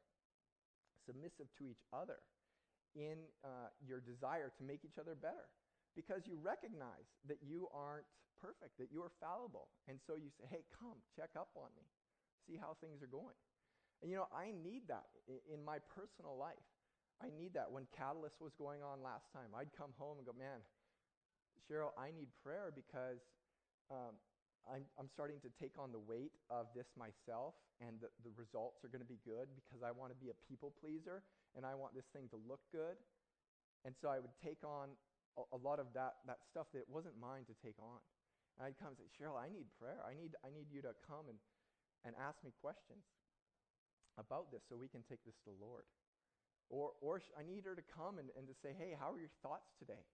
submissive 1.05 1.47
to 1.59 1.65
each 1.69 1.81
other. 1.93 2.19
in 2.95 3.19
uh, 3.43 3.69
your 3.85 3.99
desire 3.99 4.51
to 4.57 4.63
make 4.63 4.81
each 4.85 4.97
other 4.99 5.15
better 5.15 5.51
because 5.95 6.27
you 6.27 6.37
recognize 6.43 7.07
that 7.27 7.39
you 7.41 7.67
aren't 7.71 8.05
perfect, 8.37 8.77
that 8.77 8.91
you 8.91 9.01
are 9.01 9.11
fallible. 9.19 9.71
And 9.87 9.97
so 10.03 10.19
you 10.19 10.29
say, 10.35 10.45
hey, 10.51 10.63
come, 10.75 10.99
check 11.15 11.33
up 11.39 11.49
on 11.55 11.71
me, 11.75 11.87
see 12.45 12.59
how 12.59 12.75
things 12.83 13.01
are 13.01 13.09
going. 13.11 13.35
And 14.03 14.11
you 14.11 14.19
know, 14.19 14.27
I 14.29 14.51
need 14.51 14.85
that 14.91 15.07
in 15.47 15.63
my 15.63 15.79
personal 15.95 16.35
life. 16.35 16.61
I 17.23 17.31
need 17.31 17.55
that. 17.55 17.71
When 17.71 17.87
Catalyst 17.95 18.43
was 18.43 18.51
going 18.59 18.83
on 18.83 18.99
last 18.99 19.31
time, 19.31 19.55
I'd 19.55 19.71
come 19.71 19.95
home 19.95 20.19
and 20.19 20.27
go, 20.27 20.35
man, 20.35 20.59
Cheryl, 21.63 21.95
I 21.95 22.11
need 22.11 22.27
prayer 22.43 22.75
because 22.75 23.23
um, 23.87 24.19
I'm, 24.67 24.83
I'm 24.99 25.07
starting 25.07 25.39
to 25.47 25.49
take 25.55 25.79
on 25.79 25.95
the 25.95 26.03
weight 26.03 26.35
of 26.51 26.67
this 26.75 26.91
myself, 26.99 27.55
and 27.79 27.95
the, 28.03 28.11
the 28.27 28.35
results 28.35 28.83
are 28.83 28.91
going 28.91 29.01
to 29.01 29.07
be 29.07 29.23
good 29.23 29.47
because 29.55 29.79
I 29.79 29.95
want 29.95 30.11
to 30.11 30.19
be 30.19 30.27
a 30.27 30.37
people 30.43 30.75
pleaser 30.75 31.23
and 31.55 31.63
I 31.63 31.71
want 31.71 31.95
this 31.95 32.07
thing 32.11 32.27
to 32.35 32.39
look 32.47 32.59
good. 32.75 32.99
And 33.87 33.95
so 34.01 34.09
I 34.09 34.19
would 34.19 34.33
take 34.43 34.59
on 34.65 34.91
a, 35.35 35.59
lot 35.59 35.83
of 35.83 35.91
that, 35.93 36.23
that 36.27 36.39
stuff 36.47 36.67
that 36.71 36.87
wasn't 36.87 37.15
mine 37.19 37.43
to 37.51 37.55
take 37.59 37.75
on. 37.79 37.99
And 38.55 38.63
I'd 38.63 38.79
come 38.79 38.95
and 38.95 38.99
say, 38.99 39.07
Cheryl, 39.11 39.35
I 39.35 39.51
need 39.51 39.67
prayer. 39.75 39.99
I 40.03 40.15
need, 40.15 40.35
I 40.43 40.49
need 40.51 40.71
you 40.71 40.79
to 40.87 40.95
come 41.03 41.27
and, 41.27 41.39
and 42.07 42.15
ask 42.15 42.39
me 42.43 42.55
questions 42.63 43.03
about 44.15 44.51
this 44.51 44.63
so 44.67 44.79
we 44.79 44.87
can 44.87 45.03
take 45.03 45.19
this 45.27 45.35
to 45.43 45.51
the 45.51 45.59
Lord. 45.59 45.83
Or, 46.71 46.95
or 47.03 47.19
I 47.35 47.43
need 47.43 47.67
her 47.67 47.75
to 47.75 47.85
come 47.85 48.17
and, 48.17 48.31
and 48.39 48.47
to 48.47 48.55
say, 48.55 48.71
hey, 48.73 48.95
how 48.95 49.11
are 49.11 49.19
your 49.19 49.33
thoughts 49.43 49.75
today? 49.77 50.07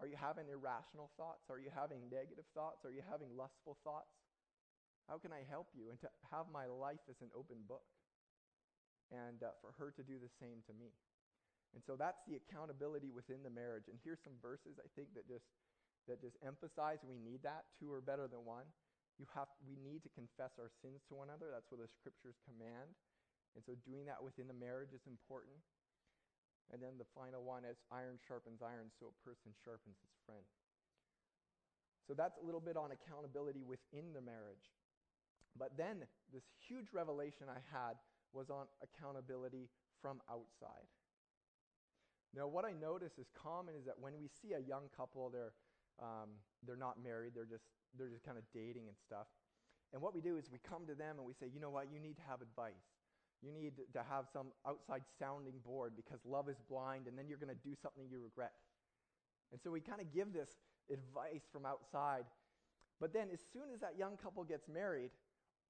Are 0.00 0.08
you 0.08 0.16
having 0.16 0.48
irrational 0.48 1.12
thoughts? 1.20 1.50
Are 1.52 1.60
you 1.60 1.68
having 1.68 2.08
negative 2.08 2.48
thoughts? 2.56 2.88
Are 2.88 2.94
you 2.94 3.04
having 3.04 3.28
lustful 3.36 3.76
thoughts? 3.84 4.14
How 5.04 5.20
can 5.20 5.34
I 5.34 5.44
help 5.44 5.68
you? 5.76 5.92
And 5.92 6.00
to 6.00 6.08
have 6.32 6.48
my 6.48 6.64
life 6.64 7.04
as 7.10 7.20
an 7.20 7.28
open 7.36 7.66
book. 7.68 7.84
And 9.12 9.42
uh, 9.42 9.52
for 9.60 9.76
her 9.76 9.90
to 9.98 10.02
do 10.06 10.16
the 10.16 10.32
same 10.40 10.64
to 10.70 10.72
me. 10.72 10.94
And 11.74 11.82
so 11.86 11.94
that's 11.94 12.18
the 12.26 12.34
accountability 12.34 13.14
within 13.14 13.46
the 13.46 13.52
marriage. 13.52 13.86
And 13.86 13.98
here's 14.02 14.18
some 14.22 14.34
verses 14.42 14.82
I 14.82 14.90
think 14.98 15.14
that 15.14 15.26
just 15.30 15.46
that 16.08 16.18
just 16.18 16.34
emphasize 16.42 16.98
we 17.06 17.20
need 17.20 17.44
that. 17.46 17.70
Two 17.78 17.92
are 17.94 18.02
better 18.02 18.26
than 18.26 18.42
one. 18.42 18.66
You 19.20 19.28
have 19.36 19.46
we 19.62 19.78
need 19.78 20.02
to 20.02 20.10
confess 20.10 20.58
our 20.58 20.72
sins 20.82 21.04
to 21.06 21.14
one 21.14 21.30
another. 21.30 21.52
That's 21.52 21.70
what 21.70 21.78
the 21.78 21.90
scriptures 21.90 22.40
command. 22.42 22.90
And 23.54 23.62
so 23.62 23.78
doing 23.86 24.06
that 24.10 24.18
within 24.22 24.50
the 24.50 24.56
marriage 24.56 24.90
is 24.90 25.04
important. 25.06 25.58
And 26.70 26.78
then 26.78 26.98
the 26.98 27.06
final 27.18 27.42
one 27.42 27.66
is 27.66 27.82
iron 27.90 28.18
sharpens 28.22 28.62
iron, 28.62 28.94
so 28.94 29.10
a 29.10 29.16
person 29.26 29.50
sharpens 29.66 29.98
his 29.98 30.14
friend. 30.22 30.46
So 32.06 32.14
that's 32.14 32.38
a 32.38 32.44
little 32.46 32.62
bit 32.62 32.78
on 32.78 32.94
accountability 32.94 33.66
within 33.66 34.14
the 34.14 34.22
marriage. 34.22 34.70
But 35.58 35.74
then 35.74 36.06
this 36.30 36.46
huge 36.62 36.94
revelation 36.94 37.50
I 37.50 37.58
had 37.74 37.98
was 38.32 38.50
on 38.50 38.70
accountability 38.82 39.66
from 39.98 40.22
outside. 40.30 40.86
Now, 42.34 42.46
what 42.46 42.64
I 42.64 42.72
notice 42.72 43.18
is 43.18 43.26
common 43.34 43.74
is 43.74 43.84
that 43.86 43.98
when 43.98 44.14
we 44.20 44.28
see 44.28 44.54
a 44.54 44.62
young 44.62 44.86
couple, 44.96 45.30
they're, 45.30 45.52
um, 45.98 46.30
they're 46.66 46.78
not 46.78 47.02
married, 47.02 47.32
they're 47.34 47.48
just, 47.48 47.66
they're 47.98 48.08
just 48.08 48.22
kind 48.24 48.38
of 48.38 48.44
dating 48.54 48.86
and 48.86 48.96
stuff. 49.04 49.26
And 49.92 50.00
what 50.00 50.14
we 50.14 50.20
do 50.20 50.36
is 50.36 50.46
we 50.50 50.58
come 50.62 50.86
to 50.86 50.94
them 50.94 51.18
and 51.18 51.26
we 51.26 51.34
say, 51.34 51.50
you 51.52 51.58
know 51.58 51.70
what, 51.70 51.90
you 51.90 51.98
need 51.98 52.16
to 52.16 52.26
have 52.30 52.40
advice. 52.40 52.86
You 53.42 53.50
need 53.50 53.72
to 53.94 54.02
have 54.06 54.26
some 54.32 54.54
outside 54.68 55.02
sounding 55.18 55.58
board 55.64 55.94
because 55.96 56.20
love 56.24 56.48
is 56.48 56.60
blind 56.68 57.08
and 57.08 57.18
then 57.18 57.26
you're 57.26 57.40
going 57.40 57.54
to 57.54 57.68
do 57.68 57.74
something 57.82 58.06
you 58.08 58.20
regret. 58.22 58.52
And 59.50 59.60
so 59.60 59.70
we 59.70 59.80
kind 59.80 60.00
of 60.00 60.12
give 60.14 60.32
this 60.32 60.50
advice 60.92 61.42
from 61.50 61.66
outside. 61.66 62.24
But 63.00 63.12
then 63.12 63.28
as 63.32 63.40
soon 63.52 63.72
as 63.74 63.80
that 63.80 63.98
young 63.98 64.16
couple 64.16 64.44
gets 64.44 64.68
married, 64.68 65.10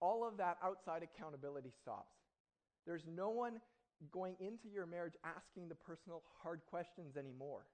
all 0.01 0.27
of 0.27 0.37
that 0.39 0.59
outside 0.63 1.03
accountability 1.03 1.71
stops. 1.81 2.17
There's 2.87 3.05
no 3.07 3.31
one 3.31 3.61
going 4.13 4.37
into 4.41 4.69
your 4.73 4.87
marriage 4.87 5.15
asking 5.25 5.69
the 5.69 5.75
personal 5.75 6.23
hard 6.43 6.61
questions 6.69 7.17
anymore. 7.17 7.67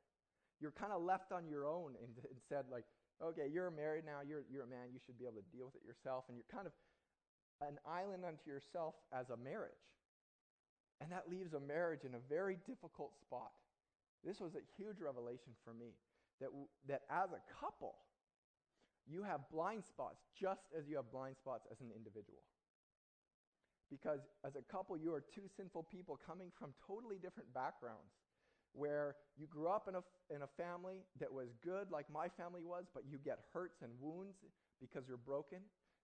You're 0.61 0.73
kind 0.75 0.93
of 0.93 1.03
left 1.03 1.33
on 1.33 1.47
your 1.47 1.67
own 1.67 1.95
and, 2.03 2.13
and 2.17 2.39
said, 2.49 2.65
like, 2.71 2.85
okay, 3.23 3.49
you're 3.53 3.71
married 3.71 4.05
now, 4.05 4.21
you're, 4.27 4.45
you're 4.51 4.65
a 4.65 4.67
man, 4.67 4.91
you 4.93 4.99
should 5.05 5.19
be 5.19 5.25
able 5.25 5.41
to 5.41 5.57
deal 5.57 5.67
with 5.67 5.77
it 5.77 5.87
yourself. 5.87 6.25
And 6.29 6.37
you're 6.37 6.49
kind 6.51 6.67
of 6.67 6.73
an 7.61 7.79
island 7.87 8.25
unto 8.25 8.51
yourself 8.51 8.95
as 9.13 9.31
a 9.31 9.37
marriage. 9.37 9.87
And 11.01 11.13
that 11.13 11.29
leaves 11.29 11.53
a 11.53 11.61
marriage 11.61 12.05
in 12.05 12.15
a 12.15 12.23
very 12.29 12.57
difficult 12.67 13.13
spot. 13.21 13.53
This 14.25 14.41
was 14.41 14.57
a 14.57 14.65
huge 14.77 14.99
revelation 15.01 15.53
for 15.65 15.73
me 15.73 15.93
that, 16.41 16.47
w- 16.47 16.73
that 16.89 17.03
as 17.11 17.31
a 17.33 17.41
couple, 17.61 17.97
you 19.07 19.23
have 19.23 19.49
blind 19.53 19.85
spots 19.85 20.25
just 20.35 20.67
as 20.77 20.89
you 20.89 20.97
have 20.97 21.13
blind 21.13 21.37
spots 21.37 21.67
as 21.71 21.81
an 21.81 21.93
individual. 21.95 22.43
Because 23.91 24.21
as 24.45 24.57
a 24.57 24.63
couple, 24.73 24.97
you 24.97 25.15
are 25.15 25.23
two 25.35 25.49
sinful 25.57 25.85
people 25.85 26.19
coming 26.27 26.51
from 26.59 26.75
totally 26.87 27.17
different 27.17 27.53
backgrounds, 27.55 28.13
where 28.73 29.17
you 29.39 29.47
grew 29.47 29.69
up 29.69 29.89
in 29.89 29.95
a, 29.95 30.03
in 30.35 30.43
a 30.43 30.51
family 30.57 31.05
that 31.21 31.33
was 31.33 31.49
good, 31.65 31.91
like 31.91 32.07
my 32.13 32.29
family 32.29 32.63
was, 32.63 32.85
but 32.93 33.05
you 33.09 33.19
get 33.25 33.39
hurts 33.53 33.83
and 33.83 33.93
wounds 34.01 34.37
because 34.81 35.05
you're 35.09 35.17
broken. 35.17 35.59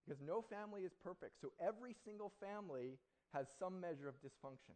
Because 0.07 0.21
no 0.25 0.43
family 0.43 0.83
is 0.83 0.93
perfect. 1.03 1.41
So 1.41 1.53
every 1.61 1.95
single 2.05 2.33
family 2.41 2.99
has 3.33 3.47
some 3.59 3.81
measure 3.81 4.09
of 4.09 4.15
dysfunction. 4.19 4.75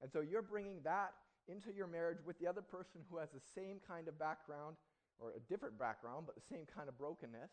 And 0.00 0.10
so 0.10 0.20
you're 0.20 0.42
bringing 0.42 0.80
that 0.84 1.12
into 1.48 1.72
your 1.72 1.86
marriage 1.86 2.18
with 2.24 2.38
the 2.38 2.46
other 2.46 2.62
person 2.62 3.02
who 3.10 3.18
has 3.18 3.28
the 3.30 3.42
same 3.54 3.76
kind 3.86 4.08
of 4.08 4.18
background, 4.18 4.76
or 5.18 5.32
a 5.36 5.40
different 5.52 5.78
background, 5.78 6.24
but 6.24 6.34
the 6.34 6.46
same 6.48 6.64
kind 6.64 6.88
of 6.88 6.96
brokenness. 6.96 7.50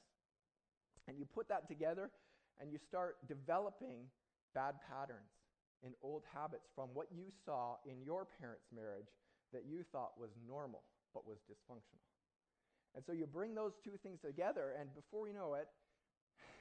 And 1.08 1.18
you 1.18 1.26
put 1.26 1.50
that 1.50 1.68
together 1.68 2.12
and 2.60 2.72
you 2.72 2.78
start 2.78 3.18
developing 3.28 4.10
bad 4.54 4.76
patterns 4.90 5.38
and 5.84 5.94
old 6.02 6.24
habits 6.34 6.68
from 6.74 6.90
what 6.94 7.08
you 7.14 7.30
saw 7.46 7.76
in 7.86 8.02
your 8.04 8.26
parents' 8.26 8.66
marriage 8.74 9.14
that 9.54 9.64
you 9.70 9.84
thought 9.92 10.18
was 10.20 10.32
normal 10.48 10.82
but 11.14 11.26
was 11.26 11.38
dysfunctional. 11.50 12.04
And 12.96 13.06
so 13.06 13.12
you 13.14 13.26
bring 13.26 13.54
those 13.54 13.74
two 13.84 13.98
things 14.02 14.20
together, 14.22 14.74
and 14.80 14.94
before 14.96 15.28
you 15.28 15.34
know 15.34 15.54
it, 15.54 15.68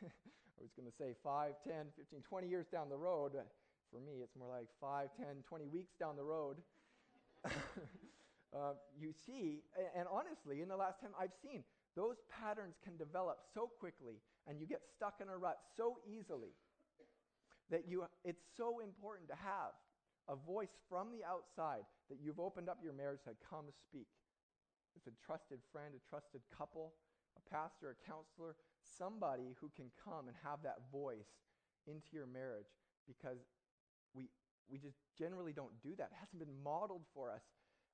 I 0.04 0.60
was 0.60 0.72
going 0.76 0.88
to 0.88 0.96
say 0.96 1.16
5, 1.22 1.52
10, 1.64 1.74
15, 1.96 2.20
20 2.22 2.48
years 2.48 2.66
down 2.72 2.88
the 2.88 2.96
road. 2.96 3.32
For 3.90 4.00
me, 4.00 4.20
it's 4.22 4.36
more 4.36 4.48
like 4.48 4.68
5, 4.80 5.08
10, 5.16 5.26
20 5.48 5.66
weeks 5.66 5.94
down 5.98 6.16
the 6.16 6.24
road. 6.24 6.56
uh, 7.44 8.76
you 8.98 9.12
see, 9.26 9.62
and 9.96 10.08
honestly, 10.10 10.60
in 10.60 10.68
the 10.68 10.76
last 10.76 11.00
time 11.00 11.12
I've 11.18 11.36
seen, 11.42 11.64
those 11.94 12.16
patterns 12.28 12.76
can 12.84 12.96
develop 12.96 13.40
so 13.54 13.70
quickly 13.80 14.20
and 14.46 14.60
you 14.60 14.66
get 14.66 14.82
stuck 14.94 15.20
in 15.20 15.28
a 15.28 15.36
rut 15.36 15.58
so 15.76 15.98
easily 16.06 16.54
that 17.70 17.88
you, 17.88 18.04
it's 18.24 18.42
so 18.56 18.78
important 18.78 19.28
to 19.28 19.34
have 19.34 19.74
a 20.28 20.36
voice 20.36 20.74
from 20.88 21.10
the 21.10 21.26
outside 21.26 21.82
that 22.10 22.18
you've 22.22 22.38
opened 22.38 22.68
up 22.68 22.78
your 22.82 22.92
marriage 22.92 23.22
to 23.24 23.34
come 23.48 23.66
speak. 23.86 24.06
It's 24.94 25.06
a 25.06 25.14
trusted 25.24 25.58
friend, 25.72 25.94
a 25.94 26.02
trusted 26.08 26.40
couple, 26.56 26.94
a 27.36 27.42
pastor, 27.50 27.94
a 27.94 27.98
counselor, 28.06 28.56
somebody 28.80 29.54
who 29.60 29.70
can 29.74 29.90
come 30.02 30.26
and 30.26 30.36
have 30.42 30.62
that 30.62 30.90
voice 30.90 31.30
into 31.86 32.14
your 32.14 32.26
marriage 32.26 32.70
because 33.06 33.38
we, 34.14 34.30
we 34.70 34.78
just 34.78 34.98
generally 35.18 35.52
don't 35.52 35.74
do 35.82 35.94
that. 35.98 36.10
It 36.14 36.18
hasn't 36.18 36.38
been 36.38 36.54
modeled 36.62 37.04
for 37.14 37.30
us. 37.30 37.42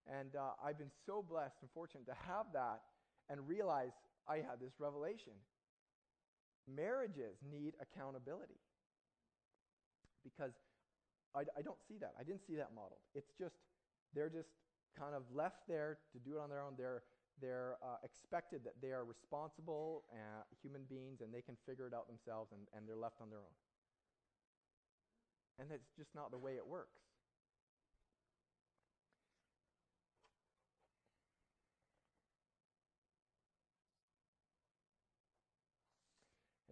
And 0.06 0.34
uh, 0.36 0.56
I've 0.62 0.78
been 0.78 0.92
so 1.06 1.22
blessed 1.22 1.56
and 1.62 1.70
fortunate 1.70 2.06
to 2.06 2.16
have 2.26 2.46
that 2.54 2.80
and 3.28 3.46
realize 3.46 3.92
I 4.28 4.36
had 4.36 4.60
this 4.60 4.74
revelation. 4.78 5.32
Marriages 6.68 7.38
need 7.50 7.74
accountability 7.80 8.60
because 10.22 10.52
I, 11.34 11.42
I 11.58 11.62
don't 11.62 11.80
see 11.88 11.98
that. 12.00 12.14
I 12.18 12.22
didn't 12.22 12.46
see 12.46 12.56
that 12.56 12.70
modeled. 12.74 13.02
It's 13.14 13.32
just, 13.38 13.56
they're 14.14 14.30
just 14.30 14.50
kind 14.98 15.14
of 15.14 15.22
left 15.34 15.66
there 15.68 15.98
to 16.12 16.18
do 16.18 16.36
it 16.36 16.40
on 16.40 16.50
their 16.50 16.60
own. 16.60 16.74
They're 16.76 17.02
they're 17.40 17.76
uh, 17.82 17.96
expected 18.04 18.60
that 18.64 18.74
they 18.82 18.92
are 18.92 19.04
responsible 19.04 20.04
uh, 20.12 20.44
human 20.62 20.82
beings 20.84 21.22
and 21.22 21.32
they 21.32 21.40
can 21.40 21.56
figure 21.66 21.86
it 21.86 21.94
out 21.94 22.06
themselves 22.06 22.52
and, 22.52 22.60
and 22.76 22.86
they're 22.86 23.00
left 23.00 23.20
on 23.20 23.30
their 23.30 23.40
own. 23.40 23.56
And 25.58 25.70
that's 25.70 25.88
just 25.96 26.14
not 26.14 26.30
the 26.30 26.38
way 26.38 26.54
it 26.54 26.66
works. 26.66 27.00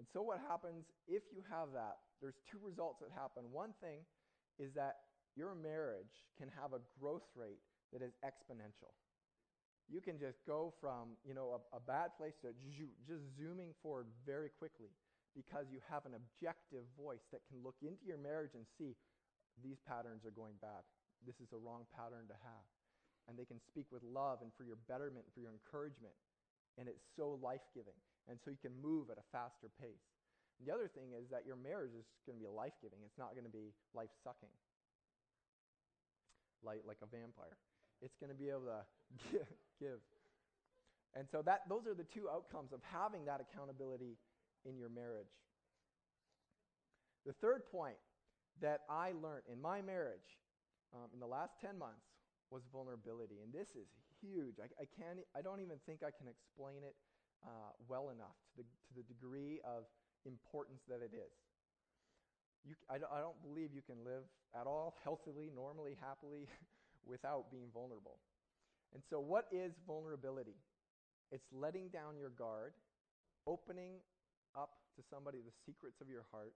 And 0.00 0.08
so, 0.08 0.24
what 0.24 0.40
happens 0.48 0.88
if 1.04 1.28
you 1.28 1.44
have 1.52 1.76
that? 1.76 2.00
There's 2.24 2.40
two 2.48 2.56
results 2.64 3.04
that 3.04 3.12
happen. 3.12 3.52
One 3.52 3.76
thing 3.84 4.00
is 4.56 4.72
that 4.72 5.12
your 5.36 5.52
marriage 5.52 6.24
can 6.40 6.48
have 6.56 6.72
a 6.72 6.80
growth 6.96 7.28
rate 7.36 7.60
that 7.92 8.00
is 8.00 8.16
exponential. 8.24 8.96
You 9.92 10.00
can 10.00 10.16
just 10.16 10.40
go 10.48 10.72
from 10.80 11.20
you 11.20 11.36
know 11.36 11.60
a, 11.60 11.76
a 11.76 11.84
bad 11.84 12.16
place 12.16 12.32
to 12.40 12.56
just 13.04 13.28
zooming 13.36 13.76
forward 13.84 14.08
very 14.24 14.48
quickly 14.48 14.88
because 15.36 15.68
you 15.68 15.84
have 15.92 16.08
an 16.08 16.16
objective 16.16 16.88
voice 16.96 17.28
that 17.28 17.44
can 17.44 17.60
look 17.60 17.76
into 17.84 18.08
your 18.08 18.16
marriage 18.16 18.56
and 18.56 18.64
see 18.80 18.96
these 19.60 19.84
patterns 19.84 20.24
are 20.24 20.32
going 20.32 20.56
bad. 20.64 20.80
This 21.28 21.44
is 21.44 21.52
a 21.52 21.60
wrong 21.60 21.84
pattern 21.92 22.24
to 22.32 22.38
have. 22.40 22.64
And 23.28 23.36
they 23.36 23.44
can 23.44 23.60
speak 23.60 23.92
with 23.92 24.00
love 24.00 24.40
and 24.40 24.48
for 24.56 24.64
your 24.64 24.80
betterment 24.88 25.28
for 25.36 25.44
your 25.44 25.52
encouragement. 25.52 26.16
And 26.80 26.88
it's 26.88 27.04
so 27.20 27.36
life-giving 27.44 28.00
and 28.28 28.38
so 28.42 28.50
you 28.50 28.60
can 28.60 28.74
move 28.82 29.08
at 29.08 29.16
a 29.16 29.26
faster 29.32 29.68
pace 29.80 30.08
and 30.58 30.68
the 30.68 30.72
other 30.72 30.88
thing 30.88 31.16
is 31.16 31.30
that 31.30 31.46
your 31.48 31.56
marriage 31.56 31.96
is 31.96 32.04
going 32.26 32.36
to 32.36 32.42
be 32.42 32.50
life-giving 32.50 33.00
it's 33.04 33.18
not 33.18 33.32
going 33.32 33.46
to 33.46 33.52
be 33.52 33.72
life-sucking 33.94 34.52
light 36.62 36.84
like 36.86 36.98
a 37.02 37.08
vampire. 37.08 37.56
It's 38.00 38.16
going 38.16 38.32
to 38.32 38.38
be 38.38 38.48
able 38.48 38.68
to 38.68 38.82
give. 39.80 40.00
And 41.14 41.26
so 41.30 41.42
that 41.42 41.66
those 41.68 41.86
are 41.86 41.94
the 41.94 42.06
two 42.06 42.28
outcomes 42.30 42.72
of 42.72 42.80
having 42.86 43.24
that 43.26 43.40
accountability 43.40 44.16
in 44.64 44.78
your 44.78 44.88
marriage. 44.88 45.32
The 47.26 47.32
third 47.32 47.66
point 47.70 47.98
that 48.60 48.80
I 48.88 49.12
learned 49.20 49.44
in 49.50 49.60
my 49.60 49.82
marriage 49.82 50.38
um, 50.94 51.08
in 51.12 51.20
the 51.20 51.26
last 51.26 51.60
10 51.60 51.78
months 51.78 52.06
was 52.50 52.62
vulnerability. 52.72 53.40
And 53.42 53.52
this 53.52 53.68
is 53.76 53.88
huge. 54.20 54.56
I, 54.60 54.68
I, 54.80 54.86
can't, 54.86 55.20
I 55.36 55.42
don't 55.42 55.60
even 55.60 55.76
think 55.84 56.00
I 56.02 56.12
can 56.12 56.28
explain 56.28 56.82
it 56.84 56.94
uh, 57.44 57.72
well 57.88 58.10
enough 58.10 58.36
to 58.56 58.62
the, 58.62 58.64
to 58.64 58.92
the 58.96 59.06
degree 59.06 59.60
of 59.64 59.84
importance 60.26 60.82
that 60.88 61.00
it 61.00 61.12
is. 61.14 61.32
You, 62.64 62.76
I, 62.88 63.00
I 63.00 63.20
don't 63.20 63.40
believe 63.40 63.72
you 63.72 63.80
can 63.80 64.04
live 64.04 64.24
at 64.52 64.66
all 64.66 64.96
healthily, 65.04 65.48
normally, 65.54 65.96
happily 66.00 66.48
without 67.06 67.50
being 67.50 67.72
vulnerable. 67.72 68.20
And 68.92 69.02
so, 69.08 69.20
what 69.20 69.46
is 69.52 69.72
vulnerability? 69.86 70.58
It's 71.30 71.46
letting 71.52 71.88
down 71.88 72.18
your 72.18 72.30
guard, 72.30 72.74
opening 73.46 74.02
up 74.58 74.82
to 74.96 75.02
somebody 75.08 75.38
the 75.38 75.54
secrets 75.64 76.00
of 76.02 76.08
your 76.10 76.26
heart, 76.32 76.52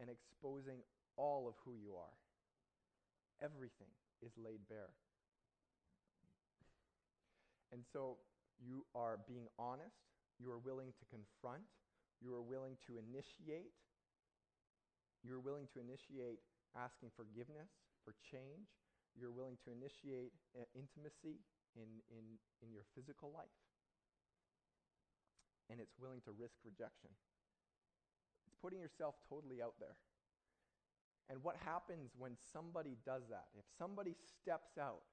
and 0.00 0.10
exposing 0.10 0.84
all 1.16 1.48
of 1.48 1.54
who 1.64 1.72
you 1.72 1.96
are. 1.96 2.12
Everything 3.42 3.88
is 4.20 4.30
laid 4.36 4.60
bare. 4.68 4.92
And 7.72 7.82
so 7.92 8.18
you 8.60 8.84
are 8.94 9.18
being 9.26 9.48
honest, 9.58 10.11
you 10.38 10.50
are 10.50 10.58
willing 10.58 10.92
to 10.96 11.04
confront, 11.08 11.64
you 12.20 12.32
are 12.34 12.42
willing 12.42 12.76
to 12.86 12.96
initiate, 12.96 13.74
you're 15.22 15.40
willing 15.42 15.68
to 15.74 15.78
initiate 15.80 16.40
asking 16.76 17.10
forgiveness 17.14 17.70
for 18.04 18.14
change, 18.20 18.72
you're 19.14 19.32
willing 19.32 19.60
to 19.64 19.70
initiate 19.70 20.32
uh, 20.56 20.64
intimacy 20.72 21.44
in, 21.76 22.00
in, 22.08 22.24
in 22.64 22.72
your 22.72 22.84
physical 22.96 23.30
life, 23.32 23.56
and 25.70 25.80
it's 25.80 25.98
willing 26.00 26.20
to 26.24 26.32
risk 26.32 26.56
rejection. 26.64 27.12
It's 28.46 28.56
putting 28.60 28.80
yourself 28.80 29.14
totally 29.28 29.62
out 29.62 29.76
there. 29.78 29.96
And 31.30 31.42
what 31.42 31.56
happens 31.64 32.12
when 32.18 32.36
somebody 32.52 32.98
does 33.06 33.22
that? 33.30 33.46
If 33.56 33.64
somebody 33.78 34.12
steps 34.12 34.76
out 34.76 35.06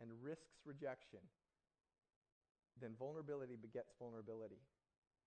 and 0.00 0.08
risks 0.22 0.62
rejection, 0.64 1.20
then 2.80 2.96
vulnerability 2.98 3.56
begets 3.56 3.92
vulnerability. 3.98 4.60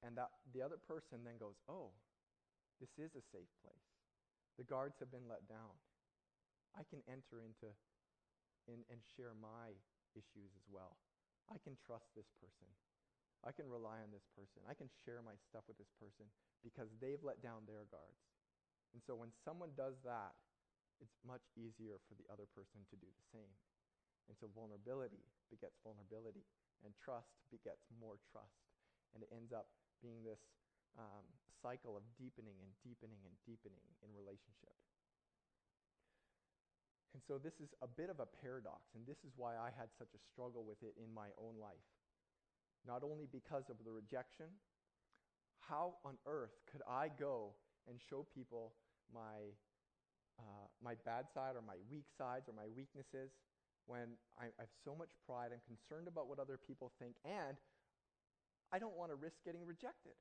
And 0.04 0.18
that 0.18 0.30
the 0.54 0.62
other 0.62 0.78
person 0.78 1.24
then 1.24 1.38
goes, 1.38 1.56
"Oh, 1.68 1.94
this 2.80 2.92
is 3.00 3.16
a 3.16 3.22
safe 3.22 3.50
place. 3.64 3.88
The 4.58 4.68
guards 4.68 5.00
have 5.00 5.12
been 5.12 5.28
let 5.28 5.48
down. 5.48 5.76
I 6.76 6.84
can 6.84 7.02
enter 7.08 7.42
into 7.42 7.72
in, 8.68 8.84
and 8.90 9.00
share 9.16 9.34
my 9.38 9.72
issues 10.18 10.52
as 10.56 10.68
well. 10.68 10.98
I 11.48 11.58
can 11.62 11.78
trust 11.78 12.10
this 12.16 12.30
person. 12.42 12.68
I 13.46 13.54
can 13.54 13.70
rely 13.70 14.02
on 14.02 14.10
this 14.10 14.26
person. 14.34 14.66
I 14.66 14.74
can 14.74 14.90
share 15.06 15.22
my 15.22 15.38
stuff 15.38 15.70
with 15.70 15.78
this 15.78 15.94
person 16.02 16.26
because 16.66 16.90
they've 16.98 17.22
let 17.22 17.46
down 17.46 17.70
their 17.70 17.86
guards. 17.94 18.26
And 18.98 19.04
so 19.06 19.14
when 19.14 19.30
someone 19.46 19.78
does 19.78 20.02
that, 20.02 20.34
it's 20.98 21.20
much 21.22 21.46
easier 21.54 22.02
for 22.08 22.16
the 22.18 22.26
other 22.32 22.50
person 22.56 22.82
to 22.90 22.96
do 22.98 23.06
the 23.06 23.28
same. 23.30 23.54
And 24.26 24.34
so 24.40 24.50
vulnerability 24.50 25.22
begets 25.54 25.78
vulnerability. 25.86 26.48
And 26.84 26.94
trust 26.98 27.32
begets 27.50 27.88
more 28.02 28.20
trust. 28.32 28.66
And 29.16 29.24
it 29.24 29.30
ends 29.32 29.54
up 29.56 29.72
being 30.04 30.22
this 30.26 30.42
um, 31.00 31.26
cycle 31.64 31.96
of 31.96 32.04
deepening 32.20 32.60
and 32.62 32.72
deepening 32.84 33.20
and 33.24 33.36
deepening 33.48 33.86
in 34.04 34.10
relationship. 34.12 34.76
And 37.16 37.24
so 37.24 37.40
this 37.40 37.64
is 37.64 37.72
a 37.80 37.88
bit 37.88 38.12
of 38.12 38.20
a 38.20 38.28
paradox, 38.28 38.92
and 38.92 39.08
this 39.08 39.24
is 39.24 39.32
why 39.40 39.56
I 39.56 39.72
had 39.72 39.88
such 39.96 40.12
a 40.12 40.20
struggle 40.20 40.68
with 40.68 40.84
it 40.84 41.00
in 41.00 41.08
my 41.16 41.32
own 41.40 41.56
life. 41.56 41.88
Not 42.84 43.08
only 43.08 43.24
because 43.32 43.72
of 43.72 43.80
the 43.88 43.96
rejection, 43.96 44.52
how 45.64 45.96
on 46.04 46.20
earth 46.28 46.52
could 46.68 46.84
I 46.84 47.08
go 47.08 47.56
and 47.88 48.04
show 48.04 48.28
people 48.36 48.76
my, 49.16 49.56
uh, 50.38 50.68
my 50.84 51.00
bad 51.08 51.32
side 51.32 51.56
or 51.56 51.64
my 51.64 51.80
weak 51.88 52.12
sides 52.20 52.52
or 52.52 52.54
my 52.54 52.68
weaknesses 52.76 53.32
when 53.86 54.18
I, 54.38 54.50
I 54.58 54.66
have 54.66 54.76
so 54.84 54.96
much 54.98 55.14
pride, 55.26 55.54
I'm 55.54 55.64
concerned 55.70 56.08
about 56.10 56.28
what 56.28 56.40
other 56.40 56.58
people 56.58 56.92
think, 56.98 57.16
and 57.24 57.58
I 58.74 58.80
don't 58.82 58.98
want 58.98 59.14
to 59.14 59.18
risk 59.18 59.38
getting 59.46 59.66
rejected. 59.66 60.18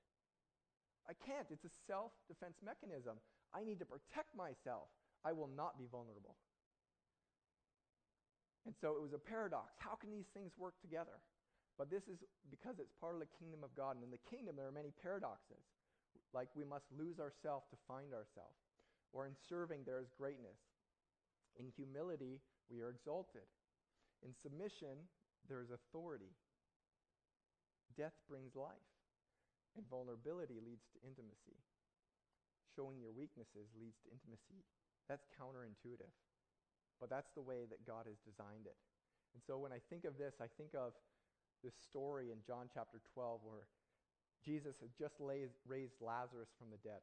I 1.08 1.12
can't. 1.12 1.48
It's 1.52 1.64
a 1.64 1.74
self 1.86 2.12
defense 2.28 2.60
mechanism. 2.64 3.20
I 3.52 3.64
need 3.64 3.78
to 3.80 3.88
protect 3.88 4.32
myself. 4.36 4.88
I 5.24 5.32
will 5.32 5.48
not 5.48 5.76
be 5.80 5.88
vulnerable. 5.88 6.36
And 8.64 8.72
so 8.80 8.96
it 8.96 9.02
was 9.04 9.12
a 9.12 9.20
paradox. 9.20 9.76
How 9.76 9.96
can 9.96 10.08
these 10.08 10.28
things 10.32 10.52
work 10.56 10.80
together? 10.80 11.20
But 11.76 11.90
this 11.90 12.08
is 12.08 12.24
because 12.48 12.80
it's 12.80 12.92
part 13.00 13.12
of 13.12 13.20
the 13.20 13.28
kingdom 13.36 13.60
of 13.60 13.74
God. 13.76 13.96
And 13.96 14.04
in 14.04 14.12
the 14.12 14.24
kingdom, 14.30 14.56
there 14.56 14.68
are 14.68 14.72
many 14.74 14.92
paradoxes. 15.02 15.60
Like 16.32 16.48
we 16.56 16.64
must 16.64 16.88
lose 16.96 17.20
ourselves 17.20 17.68
to 17.70 17.76
find 17.86 18.16
ourselves. 18.16 18.56
Or 19.12 19.26
in 19.26 19.36
serving, 19.48 19.84
there 19.84 20.00
is 20.00 20.08
greatness. 20.16 20.58
In 21.60 21.68
humility, 21.76 22.40
we 22.70 22.80
are 22.80 22.90
exalted. 22.90 23.46
In 24.24 24.32
submission, 24.32 25.08
there 25.48 25.60
is 25.60 25.70
authority. 25.70 26.32
Death 27.96 28.16
brings 28.26 28.56
life, 28.56 28.90
and 29.76 29.84
vulnerability 29.86 30.58
leads 30.58 30.88
to 30.96 31.02
intimacy. 31.04 31.60
Showing 32.74 32.98
your 32.98 33.12
weaknesses 33.14 33.70
leads 33.78 34.00
to 34.02 34.10
intimacy. 34.10 34.64
That's 35.06 35.28
counterintuitive, 35.36 36.10
but 36.98 37.12
that's 37.12 37.30
the 37.36 37.44
way 37.44 37.68
that 37.68 37.86
God 37.86 38.08
has 38.08 38.18
designed 38.24 38.66
it. 38.66 38.78
And 39.36 39.42
so 39.44 39.58
when 39.58 39.70
I 39.70 39.78
think 39.92 40.08
of 40.08 40.16
this, 40.16 40.40
I 40.40 40.48
think 40.56 40.72
of 40.74 40.96
this 41.62 41.74
story 41.76 42.32
in 42.32 42.40
John 42.46 42.72
chapter 42.72 42.98
12 43.12 43.40
where 43.44 43.68
Jesus 44.44 44.76
had 44.80 44.92
just 44.96 45.16
raised 45.20 46.00
Lazarus 46.00 46.50
from 46.58 46.68
the 46.72 46.80
dead. 46.80 47.00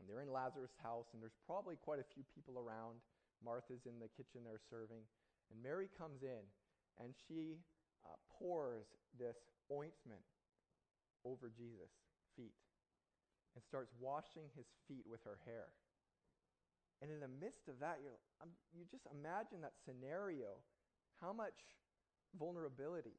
And 0.00 0.08
they're 0.08 0.24
in 0.24 0.32
Lazarus' 0.32 0.72
house, 0.80 1.12
and 1.12 1.20
there's 1.20 1.36
probably 1.44 1.76
quite 1.76 2.00
a 2.00 2.12
few 2.16 2.24
people 2.32 2.56
around. 2.56 3.04
Martha's 3.44 3.88
in 3.88 3.98
the 3.98 4.12
kitchen 4.12 4.44
there 4.44 4.60
serving. 4.70 5.04
And 5.50 5.58
Mary 5.58 5.90
comes 5.98 6.22
in, 6.22 6.44
and 7.02 7.12
she 7.26 7.58
uh, 8.06 8.14
pours 8.38 8.86
this 9.18 9.36
ointment 9.72 10.22
over 11.24 11.50
Jesus' 11.50 11.90
feet 12.36 12.54
and 13.54 13.62
starts 13.66 13.90
washing 13.98 14.46
his 14.54 14.66
feet 14.86 15.02
with 15.04 15.20
her 15.26 15.42
hair. 15.44 15.74
And 17.02 17.10
in 17.10 17.18
the 17.18 17.32
midst 17.40 17.66
of 17.66 17.80
that, 17.80 17.98
you're, 18.04 18.20
um, 18.44 18.52
you 18.76 18.84
just 18.86 19.08
imagine 19.08 19.64
that 19.64 19.74
scenario, 19.88 20.60
how 21.18 21.32
much 21.32 21.56
vulnerability. 22.36 23.16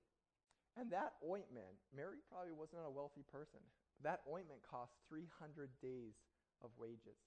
And 0.78 0.88
that 0.94 1.20
ointment, 1.26 1.76
Mary 1.92 2.22
probably 2.30 2.54
was 2.54 2.72
not 2.72 2.88
a 2.88 2.94
wealthy 2.94 3.26
person. 3.28 3.60
That 4.06 4.22
ointment 4.30 4.62
cost 4.64 4.94
300 5.10 5.68
days 5.82 6.16
of 6.64 6.70
wages. 6.78 7.20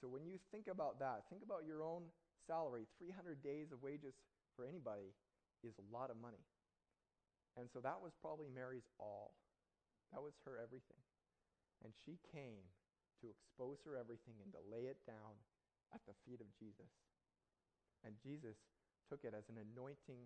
So 0.00 0.08
when 0.08 0.24
you 0.24 0.40
think 0.48 0.66
about 0.66 0.98
that, 1.04 1.28
think 1.28 1.44
about 1.44 1.68
your 1.68 1.84
own 1.84 2.08
salary. 2.48 2.88
300 2.96 3.44
days 3.44 3.68
of 3.68 3.84
wages 3.84 4.16
for 4.56 4.64
anybody 4.64 5.12
is 5.60 5.76
a 5.76 5.86
lot 5.92 6.08
of 6.08 6.16
money. 6.16 6.40
And 7.60 7.68
so 7.68 7.84
that 7.84 8.00
was 8.00 8.16
probably 8.16 8.48
Mary's 8.48 8.88
all. 8.96 9.36
That 10.16 10.24
was 10.24 10.32
her 10.48 10.56
everything. 10.56 10.98
And 11.84 11.92
she 11.92 12.16
came 12.32 12.64
to 13.20 13.28
expose 13.28 13.84
her 13.84 14.00
everything 14.00 14.40
and 14.40 14.48
to 14.56 14.60
lay 14.72 14.88
it 14.88 15.04
down 15.04 15.36
at 15.92 16.00
the 16.08 16.16
feet 16.24 16.40
of 16.40 16.48
Jesus. 16.56 16.88
And 18.00 18.16
Jesus 18.24 18.56
took 19.04 19.28
it 19.28 19.36
as 19.36 19.52
an 19.52 19.60
anointing 19.60 20.24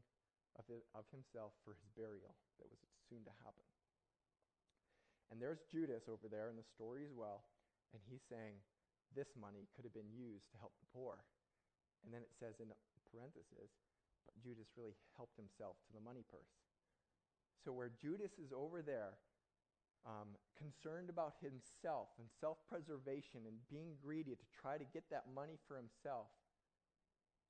of, 0.54 0.64
it, 0.70 0.86
of 0.94 1.02
himself 1.10 1.50
for 1.66 1.74
his 1.74 1.90
burial 1.98 2.38
that 2.62 2.70
was 2.70 2.78
soon 3.10 3.26
to 3.26 3.34
happen. 3.42 3.66
And 5.32 5.42
there's 5.42 5.66
Judas 5.66 6.06
over 6.06 6.30
there 6.30 6.46
in 6.46 6.54
the 6.54 6.68
story 6.76 7.02
as 7.02 7.10
well. 7.10 7.42
And 7.90 7.98
he's 8.06 8.22
saying, 8.30 8.62
this 9.14 9.32
money 9.38 9.70
could 9.72 9.86
have 9.86 9.94
been 9.94 10.10
used 10.10 10.50
to 10.52 10.60
help 10.60 10.74
the 10.82 10.90
poor. 10.90 11.22
And 12.04 12.12
then 12.12 12.20
it 12.20 12.34
says 12.36 12.60
in 12.60 12.68
parentheses, 13.08 13.70
but 14.26 14.34
Judas 14.42 14.68
really 14.76 14.94
helped 15.16 15.38
himself 15.38 15.78
to 15.88 15.90
the 15.94 16.04
money 16.04 16.26
purse. 16.26 16.50
So 17.64 17.72
where 17.72 17.94
Judas 17.96 18.36
is 18.36 18.52
over 18.52 18.82
there, 18.84 19.16
um, 20.04 20.36
concerned 20.52 21.08
about 21.08 21.40
himself 21.40 22.12
and 22.20 22.28
self 22.28 22.60
preservation 22.68 23.48
and 23.48 23.56
being 23.72 23.96
greedy 23.96 24.36
to 24.36 24.46
try 24.52 24.76
to 24.76 24.84
get 24.92 25.08
that 25.08 25.32
money 25.32 25.56
for 25.64 25.80
himself, 25.80 26.28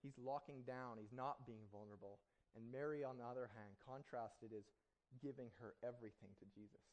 he's 0.06 0.14
locking 0.22 0.62
down, 0.62 1.02
he's 1.02 1.10
not 1.10 1.42
being 1.50 1.66
vulnerable. 1.74 2.22
And 2.54 2.70
Mary, 2.70 3.02
on 3.02 3.18
the 3.18 3.26
other 3.26 3.50
hand, 3.50 3.74
contrasted, 3.82 4.54
is 4.54 4.70
giving 5.18 5.50
her 5.58 5.74
everything 5.82 6.30
to 6.38 6.46
Jesus. 6.54 6.86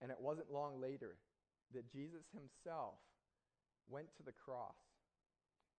And 0.00 0.08
it 0.08 0.16
wasn't 0.16 0.48
long 0.48 0.80
later 0.80 1.20
that 1.72 1.90
Jesus 1.90 2.28
himself 2.34 3.00
went 3.88 4.12
to 4.16 4.22
the 4.22 4.36
cross, 4.36 4.76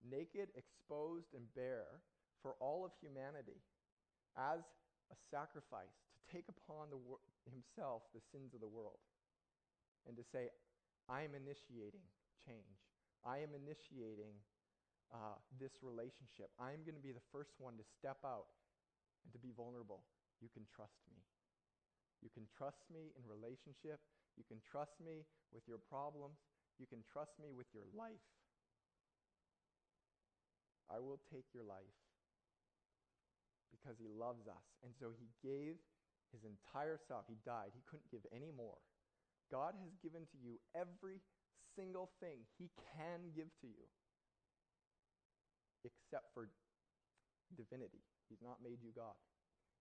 naked, 0.02 0.50
exposed, 0.58 1.34
and 1.38 1.46
bare 1.54 2.02
for 2.42 2.58
all 2.60 2.86
of 2.86 2.92
humanity 3.02 3.62
as 4.38 4.62
a 5.12 5.18
sacrifice 5.30 5.94
to 6.14 6.20
take 6.30 6.46
upon 6.50 6.90
the, 6.90 7.00
himself 7.50 8.04
the 8.14 8.22
sins 8.34 8.54
of 8.54 8.62
the 8.62 8.70
world 8.70 9.02
and 10.06 10.18
to 10.18 10.26
say, 10.26 10.50
I 11.10 11.22
am 11.22 11.34
initiating 11.38 12.06
change. 12.46 12.78
I 13.26 13.42
am 13.42 13.54
initiating 13.58 14.38
uh, 15.10 15.38
this 15.58 15.74
relationship. 15.82 16.54
I'm 16.62 16.86
going 16.86 16.98
to 16.98 17.02
be 17.02 17.14
the 17.14 17.24
first 17.34 17.58
one 17.58 17.78
to 17.78 17.86
step 17.86 18.22
out 18.26 18.50
and 19.26 19.34
to 19.34 19.42
be 19.42 19.54
vulnerable. 19.54 20.06
You 20.42 20.50
can 20.54 20.66
trust 20.70 21.02
me. 21.10 21.18
You 22.22 22.30
can 22.34 22.46
trust 22.58 22.86
me 22.90 23.14
in 23.18 23.22
relationship. 23.26 24.02
You 24.36 24.44
can 24.48 24.60
trust 24.64 25.00
me 25.00 25.24
with 25.52 25.64
your 25.68 25.80
problems. 25.80 26.40
You 26.80 26.86
can 26.86 27.04
trust 27.08 27.36
me 27.40 27.56
with 27.56 27.68
your 27.72 27.88
life. 27.96 28.24
I 30.92 31.00
will 31.00 31.20
take 31.32 31.50
your 31.56 31.66
life 31.66 31.96
because 33.72 33.98
he 33.98 34.12
loves 34.12 34.46
us. 34.46 34.66
And 34.84 34.94
so 35.00 35.16
he 35.16 35.32
gave 35.42 35.80
his 36.36 36.44
entire 36.44 37.00
self. 37.08 37.26
He 37.32 37.40
died. 37.48 37.72
He 37.74 37.82
couldn't 37.88 38.12
give 38.12 38.28
any 38.36 38.52
more. 38.52 38.78
God 39.50 39.74
has 39.80 39.94
given 40.04 40.28
to 40.30 40.38
you 40.42 40.60
every 40.76 41.24
single 41.76 42.12
thing 42.20 42.44
he 42.58 42.70
can 42.98 43.32
give 43.36 43.50
to 43.62 43.68
you 43.68 43.86
except 45.86 46.34
for 46.34 46.50
divinity. 47.54 48.02
He's 48.28 48.42
not 48.42 48.58
made 48.64 48.82
you 48.82 48.90
God. 48.96 49.14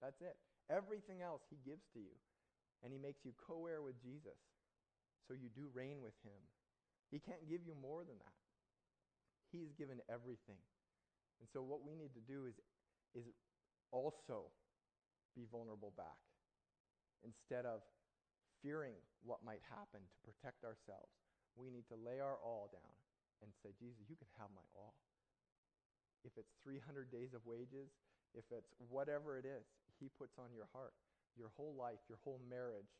That's 0.05 0.21
it. 0.21 0.37
Everything 0.69 1.25
else 1.25 1.41
he 1.49 1.57
gives 1.65 1.85
to 1.97 2.01
you. 2.01 2.13
And 2.83 2.93
he 2.93 2.99
makes 2.99 3.25
you 3.25 3.33
co 3.37 3.67
heir 3.67 3.81
with 3.81 4.01
Jesus. 4.03 4.41
So 5.29 5.33
you 5.33 5.49
do 5.53 5.73
reign 5.73 6.03
with 6.03 6.17
him. 6.21 6.37
He 7.09 7.23
can't 7.23 7.49
give 7.49 7.65
you 7.65 7.73
more 7.79 8.05
than 8.05 8.19
that. 8.21 8.39
He's 9.53 9.73
given 9.79 10.03
everything. 10.11 10.61
And 11.41 11.47
so 11.53 11.63
what 11.63 11.87
we 11.87 11.95
need 11.95 12.13
to 12.19 12.25
do 12.25 12.45
is, 12.51 12.57
is 13.15 13.25
also 13.95 14.51
be 15.39 15.47
vulnerable 15.47 15.95
back 15.97 16.19
instead 17.23 17.65
of 17.65 17.81
fearing 18.61 18.97
what 19.25 19.41
might 19.45 19.63
happen 19.71 20.03
to 20.03 20.19
protect 20.25 20.65
ourselves. 20.65 21.13
We 21.57 21.71
need 21.71 21.87
to 21.89 21.99
lay 21.99 22.19
our 22.19 22.37
all 22.43 22.69
down 22.73 22.95
and 23.41 23.53
say, 23.63 23.77
Jesus, 23.79 24.09
you 24.09 24.17
can 24.17 24.29
have 24.41 24.51
my 24.53 24.65
all. 24.75 24.97
If 26.25 26.33
it's 26.41 26.57
300 26.65 27.13
days 27.13 27.37
of 27.37 27.45
wages, 27.45 27.93
if 28.33 28.49
it's 28.51 28.73
whatever 28.89 29.37
it 29.37 29.45
is, 29.45 29.69
He 30.01 30.09
puts 30.09 30.41
on 30.41 30.51
your 30.57 30.67
heart, 30.73 30.97
your 31.39 31.51
whole 31.57 31.75
life, 31.75 32.01
your 32.09 32.19
whole 32.23 32.41
marriage, 32.49 32.91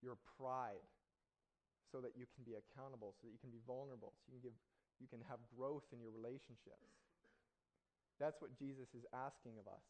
your 0.00 0.16
pride, 0.38 0.82
so 1.92 2.00
that 2.00 2.16
you 2.16 2.24
can 2.32 2.42
be 2.42 2.56
accountable, 2.56 3.12
so 3.20 3.28
that 3.28 3.32
you 3.32 3.40
can 3.40 3.52
be 3.52 3.60
vulnerable, 3.68 4.16
so 4.24 4.32
you 4.32 4.40
can, 4.40 4.48
give, 4.48 4.58
you 4.98 5.08
can 5.08 5.20
have 5.28 5.38
growth 5.52 5.84
in 5.92 6.00
your 6.00 6.12
relationships. 6.12 6.88
That's 8.16 8.40
what 8.40 8.56
Jesus 8.56 8.88
is 8.96 9.04
asking 9.12 9.60
of 9.60 9.68
us. 9.68 9.84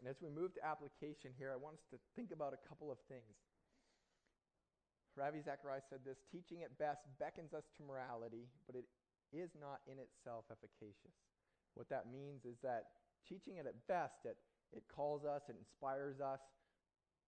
And 0.00 0.06
as 0.06 0.16
we 0.22 0.30
move 0.30 0.54
to 0.54 0.62
application 0.62 1.34
here, 1.34 1.50
I 1.50 1.58
want 1.58 1.74
us 1.74 1.86
to 1.90 1.98
think 2.14 2.30
about 2.30 2.54
a 2.54 2.60
couple 2.70 2.94
of 2.94 3.02
things. 3.10 3.34
Ravi 5.18 5.42
Zacharias 5.42 5.82
said 5.90 6.06
this 6.06 6.22
teaching 6.30 6.62
at 6.62 6.78
best 6.78 7.02
beckons 7.18 7.50
us 7.50 7.66
to 7.76 7.82
morality, 7.82 8.46
but 8.70 8.78
it 8.78 8.86
is 9.34 9.50
not 9.58 9.82
in 9.90 9.98
itself 9.98 10.46
efficacious. 10.54 11.18
What 11.74 11.90
that 11.90 12.06
means 12.06 12.46
is 12.46 12.54
that 12.62 12.94
teaching 13.28 13.56
it 13.56 13.66
at 13.66 13.74
best, 13.86 14.24
it, 14.24 14.36
it 14.72 14.84
calls 14.94 15.24
us, 15.24 15.42
it 15.48 15.56
inspires 15.58 16.20
us, 16.20 16.40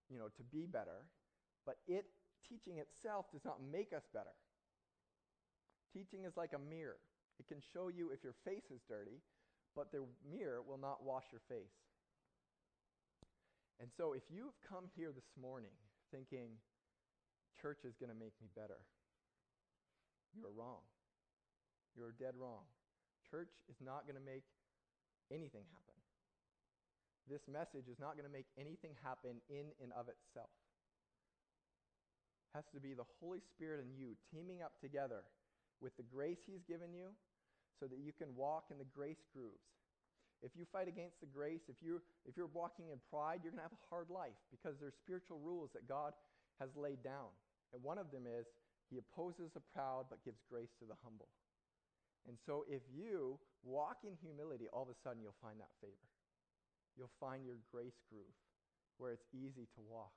you 0.08 0.18
know, 0.18 0.28
to 0.36 0.42
be 0.50 0.66
better, 0.66 1.06
but 1.66 1.76
it 1.86 2.06
teaching 2.48 2.78
itself 2.78 3.26
does 3.32 3.44
not 3.44 3.58
make 3.70 3.92
us 3.92 4.04
better. 4.12 4.34
Teaching 5.92 6.24
is 6.24 6.36
like 6.36 6.52
a 6.54 6.58
mirror. 6.58 6.98
It 7.38 7.48
can 7.48 7.58
show 7.72 7.88
you 7.88 8.10
if 8.10 8.22
your 8.22 8.34
face 8.44 8.70
is 8.70 8.80
dirty, 8.88 9.22
but 9.74 9.92
the 9.92 10.02
mirror 10.28 10.62
will 10.62 10.78
not 10.78 11.04
wash 11.04 11.24
your 11.32 11.40
face. 11.48 11.76
And 13.80 13.88
so 13.96 14.12
if 14.12 14.22
you've 14.28 14.58
come 14.68 14.84
here 14.96 15.10
this 15.14 15.32
morning 15.40 15.72
thinking 16.12 16.60
church 17.60 17.80
is 17.84 17.96
going 17.96 18.12
to 18.12 18.18
make 18.18 18.34
me 18.40 18.48
better, 18.54 18.84
you're 20.36 20.52
wrong. 20.52 20.84
You're 21.96 22.12
dead 22.12 22.34
wrong. 22.38 22.68
Church 23.30 23.50
is 23.68 23.76
not 23.80 24.04
going 24.06 24.20
to 24.20 24.24
make 24.24 24.44
anything 25.30 25.64
happen. 25.70 25.98
This 27.30 27.46
message 27.46 27.86
is 27.86 28.02
not 28.02 28.18
going 28.18 28.26
to 28.26 28.32
make 28.32 28.50
anything 28.58 28.98
happen 29.00 29.38
in 29.48 29.70
and 29.78 29.94
of 29.94 30.10
itself. 30.10 30.50
It 32.50 32.58
has 32.58 32.66
to 32.74 32.82
be 32.82 32.94
the 32.94 33.06
Holy 33.22 33.38
Spirit 33.54 33.80
and 33.86 33.94
you 33.94 34.18
teaming 34.34 34.62
up 34.62 34.74
together 34.82 35.22
with 35.78 35.94
the 35.96 36.02
grace 36.02 36.42
He's 36.44 36.66
given 36.66 36.90
you 36.90 37.14
so 37.78 37.86
that 37.86 38.02
you 38.02 38.10
can 38.10 38.34
walk 38.34 38.74
in 38.74 38.78
the 38.82 38.90
grace 38.90 39.22
grooves 39.30 39.70
if 40.42 40.56
you 40.56 40.64
fight 40.72 40.88
against 40.88 41.20
the 41.20 41.28
grace, 41.28 41.60
if 41.68 41.76
you're, 41.84 42.00
if 42.24 42.36
you're 42.36 42.52
walking 42.52 42.88
in 42.88 42.98
pride, 43.12 43.44
you're 43.44 43.52
going 43.52 43.60
to 43.60 43.68
have 43.68 43.76
a 43.76 43.88
hard 43.92 44.08
life 44.08 44.36
because 44.48 44.80
there's 44.80 44.96
spiritual 44.96 45.38
rules 45.38 45.68
that 45.76 45.84
God 45.84 46.16
has 46.58 46.72
laid 46.76 47.04
down. 47.04 47.28
And 47.72 47.84
one 47.84 48.00
of 48.00 48.10
them 48.10 48.24
is 48.24 48.48
he 48.88 48.96
opposes 48.96 49.52
the 49.52 49.60
proud 49.60 50.08
but 50.08 50.24
gives 50.24 50.40
grace 50.48 50.72
to 50.80 50.88
the 50.88 50.96
humble. 51.04 51.28
And 52.28 52.36
so 52.44 52.64
if 52.68 52.82
you 52.92 53.40
walk 53.64 54.04
in 54.04 54.16
humility, 54.20 54.68
all 54.72 54.84
of 54.84 54.92
a 54.92 54.98
sudden 55.00 55.22
you'll 55.22 55.40
find 55.40 55.60
that 55.60 55.72
favor. 55.80 56.08
You'll 56.96 57.16
find 57.20 57.44
your 57.44 57.60
grace 57.72 57.96
groove 58.10 58.36
where 59.00 59.12
it's 59.16 59.28
easy 59.32 59.64
to 59.72 59.80
walk 59.80 60.12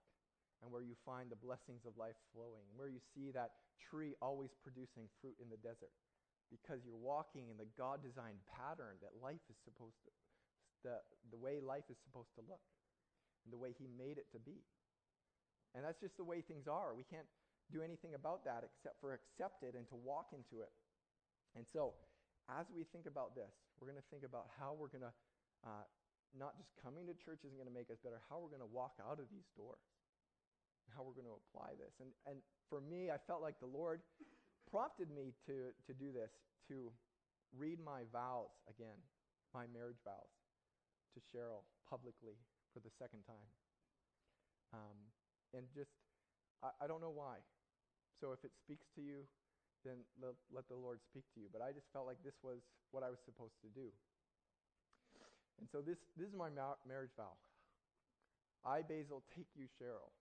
and 0.59 0.71
where 0.71 0.83
you 0.83 0.95
find 1.07 1.31
the 1.31 1.39
blessings 1.39 1.87
of 1.87 1.95
life 1.95 2.19
flowing, 2.35 2.67
where 2.75 2.91
you 2.91 2.99
see 3.15 3.31
that 3.31 3.55
tree 3.79 4.15
always 4.19 4.51
producing 4.63 5.07
fruit 5.19 5.35
in 5.39 5.47
the 5.47 5.59
desert 5.59 5.91
because 6.53 6.85
you're 6.85 6.99
walking 6.99 7.49
in 7.49 7.57
the 7.57 7.67
God 7.73 8.05
designed 8.05 8.37
pattern 8.45 9.01
that 9.01 9.17
life 9.17 9.41
is 9.49 9.57
supposed 9.65 9.97
to, 10.05 10.11
the, 10.85 10.95
the 11.33 11.39
way 11.39 11.57
life 11.57 11.89
is 11.89 11.97
supposed 12.05 12.29
to 12.37 12.45
look, 12.45 12.61
and 13.43 13.49
the 13.49 13.57
way 13.57 13.73
He 13.73 13.89
made 13.89 14.21
it 14.21 14.29
to 14.37 14.39
be. 14.39 14.61
And 15.73 15.81
that's 15.81 15.97
just 15.97 16.15
the 16.21 16.27
way 16.27 16.45
things 16.45 16.69
are. 16.69 16.93
We 16.93 17.07
can't 17.07 17.27
do 17.73 17.81
anything 17.81 18.13
about 18.13 18.45
that 18.45 18.61
except 18.61 19.01
for 19.01 19.17
accept 19.17 19.65
it 19.65 19.73
and 19.73 19.89
to 19.89 19.97
walk 19.97 20.29
into 20.35 20.61
it. 20.61 20.69
And 21.55 21.65
so, 21.69 21.93
as 22.49 22.67
we 22.73 22.83
think 22.83 23.05
about 23.05 23.37
this, 23.37 23.53
we're 23.77 23.87
going 23.87 24.01
to 24.01 24.09
think 24.09 24.25
about 24.25 24.49
how 24.57 24.75
we're 24.75 24.91
going 24.91 25.05
to, 25.05 25.13
uh, 25.63 25.85
not 26.33 26.57
just 26.57 26.73
coming 26.81 27.05
to 27.07 27.15
church 27.15 27.45
isn't 27.45 27.57
going 27.57 27.69
to 27.69 27.73
make 27.73 27.93
us 27.93 28.01
better, 28.01 28.19
how 28.27 28.41
we're 28.41 28.51
going 28.51 28.65
to 28.65 28.73
walk 28.73 28.97
out 28.99 29.21
of 29.21 29.29
these 29.29 29.47
doors, 29.53 29.85
how 30.91 31.05
we're 31.05 31.15
going 31.15 31.29
to 31.29 31.37
apply 31.37 31.77
this. 31.77 31.93
And, 32.01 32.09
and 32.25 32.41
for 32.67 32.81
me, 32.81 33.13
I 33.13 33.21
felt 33.29 33.45
like 33.45 33.61
the 33.61 33.69
Lord 33.69 34.01
prompted 34.69 35.13
me 35.13 35.37
to, 35.45 35.69
to 35.85 35.93
do 35.93 36.09
this, 36.09 36.33
to 36.73 36.89
read 37.53 37.77
my 37.77 38.09
vows 38.09 38.49
again, 38.65 38.97
my 39.53 39.69
marriage 39.69 40.01
vows, 40.01 40.33
to 41.13 41.21
Cheryl 41.21 41.61
publicly 41.85 42.33
for 42.73 42.81
the 42.81 42.89
second 42.97 43.21
time. 43.29 43.49
Um, 44.73 44.97
and 45.53 45.69
just, 45.69 45.93
I, 46.65 46.73
I, 46.81 46.87
don't 46.89 47.01
know 47.01 47.13
why. 47.13 47.37
So 48.17 48.33
if 48.33 48.41
it 48.41 48.49
speaks 48.57 48.89
to 48.97 49.01
you, 49.05 49.29
then 49.85 50.03
let, 50.21 50.67
the 50.67 50.75
Lord 50.75 50.99
speak 51.03 51.23
to 51.35 51.39
you. 51.41 51.47
But 51.51 51.61
I 51.61 51.71
just 51.71 51.87
felt 51.93 52.07
like 52.07 52.21
this 52.23 52.37
was 52.43 52.59
what 52.91 53.03
I 53.03 53.09
was 53.09 53.19
supposed 53.25 53.59
to 53.61 53.69
do. 53.69 53.91
And 55.59 55.67
so 55.71 55.81
this, 55.81 55.97
this 56.17 56.27
is 56.27 56.35
my 56.35 56.49
ma- 56.49 56.75
marriage 56.87 57.13
vow. 57.17 57.33
I, 58.65 58.81
Basil, 58.81 59.23
take 59.35 59.47
you, 59.55 59.67
Cheryl, 59.79 60.11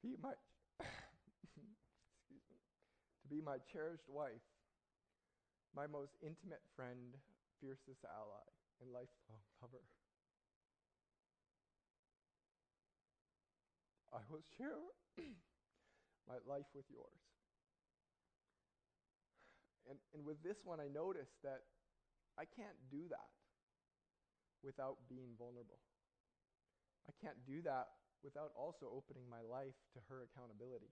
to 0.00 0.06
be 0.06 0.16
my 0.22 0.32
excuse 0.80 2.42
me, 2.50 2.58
to 3.22 3.28
be 3.28 3.40
my 3.40 3.58
cherished 3.72 4.08
wife, 4.08 4.42
my 5.74 5.86
most 5.86 6.12
intimate 6.22 6.62
friend, 6.74 7.14
fiercest 7.60 8.04
ally, 8.04 8.46
and 8.80 8.90
lifelong 8.92 9.42
lover. 9.62 9.84
I 14.12 14.18
will 14.30 14.42
share 14.58 14.74
my 16.28 16.38
life 16.44 16.66
with 16.74 16.84
yours. 16.90 17.22
And, 19.88 19.98
and 20.14 20.26
with 20.26 20.42
this 20.42 20.58
one, 20.66 20.82
I 20.82 20.90
noticed 20.90 21.38
that 21.46 21.62
I 22.34 22.44
can't 22.44 22.76
do 22.90 23.06
that 23.10 23.30
without 24.62 24.98
being 25.06 25.38
vulnerable. 25.38 25.78
I 27.06 27.14
can't 27.22 27.38
do 27.46 27.62
that 27.62 27.86
without 28.26 28.50
also 28.58 28.90
opening 28.90 29.30
my 29.30 29.40
life 29.46 29.78
to 29.94 30.02
her 30.10 30.26
accountability 30.26 30.90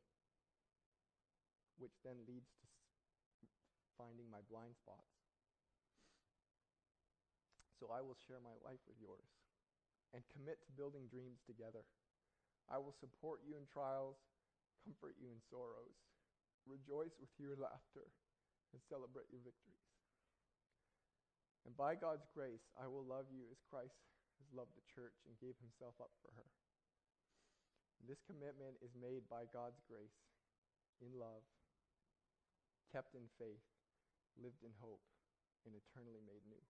which 1.78 1.94
then 2.06 2.18
leads 2.26 2.50
to 2.58 2.66
finding 3.98 4.30
my 4.30 4.42
blind 4.50 4.74
spots. 4.78 5.10
So 7.78 7.90
I 7.90 8.00
will 8.00 8.18
share 8.26 8.38
my 8.40 8.54
life 8.62 8.80
with 8.86 8.98
yours 9.02 9.26
and 10.14 10.22
commit 10.30 10.62
to 10.64 10.78
building 10.78 11.10
dreams 11.10 11.42
together. 11.42 11.82
I 12.70 12.78
will 12.78 12.94
support 12.94 13.42
you 13.42 13.58
in 13.58 13.66
trials, 13.66 14.16
comfort 14.84 15.16
you 15.16 15.32
in 15.32 15.40
sorrows, 15.48 15.96
rejoice 16.68 17.16
with 17.16 17.32
your 17.40 17.56
laughter, 17.56 18.04
and 18.76 18.80
celebrate 18.84 19.32
your 19.32 19.40
victories. 19.40 19.88
And 21.64 21.72
by 21.72 21.96
God's 21.96 22.28
grace, 22.36 22.68
I 22.76 22.84
will 22.84 23.08
love 23.08 23.32
you 23.32 23.48
as 23.48 23.64
Christ 23.72 23.96
has 24.38 24.48
loved 24.52 24.76
the 24.76 24.84
church 24.92 25.16
and 25.24 25.40
gave 25.40 25.56
himself 25.64 25.96
up 25.96 26.12
for 26.20 26.28
her. 26.36 26.48
And 27.98 28.04
this 28.04 28.20
commitment 28.28 28.76
is 28.84 28.92
made 28.92 29.24
by 29.32 29.48
God's 29.48 29.80
grace 29.88 30.20
in 31.00 31.16
love 31.16 31.42
kept 32.94 33.18
in 33.18 33.26
faith, 33.42 33.66
lived 34.38 34.62
in 34.62 34.70
hope, 34.78 35.02
and 35.66 35.74
eternally 35.74 36.22
made 36.22 36.46
new. 36.46 36.62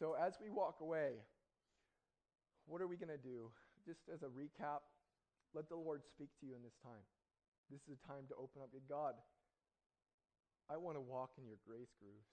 So, 0.00 0.16
as 0.16 0.40
we 0.40 0.48
walk 0.48 0.80
away, 0.80 1.20
what 2.64 2.80
are 2.80 2.88
we 2.88 2.96
going 2.96 3.12
to 3.12 3.20
do? 3.20 3.52
Just 3.84 4.08
as 4.08 4.24
a 4.24 4.32
recap, 4.32 4.80
let 5.52 5.68
the 5.68 5.76
Lord 5.76 6.00
speak 6.08 6.32
to 6.40 6.48
you 6.48 6.56
in 6.56 6.64
this 6.64 6.80
time. 6.80 7.04
This 7.68 7.84
is 7.84 8.00
a 8.00 8.02
time 8.08 8.24
to 8.32 8.34
open 8.40 8.64
up. 8.64 8.72
God, 8.88 9.12
I 10.72 10.80
want 10.80 10.96
to 10.96 11.04
walk 11.04 11.36
in 11.36 11.44
your 11.44 11.60
grace 11.60 11.92
grooves. 12.00 12.32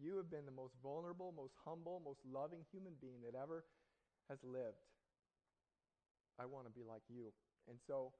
You 0.00 0.16
have 0.16 0.32
been 0.32 0.48
the 0.48 0.56
most 0.56 0.80
vulnerable, 0.80 1.28
most 1.36 1.52
humble, 1.60 2.00
most 2.00 2.24
loving 2.24 2.64
human 2.72 2.96
being 3.04 3.20
that 3.28 3.36
ever 3.36 3.68
has 4.32 4.40
lived. 4.40 4.80
I 6.40 6.48
want 6.48 6.64
to 6.64 6.72
be 6.72 6.88
like 6.88 7.04
you. 7.12 7.36
And 7.68 7.76
so, 7.84 8.16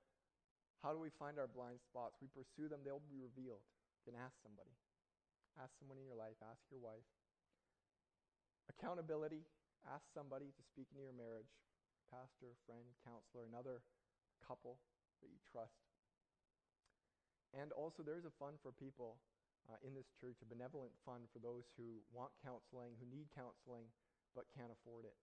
how 0.85 0.93
do 0.93 1.01
we 1.01 1.09
find 1.17 1.41
our 1.41 1.49
blind 1.49 1.81
spots? 1.81 2.21
We 2.21 2.29
pursue 2.29 2.69
them, 2.69 2.85
they'll 2.85 3.01
be 3.01 3.17
revealed. 3.17 3.65
You 4.05 4.13
can 4.13 4.21
ask 4.21 4.37
somebody. 4.45 4.77
Ask 5.57 5.73
someone 5.81 5.97
in 5.97 6.05
your 6.05 6.21
life, 6.21 6.37
ask 6.45 6.61
your 6.69 6.85
wife. 6.85 7.09
Accountability, 8.69 9.49
ask 9.89 10.05
somebody 10.13 10.53
to 10.53 10.63
speak 10.63 10.93
into 10.93 11.05
your 11.05 11.17
marriage 11.17 11.51
pastor, 12.09 12.57
friend, 12.65 12.89
counselor, 13.05 13.45
another 13.45 13.85
couple 14.41 14.81
that 15.21 15.29
you 15.29 15.41
trust. 15.45 15.77
And 17.53 17.73
also, 17.73 18.05
there's 18.05 18.29
a 18.29 18.35
fund 18.37 18.61
for 18.61 18.73
people 18.73 19.21
uh, 19.69 19.81
in 19.85 19.93
this 19.97 20.09
church, 20.21 20.41
a 20.45 20.49
benevolent 20.49 20.93
fund 21.05 21.29
for 21.33 21.41
those 21.41 21.69
who 21.77 22.01
want 22.13 22.33
counseling, 22.45 22.97
who 23.01 23.09
need 23.09 23.29
counseling, 23.33 23.89
but 24.37 24.49
can't 24.53 24.73
afford 24.73 25.09
it. 25.09 25.17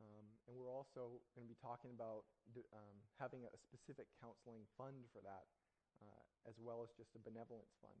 Um, 0.00 0.28
and 0.46 0.54
we're 0.54 0.70
also 0.70 1.20
going 1.34 1.44
to 1.44 1.50
be 1.50 1.58
talking 1.58 1.90
about 1.92 2.28
um, 2.72 2.96
having 3.18 3.44
a 3.48 3.58
specific 3.58 4.06
counseling 4.20 4.64
fund 4.78 5.08
for 5.10 5.20
that, 5.24 5.48
uh, 6.00 6.22
as 6.46 6.56
well 6.60 6.84
as 6.84 6.92
just 6.94 7.16
a 7.16 7.20
benevolence 7.20 7.74
fund. 7.80 7.98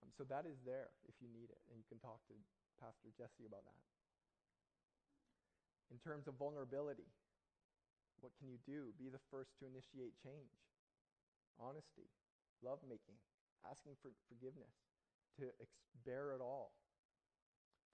Um, 0.00 0.08
so 0.16 0.24
that 0.26 0.48
is 0.48 0.58
there 0.64 0.90
if 1.06 1.14
you 1.20 1.28
need 1.30 1.52
it, 1.52 1.60
and 1.70 1.78
you 1.78 1.86
can 1.86 2.00
talk 2.00 2.24
to 2.28 2.34
Pastor 2.80 3.12
Jesse 3.12 3.44
about 3.44 3.68
that. 3.68 3.84
In 5.92 6.00
terms 6.00 6.24
of 6.24 6.40
vulnerability, 6.40 7.12
what 8.24 8.32
can 8.40 8.48
you 8.48 8.56
do? 8.64 8.96
Be 8.96 9.12
the 9.12 9.20
first 9.28 9.52
to 9.60 9.68
initiate 9.68 10.16
change. 10.16 10.56
Honesty, 11.60 12.08
love 12.64 12.80
making, 12.88 13.20
asking 13.68 14.00
for 14.00 14.16
forgiveness, 14.32 14.72
to 15.36 15.52
ex- 15.60 15.84
bear 16.08 16.32
it 16.32 16.40
all, 16.40 16.72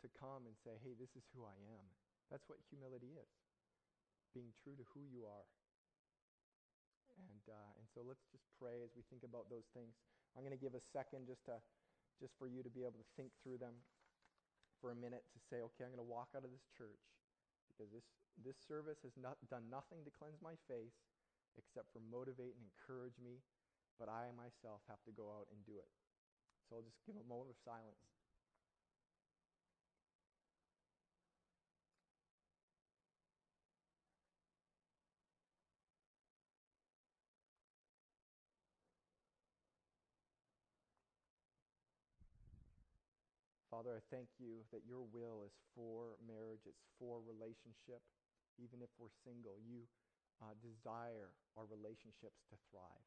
to 0.03 0.07
come 0.15 0.47
and 0.47 0.55
say, 0.63 0.79
hey, 0.87 0.95
this 0.95 1.11
is 1.19 1.27
who 1.35 1.43
I 1.43 1.59
am. 1.75 1.87
That's 2.31 2.47
what 2.47 2.63
humility 2.71 3.19
is 3.19 3.31
being 4.37 4.53
true 4.53 4.77
to 4.77 4.85
who 4.93 5.01
you 5.09 5.25
are. 5.25 5.49
And, 7.17 7.45
uh, 7.49 7.73
and 7.81 7.89
so 7.89 8.05
let's 8.05 8.29
just 8.29 8.45
pray 8.61 8.85
as 8.85 8.93
we 8.93 9.01
think 9.09 9.25
about 9.25 9.49
those 9.49 9.65
things. 9.73 9.97
I'm 10.37 10.45
going 10.45 10.53
to 10.53 10.61
give 10.61 10.77
a 10.77 10.85
second 10.93 11.25
just, 11.25 11.49
to, 11.49 11.57
just 12.21 12.37
for 12.37 12.45
you 12.45 12.61
to 12.61 12.69
be 12.69 12.85
able 12.85 13.01
to 13.01 13.09
think 13.17 13.33
through 13.41 13.57
them 13.57 13.73
for 14.81 14.93
a 14.93 14.99
minute 14.99 15.25
to 15.33 15.39
say, 15.49 15.63
okay, 15.73 15.85
I'm 15.85 15.93
going 15.93 16.03
to 16.03 16.07
walk 16.07 16.33
out 16.37 16.45
of 16.45 16.53
this 16.53 16.67
church 16.77 17.03
because 17.69 17.93
this, 17.93 18.07
this 18.41 18.59
service 18.69 19.05
has 19.05 19.17
not 19.17 19.37
done 19.49 19.69
nothing 19.69 20.05
to 20.05 20.13
cleanse 20.13 20.41
my 20.41 20.57
face 20.69 20.97
except 21.57 21.93
for 21.93 22.05
motivate 22.05 22.57
and 22.57 22.65
encourage 22.69 23.17
me, 23.21 23.41
but 23.97 24.09
I 24.13 24.33
myself 24.37 24.85
have 24.89 25.01
to 25.09 25.13
go 25.13 25.33
out 25.33 25.49
and 25.53 25.61
do 25.65 25.77
it. 25.81 25.93
So 26.69 26.77
I'll 26.77 26.87
just 26.87 27.01
give 27.07 27.17
a 27.17 27.25
moment 27.25 27.53
of 27.55 27.59
silence. 27.65 28.16
Father, 43.87 44.03
I 44.03 44.11
thank 44.11 44.43
you 44.43 44.67
that 44.75 44.83
your 44.83 45.07
will 45.15 45.47
is 45.47 45.55
for 45.79 46.19
marriage, 46.27 46.67
it's 46.67 46.83
for 46.99 47.23
relationship. 47.23 48.03
Even 48.59 48.83
if 48.83 48.91
we're 48.99 49.15
single, 49.23 49.63
you 49.63 49.87
uh, 50.43 50.59
desire 50.59 51.31
our 51.55 51.71
relationships 51.71 52.43
to 52.51 52.59
thrive. 52.67 53.07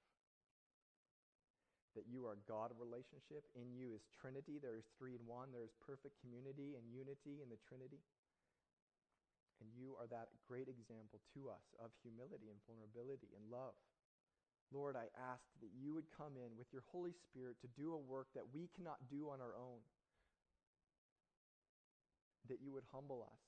That 1.99 2.07
you 2.07 2.23
are 2.31 2.39
God 2.47 2.71
of 2.71 2.79
relationship. 2.79 3.43
In 3.59 3.75
you 3.75 3.91
is 3.91 4.07
Trinity. 4.23 4.55
There 4.55 4.79
is 4.79 4.87
three 4.95 5.19
in 5.19 5.23
one. 5.27 5.51
There 5.51 5.67
is 5.67 5.75
perfect 5.83 6.15
community 6.23 6.79
and 6.79 6.87
unity 6.87 7.43
in 7.43 7.51
the 7.51 7.59
Trinity. 7.67 7.99
And 9.59 9.67
you 9.75 9.99
are 9.99 10.07
that 10.07 10.31
great 10.47 10.71
example 10.71 11.19
to 11.35 11.51
us 11.51 11.75
of 11.75 11.91
humility 12.07 12.47
and 12.47 12.63
vulnerability 12.63 13.35
and 13.35 13.43
love. 13.51 13.75
Lord, 14.71 14.95
I 14.95 15.11
ask 15.19 15.43
that 15.59 15.75
you 15.75 15.91
would 15.91 16.07
come 16.15 16.39
in 16.39 16.55
with 16.55 16.71
your 16.71 16.87
Holy 16.87 17.11
Spirit 17.27 17.59
to 17.67 17.75
do 17.75 17.91
a 17.91 17.99
work 17.99 18.31
that 18.31 18.47
we 18.55 18.71
cannot 18.79 19.03
do 19.11 19.27
on 19.27 19.43
our 19.43 19.59
own 19.59 19.83
that 22.49 22.59
you 22.61 22.73
would 22.73 22.85
humble 22.91 23.21
us, 23.23 23.39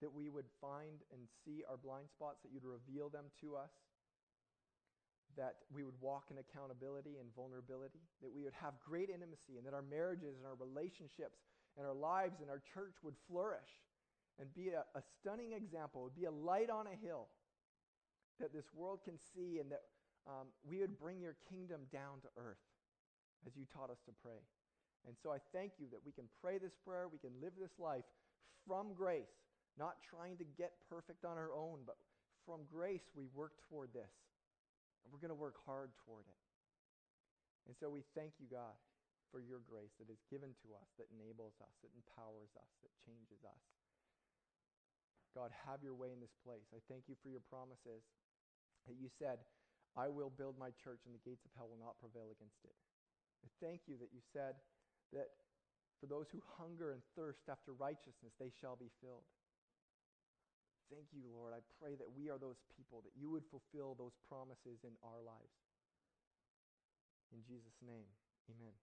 that 0.00 0.12
we 0.12 0.28
would 0.28 0.48
find 0.60 1.00
and 1.12 1.26
see 1.44 1.64
our 1.68 1.76
blind 1.76 2.08
spots, 2.08 2.40
that 2.42 2.52
you'd 2.52 2.64
reveal 2.64 3.08
them 3.08 3.26
to 3.40 3.56
us, 3.56 3.72
that 5.36 5.62
we 5.72 5.84
would 5.84 5.96
walk 6.00 6.28
in 6.30 6.38
accountability 6.38 7.16
and 7.20 7.28
vulnerability, 7.34 8.02
that 8.20 8.32
we 8.32 8.42
would 8.42 8.56
have 8.56 8.74
great 8.84 9.08
intimacy, 9.08 9.56
and 9.56 9.64
that 9.66 9.74
our 9.74 9.84
marriages 9.84 10.36
and 10.36 10.44
our 10.44 10.58
relationships 10.58 11.38
and 11.78 11.86
our 11.86 11.94
lives 11.94 12.40
and 12.40 12.50
our 12.50 12.60
church 12.74 12.96
would 13.02 13.14
flourish 13.28 13.70
and 14.38 14.52
be 14.54 14.70
a, 14.70 14.82
a 14.96 15.02
stunning 15.20 15.52
example, 15.52 16.02
would 16.02 16.16
be 16.16 16.24
a 16.24 16.32
light 16.32 16.68
on 16.68 16.86
a 16.86 16.96
hill 17.06 17.28
that 18.40 18.52
this 18.52 18.64
world 18.74 19.00
can 19.04 19.20
see, 19.36 19.60
and 19.60 19.70
that 19.70 19.84
um, 20.26 20.48
we 20.64 20.80
would 20.80 20.98
bring 20.98 21.20
your 21.20 21.36
kingdom 21.48 21.84
down 21.92 22.20
to 22.24 22.28
earth 22.36 22.64
as 23.46 23.52
you 23.56 23.64
taught 23.68 23.90
us 23.90 24.00
to 24.06 24.12
pray. 24.24 24.40
And 25.06 25.16
so 25.22 25.30
I 25.30 25.38
thank 25.52 25.76
you 25.78 25.86
that 25.92 26.00
we 26.04 26.12
can 26.12 26.24
pray 26.40 26.58
this 26.58 26.76
prayer, 26.84 27.08
we 27.08 27.20
can 27.20 27.32
live 27.40 27.52
this 27.60 27.76
life 27.78 28.04
from 28.66 28.94
grace, 28.94 29.34
not 29.78 30.00
trying 30.02 30.36
to 30.38 30.46
get 30.58 30.78
perfect 30.88 31.24
on 31.24 31.38
our 31.38 31.52
own, 31.54 31.82
but 31.86 31.96
from 32.44 32.66
grace 32.68 33.06
we 33.14 33.26
work 33.32 33.56
toward 33.68 33.92
this. 33.92 34.12
And 35.04 35.08
we're 35.08 35.22
going 35.22 35.34
to 35.34 35.38
work 35.38 35.56
hard 35.64 35.90
toward 36.04 36.28
it. 36.28 36.40
And 37.68 37.76
so 37.76 37.88
we 37.88 38.04
thank 38.12 38.36
you, 38.40 38.48
God, 38.50 38.76
for 39.30 39.38
your 39.38 39.62
grace 39.62 39.94
that 40.02 40.10
is 40.10 40.20
given 40.26 40.52
to 40.66 40.74
us, 40.74 40.88
that 40.98 41.06
enables 41.14 41.54
us, 41.62 41.74
that 41.80 41.94
empowers 41.94 42.50
us, 42.58 42.70
that 42.82 42.92
changes 43.06 43.40
us. 43.46 43.62
God, 45.32 45.54
have 45.70 45.80
your 45.86 45.94
way 45.94 46.10
in 46.10 46.18
this 46.18 46.34
place. 46.42 46.66
I 46.74 46.82
thank 46.90 47.06
you 47.06 47.14
for 47.22 47.30
your 47.30 47.44
promises 47.46 48.02
that 48.90 48.98
you 48.98 49.06
said, 49.06 49.46
I 49.94 50.10
will 50.10 50.30
build 50.30 50.58
my 50.58 50.74
church 50.74 51.06
and 51.06 51.14
the 51.14 51.22
gates 51.22 51.46
of 51.46 51.54
hell 51.54 51.70
will 51.70 51.82
not 51.82 51.98
prevail 52.02 52.30
against 52.34 52.62
it. 52.66 52.74
I 53.46 53.48
thank 53.62 53.86
you 53.86 53.94
that 54.02 54.10
you 54.10 54.22
said 54.34 54.58
that 55.14 55.30
for 56.00 56.08
those 56.08 56.32
who 56.32 56.40
hunger 56.56 56.96
and 56.96 57.04
thirst 57.14 57.44
after 57.52 57.76
righteousness, 57.76 58.32
they 58.40 58.50
shall 58.60 58.74
be 58.74 58.88
filled. 59.04 59.28
Thank 60.90 61.12
you, 61.14 61.22
Lord. 61.30 61.54
I 61.54 61.62
pray 61.78 61.94
that 61.94 62.10
we 62.10 62.32
are 62.32 62.40
those 62.40 62.58
people, 62.74 63.04
that 63.06 63.14
you 63.14 63.30
would 63.30 63.46
fulfill 63.46 63.94
those 63.94 64.16
promises 64.26 64.82
in 64.82 64.96
our 65.06 65.22
lives. 65.22 65.54
In 67.30 67.44
Jesus' 67.46 67.78
name, 67.86 68.10
amen. 68.50 68.74